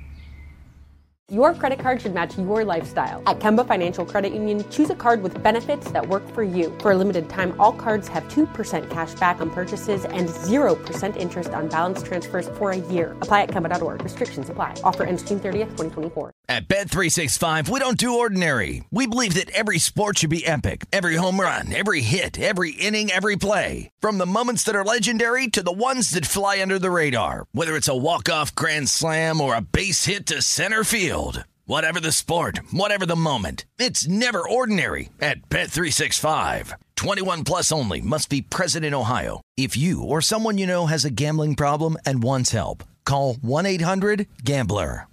Your 1.31 1.53
credit 1.53 1.79
card 1.79 2.01
should 2.01 2.13
match 2.13 2.37
your 2.37 2.65
lifestyle. 2.65 3.23
At 3.25 3.39
Kemba 3.39 3.65
Financial 3.65 4.05
Credit 4.05 4.33
Union, 4.33 4.69
choose 4.69 4.89
a 4.89 4.95
card 4.95 5.23
with 5.23 5.41
benefits 5.41 5.89
that 5.91 6.05
work 6.05 6.29
for 6.33 6.43
you. 6.43 6.77
For 6.81 6.91
a 6.91 6.97
limited 6.97 7.29
time, 7.29 7.55
all 7.57 7.71
cards 7.71 8.09
have 8.09 8.25
2% 8.25 8.89
cash 8.89 9.13
back 9.13 9.39
on 9.39 9.49
purchases 9.49 10.03
and 10.03 10.27
0% 10.27 11.15
interest 11.15 11.51
on 11.51 11.69
balance 11.69 12.03
transfers 12.03 12.49
for 12.57 12.71
a 12.71 12.75
year. 12.75 13.13
Apply 13.21 13.43
at 13.43 13.49
Kemba.org. 13.49 14.03
Restrictions 14.03 14.49
apply. 14.49 14.75
Offer 14.83 15.03
ends 15.03 15.23
June 15.23 15.39
30th, 15.39 15.69
2024. 15.77 16.33
At 16.49 16.67
Bet365, 16.67 17.69
we 17.69 17.79
don't 17.79 17.97
do 17.97 18.19
ordinary. 18.19 18.83
We 18.91 19.07
believe 19.07 19.35
that 19.35 19.51
every 19.51 19.79
sport 19.79 20.17
should 20.17 20.29
be 20.29 20.45
epic. 20.45 20.83
Every 20.91 21.15
home 21.15 21.39
run, 21.39 21.73
every 21.73 22.01
hit, 22.01 22.37
every 22.37 22.71
inning, 22.71 23.09
every 23.09 23.37
play. 23.37 23.89
From 24.01 24.17
the 24.17 24.25
moments 24.25 24.65
that 24.65 24.75
are 24.75 24.83
legendary 24.83 25.47
to 25.47 25.63
the 25.63 25.71
ones 25.71 26.09
that 26.09 26.25
fly 26.25 26.61
under 26.61 26.77
the 26.77 26.91
radar. 26.91 27.45
Whether 27.53 27.77
it's 27.77 27.87
a 27.87 27.95
walk-off 27.95 28.53
grand 28.53 28.89
slam 28.89 29.39
or 29.39 29.55
a 29.55 29.61
base 29.61 30.07
hit 30.07 30.25
to 30.25 30.41
center 30.41 30.83
field. 30.83 31.20
Whatever 31.65 31.99
the 31.99 32.11
sport, 32.11 32.59
whatever 32.71 33.05
the 33.05 33.15
moment, 33.15 33.65
it's 33.77 34.07
never 34.07 34.47
ordinary 34.47 35.09
at 35.21 35.47
Bet365. 35.49 36.73
21 36.95 37.43
plus 37.43 37.71
only 37.71 38.01
must 38.01 38.29
be 38.29 38.41
present 38.41 38.83
in 38.83 38.93
Ohio. 38.93 39.41
If 39.55 39.77
you 39.77 40.03
or 40.03 40.21
someone 40.21 40.57
you 40.57 40.65
know 40.65 40.87
has 40.87 41.05
a 41.05 41.11
gambling 41.11 41.55
problem 41.55 41.97
and 42.05 42.23
wants 42.23 42.51
help, 42.51 42.83
call 43.05 43.35
1-800-GAMBLER. 43.35 45.07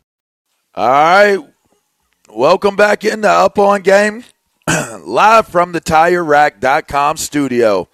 All 0.74 0.88
right. 0.88 1.38
Welcome 2.30 2.76
back 2.76 3.04
into 3.04 3.28
Up 3.28 3.58
On 3.58 3.80
Game. 3.82 4.24
Live 5.00 5.48
from 5.48 5.72
the 5.72 5.80
TireRack.com 5.80 7.18
studio. 7.18 7.88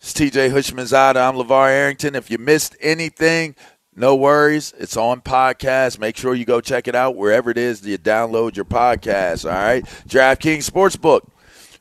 It's 0.00 0.12
TJ 0.12 0.50
Houshmandzadeh. 0.50 1.16
I'm 1.16 1.36
LeVar 1.36 1.68
Arrington. 1.68 2.14
If 2.14 2.30
you 2.30 2.38
missed 2.38 2.76
anything, 2.80 3.54
no 3.94 4.16
worries. 4.16 4.72
It's 4.78 4.96
on 4.96 5.20
podcast. 5.20 5.98
Make 5.98 6.16
sure 6.16 6.34
you 6.34 6.44
go 6.44 6.60
check 6.60 6.88
it 6.88 6.94
out 6.94 7.16
wherever 7.16 7.50
it 7.50 7.58
is 7.58 7.80
that 7.82 7.90
you 7.90 7.98
download 7.98 8.56
your 8.56 8.64
podcast. 8.64 9.44
All 9.44 9.50
right. 9.50 9.84
DraftKings 10.08 10.70
Sportsbook 10.70 11.28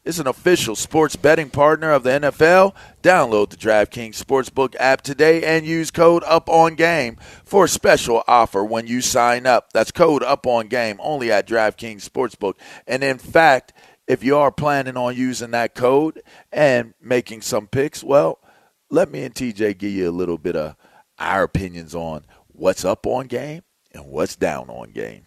is 0.04 0.20
an 0.20 0.28
official 0.28 0.76
sports 0.76 1.16
betting 1.16 1.50
partner 1.50 1.92
of 1.92 2.04
the 2.04 2.10
NFL. 2.10 2.74
Download 3.02 3.50
the 3.50 3.56
DraftKings 3.56 4.22
Sportsbook 4.22 4.76
app 4.80 5.02
today 5.02 5.44
and 5.44 5.66
use 5.66 5.92
code 5.92 6.24
UPONGAME 6.24 7.18
for 7.46 7.66
a 7.66 7.70
special 7.70 8.24
offer 8.28 8.64
when 8.64 8.88
you 8.88 9.00
sign 9.02 9.46
up. 9.46 9.72
That's 9.72 9.92
code 9.92 10.24
UPONGAME 10.24 10.98
only 11.00 11.32
at 11.32 11.48
DraftKings 11.48 12.08
Sportsbook. 12.08 12.56
And 12.88 13.04
in 13.04 13.20
fact, 13.20 13.74
if 14.08 14.24
you 14.24 14.36
are 14.38 14.52
planning 14.52 14.98
on 14.98 15.16
using 15.16 15.52
that 15.52 15.76
code 15.76 16.22
and 16.52 16.94
making 17.00 17.42
some 17.42 17.68
picks, 17.68 18.04
well, 18.04 18.40
let 18.90 19.10
me 19.10 19.24
and 19.24 19.34
TJ 19.34 19.78
give 19.78 19.92
you 19.92 20.10
a 20.10 20.12
little 20.12 20.38
bit 20.38 20.56
of 20.58 20.76
our 21.22 21.44
opinions 21.44 21.94
on 21.96 22.26
what's 22.48 22.84
up 22.84 23.06
on 23.06 23.28
game 23.28 23.62
and 23.94 24.06
what's 24.06 24.36
down 24.36 24.70
on 24.70 24.92
game. 24.92 25.26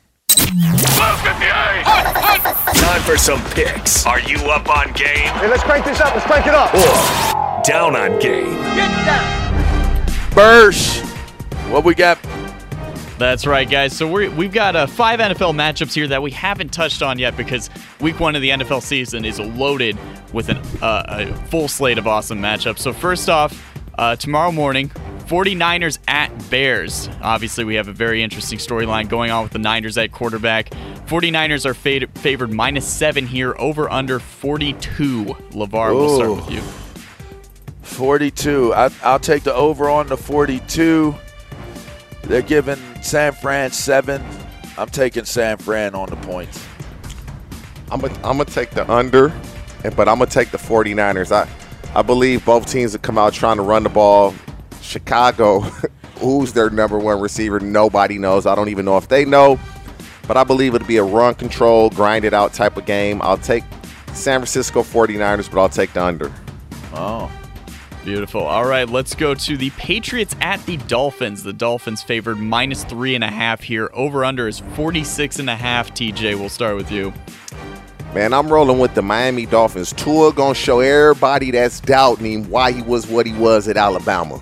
Time 2.75 3.01
for 3.03 3.17
some 3.17 3.43
picks. 3.51 4.05
Are 4.07 4.21
you 4.21 4.39
up 4.51 4.69
on 4.69 4.93
game 4.93 5.17
Hey, 5.17 5.49
let's 5.49 5.63
crank 5.63 5.85
this 5.85 6.01
up. 6.01 6.15
Let's 6.15 6.27
crank 6.27 6.47
it 6.47 6.55
up. 6.55 6.75
or 6.75 7.63
down 7.63 7.97
on 7.97 8.19
game? 8.19 8.55
Bursch, 10.35 11.01
what 11.71 11.85
we 11.85 11.95
got? 11.95 12.19
That's 13.19 13.47
right, 13.47 13.71
guys. 13.71 13.97
So 13.97 14.11
we 14.11 14.29
we've 14.29 14.53
got 14.53 14.75
uh, 14.75 14.87
five 14.89 15.21
NFL 15.21 15.55
matchups 15.55 15.95
here 15.95 16.09
that 16.09 16.21
we 16.21 16.33
haven't 16.33 16.73
touched 16.73 17.01
on 17.01 17.19
yet 17.21 17.37
because 17.37 17.71
week 18.01 18.19
one 18.19 18.35
of 18.35 18.43
the 18.43 18.51
NFL 18.51 18.83
season 18.83 19.25
is 19.25 19.39
loaded 19.39 19.97
with 20.33 20.49
an, 20.49 20.59
uh, 20.83 21.05
a 21.31 21.35
full 21.47 21.69
slate 21.69 21.97
of 21.97 22.09
awesome 22.09 22.41
matchups. 22.41 22.81
So, 22.81 22.93
first 22.93 23.31
off, 23.31 23.74
uh, 23.99 24.17
tomorrow 24.17 24.53
morning, 24.53 24.89
49ers 25.27 25.99
at 26.09 26.51
Bears. 26.51 27.09
Obviously, 27.23 27.65
we 27.65 27.77
have 27.77 27.89
a 27.89 27.93
very 27.93 28.23
interesting 28.23 28.59
storyline 28.59 29.09
going 29.09 29.31
on 29.31 29.43
with 29.43 29.53
the 29.53 29.59
Niners 29.59 29.97
at 29.97 30.13
quarterback. 30.13 30.71
49ers 31.07 31.65
are 31.67 31.75
fa- 31.75 32.07
favored 32.21 32.53
minus 32.53 32.87
seven 32.87 33.27
here, 33.27 33.55
over 33.59 33.91
under 33.91 34.19
42. 34.19 35.25
LeVar, 35.25 35.95
we'll 35.95 36.17
start 36.17 36.31
with 36.37 36.51
you. 36.51 36.61
42. 37.83 38.75
I, 38.75 38.91
I'll 39.03 39.19
take 39.19 39.45
the 39.45 39.55
over 39.55 39.89
on 39.89 40.09
the 40.09 40.17
42. 40.17 41.15
They're 42.23 42.43
giving 42.43 42.79
San 43.03 43.33
Fran 43.33 43.71
seven. 43.71 44.25
I'm 44.77 44.89
taking 44.89 45.25
San 45.25 45.59
Fran 45.59 45.95
on 45.95 46.09
the 46.09 46.17
points. 46.17 46.67
I'm 47.91 48.01
gonna 48.01 48.19
I'm 48.25 48.45
take 48.47 48.71
the 48.71 48.91
under, 48.91 49.29
but 49.95 50.09
I'm 50.09 50.19
gonna 50.19 50.27
take 50.27 50.51
the 50.51 50.59
49ers. 50.59 51.31
I 51.31 51.49
I 51.95 52.03
believe 52.03 52.45
both 52.45 52.71
teams 52.71 52.93
will 52.93 53.01
come 53.01 53.19
out 53.19 53.33
trying 53.33 53.57
to 53.57 53.63
run 53.63 53.85
the 53.85 53.89
ball, 53.89 54.35
Chicago, 54.81 55.61
who's 56.19 56.53
their 56.53 56.71
number 56.71 56.99
one 56.99 57.21
receiver? 57.21 57.61
Nobody 57.61 58.19
knows. 58.19 58.47
I 58.47 58.55
don't 58.55 58.69
even 58.69 58.85
know 58.85 58.97
if 58.97 59.09
they 59.09 59.25
know. 59.25 59.59
But 60.27 60.37
I 60.37 60.45
believe 60.45 60.75
it'll 60.75 60.89
be 60.89 60.97
a 60.97 61.05
run 61.05 61.35
control, 61.35 61.91
grind 61.91 62.25
it 62.25 62.33
out 62.33 62.55
type 62.55 62.77
of 62.77 62.87
game. 62.87 63.21
I'll 63.23 63.37
take 63.37 63.63
San 64.15 64.41
Francisco 64.41 64.83
49ers, 64.83 65.51
but 65.51 65.61
I'll 65.61 65.69
take 65.69 65.93
the 65.93 66.03
under. 66.03 66.33
Oh. 66.93 67.31
Beautiful. 68.05 68.43
All 68.43 68.67
right, 68.67 68.87
let's 68.87 69.15
go 69.15 69.35
to 69.35 69.57
the 69.57 69.71
Patriots 69.71 70.37
at 70.43 70.65
the 70.67 70.77
Dolphins. 70.77 71.43
The 71.43 71.55
Dolphins 71.55 72.03
favored 72.03 72.37
minus 72.37 72.85
three 72.85 73.15
and 73.15 73.25
a 73.25 73.31
half 73.31 73.63
here. 73.63 73.89
Over 73.95 74.27
under 74.27 74.47
is 74.47 74.59
46 74.59 75.39
and 75.39 75.49
a 75.49 75.57
half. 75.57 75.91
TJ, 75.93 76.39
we'll 76.39 76.51
start 76.51 76.77
with 76.77 76.93
you. 76.93 77.15
Man, 78.15 78.33
I'm 78.33 78.47
rolling 78.47 78.79
with 78.79 78.95
the 78.95 79.03
Miami 79.03 79.45
Dolphins. 79.45 79.93
Tua 79.93 80.33
gonna 80.33 80.55
show 80.55 80.79
everybody 80.79 81.51
that's 81.51 81.81
doubting 81.81 82.27
him 82.27 82.49
why 82.49 82.71
he 82.71 82.81
was 82.81 83.09
what 83.09 83.27
he 83.27 83.33
was 83.33 83.67
at 83.67 83.77
Alabama. 83.77 84.41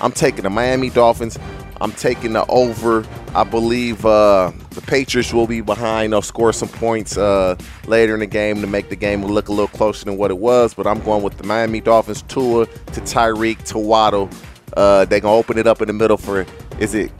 I'm 0.00 0.12
taking 0.12 0.44
the 0.44 0.50
Miami 0.50 0.90
Dolphins. 0.90 1.36
I'm 1.80 1.90
taking 1.90 2.34
the 2.34 2.46
over. 2.46 3.04
I 3.34 3.42
believe 3.42 4.06
uh, 4.06 4.52
the 4.70 4.80
Patriots 4.82 5.34
will 5.34 5.48
be 5.48 5.60
behind. 5.60 6.12
They'll 6.12 6.22
score 6.22 6.52
some 6.52 6.68
points 6.68 7.16
uh, 7.18 7.56
later 7.88 8.14
in 8.14 8.20
the 8.20 8.26
game 8.26 8.60
to 8.60 8.68
make 8.68 8.90
the 8.90 8.96
game 8.96 9.24
look 9.24 9.48
a 9.48 9.52
little 9.52 9.66
closer 9.66 10.04
than 10.04 10.16
what 10.16 10.30
it 10.30 10.38
was. 10.38 10.72
But 10.72 10.86
I'm 10.86 11.00
going 11.00 11.24
with 11.24 11.36
the 11.36 11.44
Miami 11.44 11.80
Dolphins. 11.80 12.22
Tua 12.22 12.66
to 12.66 13.00
Tyreek 13.00 13.64
to 13.70 13.78
Waddle. 13.78 14.30
Uh, 14.76 15.04
they're 15.06 15.18
gonna 15.18 15.34
open 15.34 15.58
it 15.58 15.66
up 15.66 15.82
in 15.82 15.88
the 15.88 15.94
middle 15.94 16.16
for 16.16 16.46
is 16.78 16.94
it 16.94 17.10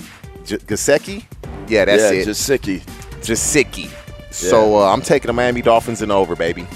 J- 0.45 0.59
Gesicki? 0.59 1.24
Yeah, 1.66 1.86
that's 1.86 2.03
yeah, 2.03 2.20
it. 2.20 2.28
Jasicki. 2.28 2.80
Jasicki. 3.22 3.91
So 4.31 4.76
uh, 4.78 4.93
I'm 4.93 5.03
taking 5.03 5.26
the 5.26 5.33
Miami 5.33 5.62
Dolphins 5.62 6.03
and 6.03 6.12
over, 6.12 6.37
baby. 6.37 6.66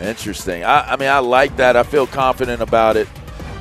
Interesting. 0.00 0.64
I, 0.64 0.92
I 0.92 0.96
mean, 0.96 1.08
I 1.08 1.18
like 1.20 1.56
that. 1.56 1.76
I 1.76 1.82
feel 1.82 2.06
confident 2.06 2.60
about 2.60 2.96
it, 2.96 3.08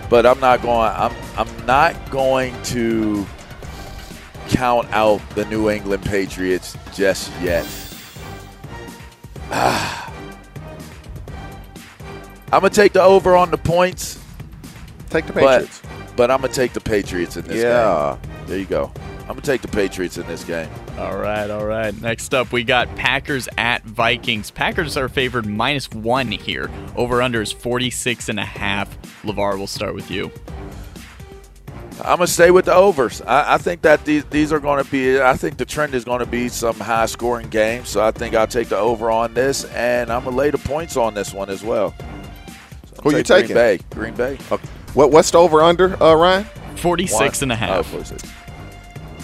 but 0.10 0.26
I'm 0.26 0.39
not 0.39 0.62
going. 0.62 0.91
I'm 0.91 1.14
I'm 1.38 1.66
not 1.66 2.10
going 2.12 2.53
to 2.64 3.26
count 4.49 4.88
out 4.91 5.22
the 5.32 5.45
New 5.45 5.70
England 5.70 6.03
Patriots 6.03 6.78
just 6.93 7.32
yet. 7.41 7.66
Ah. 9.51 10.12
I'm 12.51 12.62
gonna 12.62 12.70
take 12.72 12.93
the 12.93 13.01
over 13.03 13.36
on 13.36 13.51
the 13.51 13.58
points. 13.58 14.20
Take 15.10 15.28
the 15.28 15.34
but- 15.34 15.41
Patriots. 15.62 15.82
But, 16.16 16.32
I'm 16.32 16.39
gonna 16.41 16.53
take 16.53 16.72
the 16.74 16.80
Patriots 16.82 17.36
in 17.38 17.43
this 17.45 17.62
Yeah. 17.62 18.18
game. 18.24 18.32
There 18.47 18.58
you 18.58 18.66
go. 18.66 18.91
I'm 19.28 19.30
gonna 19.30 19.41
take 19.41 19.61
the 19.61 19.67
Patriots 19.67 20.19
in 20.19 20.28
this 20.28 20.43
game. 20.43 20.69
All 20.99 21.17
right, 21.17 21.49
all 21.49 21.65
right. 21.65 21.99
Next 21.99 22.36
up, 22.36 22.51
we 22.51 22.63
got 22.63 22.95
Packers 22.95 23.49
at 23.57 23.84
Vikings. 23.84 24.51
Packers 24.51 24.97
are 24.97 25.09
favored 25.09 25.47
minus 25.47 25.89
one 25.89 26.32
here. 26.32 26.69
Over 26.95 27.23
under 27.23 27.41
is 27.41 27.51
46 27.51 28.30
and 28.30 28.39
a 28.39 28.45
half. 28.45 28.95
LeVar, 29.23 29.57
we'll 29.57 29.65
start 29.65 29.95
with 29.95 30.11
you. 30.11 30.32
I'm 31.99 32.17
gonna 32.17 32.28
stay 32.28 32.51
with 32.51 32.65
the 32.65 32.76
overs. 32.76 33.21
I, 33.21 33.55
I 33.55 33.57
think 33.57 33.82
that 33.82 34.05
these 34.05 34.26
these 34.26 34.53
are 34.53 34.59
going 34.59 34.84
to 34.84 34.91
be. 34.91 35.19
I 35.19 35.36
think 35.36 35.57
the 35.57 35.65
trend 35.65 35.95
is 35.95 36.03
going 36.03 36.19
to 36.19 36.26
be 36.28 36.49
some 36.49 36.76
high 36.76 37.07
scoring 37.07 37.49
games. 37.49 37.89
So 37.89 38.03
I 38.05 38.11
think 38.11 38.36
I'll 38.36 38.45
take 38.45 38.67
the 38.69 38.78
over 38.78 39.09
on 39.09 39.34
this, 39.34 39.63
and 39.65 40.11
I'm 40.11 40.23
gonna 40.23 40.36
lay 40.36 40.51
the 40.51 40.57
points 40.59 40.97
on 40.97 41.15
this 41.15 41.34
one 41.34 41.49
as 41.49 41.63
well. 41.63 41.95
So 42.93 43.01
Who 43.03 43.15
you 43.15 43.23
taking? 43.23 43.55
Green 43.55 43.55
Bay. 43.55 43.80
Green 43.91 44.13
Bay. 44.13 44.38
Okay. 44.51 44.67
What 44.93 45.11
what's 45.11 45.32
the 45.32 45.39
over 45.39 45.61
under, 45.61 46.01
uh, 46.03 46.13
Ryan? 46.13 46.45
46 46.76 47.41
and 47.41 47.51
a 47.51 47.55
half. 47.55 47.80
Oh, 47.80 47.84
46. 47.84 48.30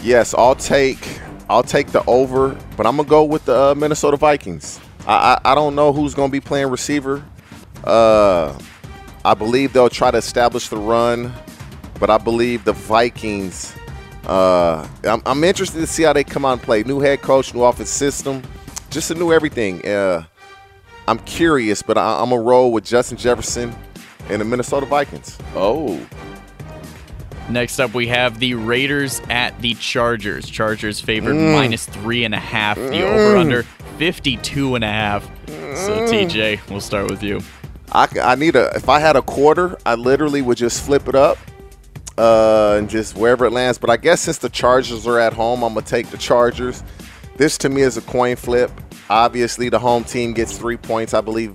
Yes, 0.02 0.34
I'll 0.34 0.56
take 0.56 1.20
I'll 1.50 1.64
take 1.64 1.88
the 1.88 2.04
over, 2.06 2.58
but 2.78 2.88
I'm 2.88 2.98
gonna 2.98 3.08
go 3.08 3.24
with 3.24 3.46
the 3.46 3.56
uh, 3.56 3.76
Minnesota 3.76 4.18
Vikings. 4.18 4.80
I, 5.06 5.40
I 5.46 5.52
I 5.52 5.56
don't 5.56 5.76
know 5.76 5.94
who's 5.94 6.16
gonna 6.16 6.32
be 6.32 6.40
playing 6.40 6.68
receiver. 6.70 7.24
Uh, 7.84 8.58
I 9.24 9.34
believe 9.36 9.74
they'll 9.74 9.90
try 9.90 10.10
to 10.12 10.18
establish 10.18 10.70
the 10.70 10.78
run, 10.78 11.32
but 12.00 12.10
I 12.10 12.18
believe 12.18 12.64
the 12.64 12.74
Vikings. 12.74 13.76
Uh, 14.26 14.88
I'm, 15.04 15.22
I'm 15.26 15.44
interested 15.44 15.80
to 15.80 15.88
see 15.88 16.04
how 16.04 16.14
they 16.14 16.24
come 16.24 16.46
out 16.46 16.54
and 16.54 16.62
play. 16.62 16.84
New 16.84 17.00
head 17.00 17.22
coach, 17.22 17.54
new 17.54 17.64
offense 17.64 17.90
system, 17.90 18.42
just 18.90 19.12
a 19.12 19.16
new 19.16 19.32
everything. 19.32 19.86
Uh, 19.86 20.24
I'm 21.08 21.20
curious, 21.20 21.82
but 21.84 21.98
I, 21.98 22.22
I'm 22.22 22.30
gonna 22.30 22.42
roll 22.42 22.72
with 22.72 22.86
Justin 22.86 23.18
Jefferson 23.18 23.76
and 24.30 24.42
the 24.42 24.46
Minnesota 24.46 24.86
Vikings. 24.88 25.38
Oh, 25.56 26.00
Next 27.52 27.80
up, 27.80 27.94
we 27.94 28.08
have 28.08 28.40
the 28.40 28.54
Raiders 28.54 29.22
at 29.30 29.60
the 29.62 29.74
Chargers. 29.76 30.50
Chargers 30.50 31.00
favored 31.02 31.36
Mm. 31.36 31.54
minus 31.54 31.86
three 31.86 32.24
and 32.24 32.34
a 32.34 32.40
half. 32.40 32.78
The 32.78 32.84
Mm. 32.84 33.02
over 33.14 33.38
under 33.38 33.64
52 33.98 34.76
and 34.76 34.84
a 34.84 34.88
half. 34.88 35.30
So, 35.76 36.08
TJ, 36.08 36.60
we'll 36.70 36.80
start 36.82 37.10
with 37.10 37.22
you. 37.24 37.42
I, 37.92 38.08
I 38.24 38.36
need 38.36 38.56
a 38.56 38.72
if 38.76 38.88
I 38.88 39.00
had 39.00 39.16
a 39.18 39.22
quarter, 39.22 39.78
I 39.86 39.96
literally 39.96 40.42
would 40.42 40.58
just 40.58 40.82
flip 40.86 41.10
it 41.10 41.16
up 41.16 41.38
uh, 42.18 42.76
and 42.78 42.90
just 42.90 43.18
wherever 43.18 43.46
it 43.46 43.52
lands. 43.52 43.78
But 43.78 43.90
I 43.90 43.98
guess 43.98 44.22
since 44.22 44.38
the 44.38 44.50
Chargers 44.50 45.06
are 45.06 45.20
at 45.20 45.34
home, 45.34 45.62
I'm 45.64 45.74
gonna 45.74 45.86
take 45.86 46.08
the 46.10 46.18
Chargers. 46.18 46.84
This 47.36 47.58
to 47.60 47.70
me 47.70 47.82
is 47.82 47.98
a 47.98 48.02
coin 48.02 48.38
flip. 48.38 48.72
Obviously, 49.10 49.68
the 49.68 49.80
home 49.80 50.06
team 50.06 50.32
gets 50.34 50.58
three 50.58 50.78
points. 50.78 51.14
I 51.14 51.20
believe 51.20 51.54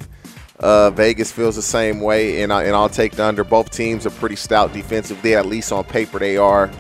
uh, 0.61 0.91
Vegas 0.91 1.31
feels 1.33 1.57
the 1.57 1.63
same 1.63 2.01
way, 2.01 2.43
and 2.43 2.53
I, 2.53 2.65
and 2.65 2.75
I'll 2.75 2.89
take 2.89 3.13
the 3.13 3.25
under. 3.25 3.45
Both 3.45 3.71
teams 3.71 4.07
are 4.07 4.11
pretty 4.11 4.37
stout 4.37 4.73
defensively, 4.73 5.35
at 5.35 5.47
least 5.47 5.73
on 5.73 5.85
paper 5.85 6.19
they 6.19 6.37
are. 6.37 6.71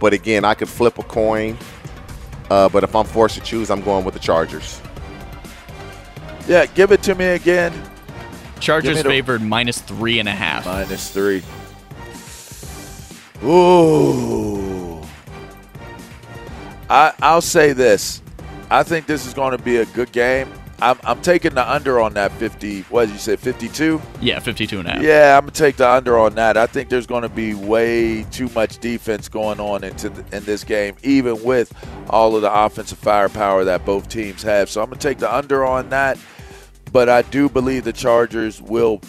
But 0.00 0.12
again, 0.12 0.44
I 0.44 0.54
could 0.54 0.68
flip 0.68 0.98
a 0.98 1.02
coin. 1.02 1.58
Uh, 2.50 2.68
but 2.68 2.82
if 2.84 2.94
I'm 2.96 3.04
forced 3.04 3.34
to 3.34 3.42
choose, 3.42 3.70
I'm 3.70 3.82
going 3.82 4.04
with 4.04 4.14
the 4.14 4.20
Chargers. 4.20 4.80
yeah. 6.46 6.64
Give 6.66 6.92
it 6.92 7.02
to 7.02 7.14
me 7.14 7.26
again. 7.26 7.72
Chargers 8.60 8.88
Give 8.88 8.96
me 8.96 9.02
the- 9.02 9.08
favored 9.08 9.42
minus 9.42 9.80
three 9.80 10.18
and 10.18 10.28
a 10.28 10.32
half. 10.32 10.64
Minus 10.66 11.10
three. 11.10 11.42
Ooh. 13.44 15.02
I 16.90 17.12
I'll 17.20 17.40
say 17.42 17.72
this. 17.72 18.22
I 18.70 18.82
think 18.82 19.06
this 19.06 19.26
is 19.26 19.34
going 19.34 19.56
to 19.56 19.62
be 19.62 19.76
a 19.76 19.86
good 19.86 20.10
game. 20.12 20.50
I'm, 20.80 20.98
I'm 21.02 21.20
taking 21.22 21.54
the 21.54 21.68
under 21.68 22.00
on 22.00 22.14
that 22.14 22.30
50. 22.32 22.82
What 22.82 23.06
did 23.06 23.12
you 23.12 23.18
say? 23.18 23.36
52. 23.36 24.00
Yeah, 24.20 24.38
52 24.38 24.78
and 24.78 24.88
a 24.88 24.92
half. 24.92 25.02
Yeah, 25.02 25.36
I'm 25.36 25.42
gonna 25.42 25.52
take 25.52 25.76
the 25.76 25.88
under 25.88 26.16
on 26.18 26.34
that. 26.36 26.56
I 26.56 26.66
think 26.66 26.88
there's 26.88 27.06
going 27.06 27.22
to 27.22 27.28
be 27.28 27.54
way 27.54 28.22
too 28.30 28.48
much 28.50 28.78
defense 28.78 29.28
going 29.28 29.58
on 29.58 29.82
into 29.82 30.08
the, 30.08 30.36
in 30.36 30.44
this 30.44 30.62
game, 30.62 30.94
even 31.02 31.42
with 31.42 31.72
all 32.08 32.36
of 32.36 32.42
the 32.42 32.52
offensive 32.52 32.98
firepower 32.98 33.64
that 33.64 33.84
both 33.84 34.08
teams 34.08 34.42
have. 34.42 34.70
So 34.70 34.80
I'm 34.80 34.88
gonna 34.88 35.00
take 35.00 35.18
the 35.18 35.34
under 35.34 35.64
on 35.64 35.88
that. 35.90 36.18
But 36.92 37.08
I 37.08 37.22
do 37.22 37.48
believe 37.48 37.84
the 37.84 37.92
Chargers 37.92 38.62
will. 38.62 39.00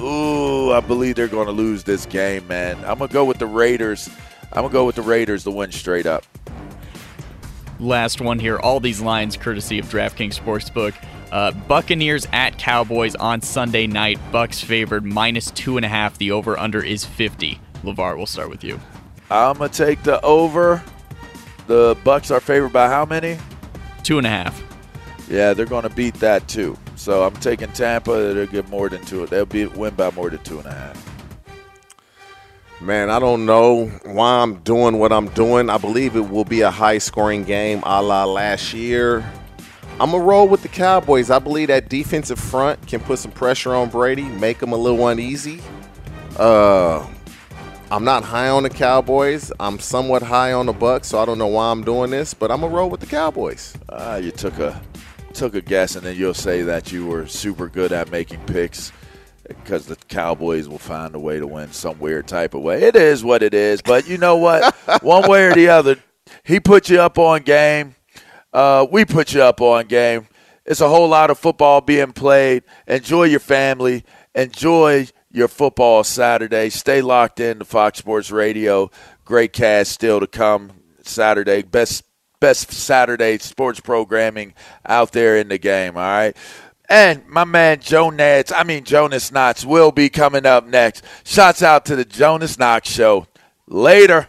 Ooh, 0.00 0.72
I 0.72 0.80
believe 0.80 1.16
they're 1.16 1.26
going 1.26 1.46
to 1.46 1.52
lose 1.52 1.82
this 1.82 2.06
game, 2.06 2.46
man. 2.46 2.76
I'm 2.84 2.98
gonna 2.98 3.08
go 3.12 3.24
with 3.24 3.38
the 3.38 3.46
Raiders. 3.46 4.08
I'm 4.52 4.62
gonna 4.62 4.72
go 4.72 4.84
with 4.86 4.96
the 4.96 5.02
Raiders 5.02 5.44
to 5.44 5.50
win 5.50 5.72
straight 5.72 6.06
up. 6.06 6.24
Last 7.78 8.20
one 8.20 8.38
here. 8.38 8.58
All 8.58 8.80
these 8.80 9.00
lines 9.00 9.36
courtesy 9.36 9.78
of 9.78 9.86
DraftKings 9.86 10.40
Sportsbook. 10.40 10.94
Uh, 11.30 11.52
Buccaneers 11.52 12.26
at 12.32 12.58
Cowboys 12.58 13.14
on 13.16 13.42
Sunday 13.42 13.86
night. 13.86 14.18
Bucks 14.32 14.60
favored 14.60 15.04
minus 15.04 15.50
two 15.50 15.76
and 15.76 15.84
a 15.84 15.88
half. 15.88 16.16
The 16.18 16.30
over 16.30 16.58
under 16.58 16.82
is 16.82 17.04
50. 17.04 17.60
LeVar, 17.82 18.16
we'll 18.16 18.26
start 18.26 18.48
with 18.48 18.64
you. 18.64 18.80
I'm 19.30 19.58
gonna 19.58 19.68
take 19.68 20.02
the 20.02 20.20
over. 20.22 20.82
The 21.66 21.96
Bucks 22.04 22.30
are 22.30 22.40
favored 22.40 22.72
by 22.72 22.88
how 22.88 23.04
many? 23.04 23.38
Two 24.02 24.18
and 24.18 24.26
a 24.26 24.30
half. 24.30 24.62
Yeah, 25.28 25.52
they're 25.52 25.66
going 25.66 25.82
to 25.82 25.90
beat 25.90 26.14
that 26.14 26.46
too. 26.46 26.78
So 26.94 27.24
I'm 27.24 27.34
taking 27.34 27.72
Tampa. 27.72 28.32
They'll 28.32 28.46
get 28.46 28.68
more 28.68 28.88
than 28.88 29.04
two. 29.04 29.26
They'll 29.26 29.44
be 29.44 29.66
win 29.66 29.94
by 29.94 30.10
more 30.12 30.30
than 30.30 30.42
two 30.44 30.58
and 30.58 30.66
a 30.66 30.72
half. 30.72 31.05
Man, 32.80 33.08
I 33.08 33.18
don't 33.18 33.46
know 33.46 33.86
why 34.04 34.42
I'm 34.42 34.56
doing 34.56 34.98
what 34.98 35.10
I'm 35.10 35.28
doing. 35.28 35.70
I 35.70 35.78
believe 35.78 36.14
it 36.14 36.28
will 36.28 36.44
be 36.44 36.60
a 36.60 36.70
high 36.70 36.98
scoring 36.98 37.42
game 37.42 37.82
a 37.84 38.02
la 38.02 38.26
last 38.26 38.74
year. 38.74 39.24
I'm 39.98 40.10
going 40.10 40.22
to 40.22 40.28
roll 40.28 40.46
with 40.46 40.60
the 40.60 40.68
Cowboys. 40.68 41.30
I 41.30 41.38
believe 41.38 41.68
that 41.68 41.88
defensive 41.88 42.38
front 42.38 42.86
can 42.86 43.00
put 43.00 43.18
some 43.18 43.30
pressure 43.32 43.74
on 43.74 43.88
Brady, 43.88 44.24
make 44.24 44.62
him 44.62 44.72
a 44.72 44.76
little 44.76 45.08
uneasy. 45.08 45.62
Uh, 46.38 47.06
I'm 47.90 48.04
not 48.04 48.24
high 48.24 48.50
on 48.50 48.64
the 48.64 48.70
Cowboys. 48.70 49.50
I'm 49.58 49.78
somewhat 49.78 50.22
high 50.22 50.52
on 50.52 50.66
the 50.66 50.74
Bucks, 50.74 51.08
so 51.08 51.18
I 51.18 51.24
don't 51.24 51.38
know 51.38 51.46
why 51.46 51.70
I'm 51.70 51.82
doing 51.82 52.10
this, 52.10 52.34
but 52.34 52.50
I'm 52.50 52.60
going 52.60 52.72
to 52.72 52.76
roll 52.76 52.90
with 52.90 53.00
the 53.00 53.06
Cowboys. 53.06 53.74
Ah, 53.88 54.16
you 54.16 54.32
took 54.32 54.58
a 54.58 54.82
took 55.32 55.54
a 55.54 55.62
guess, 55.62 55.96
and 55.96 56.04
then 56.04 56.14
you'll 56.16 56.34
say 56.34 56.60
that 56.62 56.92
you 56.92 57.06
were 57.06 57.26
super 57.26 57.68
good 57.68 57.92
at 57.92 58.10
making 58.10 58.40
picks 58.44 58.92
because 59.48 59.86
the 59.86 59.96
Cowboys 60.08 60.68
will 60.68 60.78
find 60.78 61.14
a 61.14 61.18
way 61.18 61.38
to 61.38 61.46
win 61.46 61.72
some 61.72 61.98
weird 61.98 62.26
type 62.26 62.54
of 62.54 62.62
way. 62.62 62.82
It 62.82 62.96
is 62.96 63.24
what 63.24 63.42
it 63.42 63.54
is, 63.54 63.82
but 63.82 64.08
you 64.08 64.18
know 64.18 64.36
what? 64.36 64.74
One 65.02 65.28
way 65.28 65.46
or 65.46 65.54
the 65.54 65.68
other, 65.68 65.96
he 66.44 66.60
put 66.60 66.88
you 66.88 67.00
up 67.00 67.18
on 67.18 67.42
game. 67.42 67.94
Uh, 68.52 68.86
we 68.90 69.04
put 69.04 69.32
you 69.32 69.42
up 69.42 69.60
on 69.60 69.86
game. 69.86 70.28
It's 70.64 70.80
a 70.80 70.88
whole 70.88 71.08
lot 71.08 71.30
of 71.30 71.38
football 71.38 71.80
being 71.80 72.12
played. 72.12 72.64
Enjoy 72.86 73.24
your 73.24 73.40
family. 73.40 74.04
Enjoy 74.34 75.06
your 75.30 75.48
football 75.48 76.02
Saturday. 76.02 76.70
Stay 76.70 77.02
locked 77.02 77.38
in 77.38 77.58
to 77.58 77.64
Fox 77.64 77.98
Sports 77.98 78.30
Radio. 78.30 78.90
Great 79.24 79.52
cast 79.52 79.92
still 79.92 80.18
to 80.20 80.26
come 80.26 80.72
Saturday. 81.02 81.62
Best 81.62 82.04
best 82.40 82.70
Saturday 82.70 83.38
sports 83.38 83.80
programming 83.80 84.54
out 84.86 85.12
there 85.12 85.36
in 85.36 85.48
the 85.48 85.58
game. 85.58 85.96
All 85.96 86.02
right. 86.02 86.36
And 86.88 87.26
my 87.28 87.44
man 87.44 87.80
Joe 87.80 88.10
I 88.54 88.62
mean 88.64 88.84
Jonas 88.84 89.32
Knox, 89.32 89.64
will 89.64 89.92
be 89.92 90.08
coming 90.08 90.46
up 90.46 90.66
next. 90.66 91.04
Shouts 91.24 91.62
out 91.62 91.84
to 91.86 91.96
the 91.96 92.04
Jonas 92.04 92.58
Knox 92.58 92.88
Show. 92.88 93.26
Later. 93.66 94.28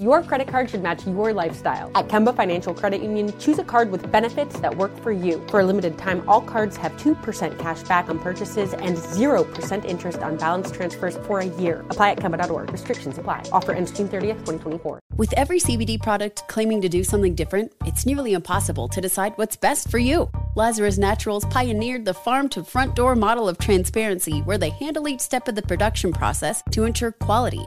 Your 0.00 0.22
credit 0.22 0.48
card 0.48 0.70
should 0.70 0.82
match 0.82 1.06
your 1.06 1.34
lifestyle. 1.34 1.90
At 1.94 2.08
Kemba 2.08 2.34
Financial 2.34 2.72
Credit 2.72 3.02
Union, 3.02 3.38
choose 3.38 3.58
a 3.58 3.64
card 3.64 3.90
with 3.90 4.10
benefits 4.10 4.58
that 4.60 4.74
work 4.74 4.98
for 5.02 5.12
you. 5.12 5.46
For 5.48 5.60
a 5.60 5.62
limited 5.62 5.98
time, 5.98 6.26
all 6.26 6.40
cards 6.40 6.74
have 6.78 6.92
2% 6.92 7.58
cash 7.58 7.82
back 7.82 8.08
on 8.08 8.18
purchases 8.18 8.72
and 8.72 8.96
0% 8.96 9.84
interest 9.84 10.20
on 10.20 10.38
balance 10.38 10.70
transfers 10.70 11.18
for 11.26 11.40
a 11.40 11.44
year. 11.44 11.84
Apply 11.90 12.12
at 12.12 12.16
Kemba.org. 12.16 12.72
Restrictions 12.72 13.18
apply. 13.18 13.42
Offer 13.52 13.72
ends 13.72 13.92
June 13.92 14.08
30th, 14.08 14.38
2024. 14.46 15.00
With 15.18 15.34
every 15.34 15.60
CBD 15.60 16.00
product 16.00 16.48
claiming 16.48 16.80
to 16.80 16.88
do 16.88 17.04
something 17.04 17.34
different, 17.34 17.70
it's 17.84 18.06
nearly 18.06 18.32
impossible 18.32 18.88
to 18.88 19.02
decide 19.02 19.34
what's 19.36 19.56
best 19.56 19.90
for 19.90 19.98
you. 19.98 20.30
Lazarus 20.56 20.96
Naturals 20.96 21.44
pioneered 21.50 22.06
the 22.06 22.14
farm 22.14 22.48
to 22.48 22.64
front 22.64 22.96
door 22.96 23.14
model 23.14 23.50
of 23.50 23.58
transparency 23.58 24.38
where 24.46 24.56
they 24.56 24.70
handle 24.70 25.08
each 25.08 25.20
step 25.20 25.46
of 25.46 25.56
the 25.56 25.62
production 25.62 26.10
process 26.10 26.62
to 26.70 26.84
ensure 26.84 27.12
quality, 27.12 27.66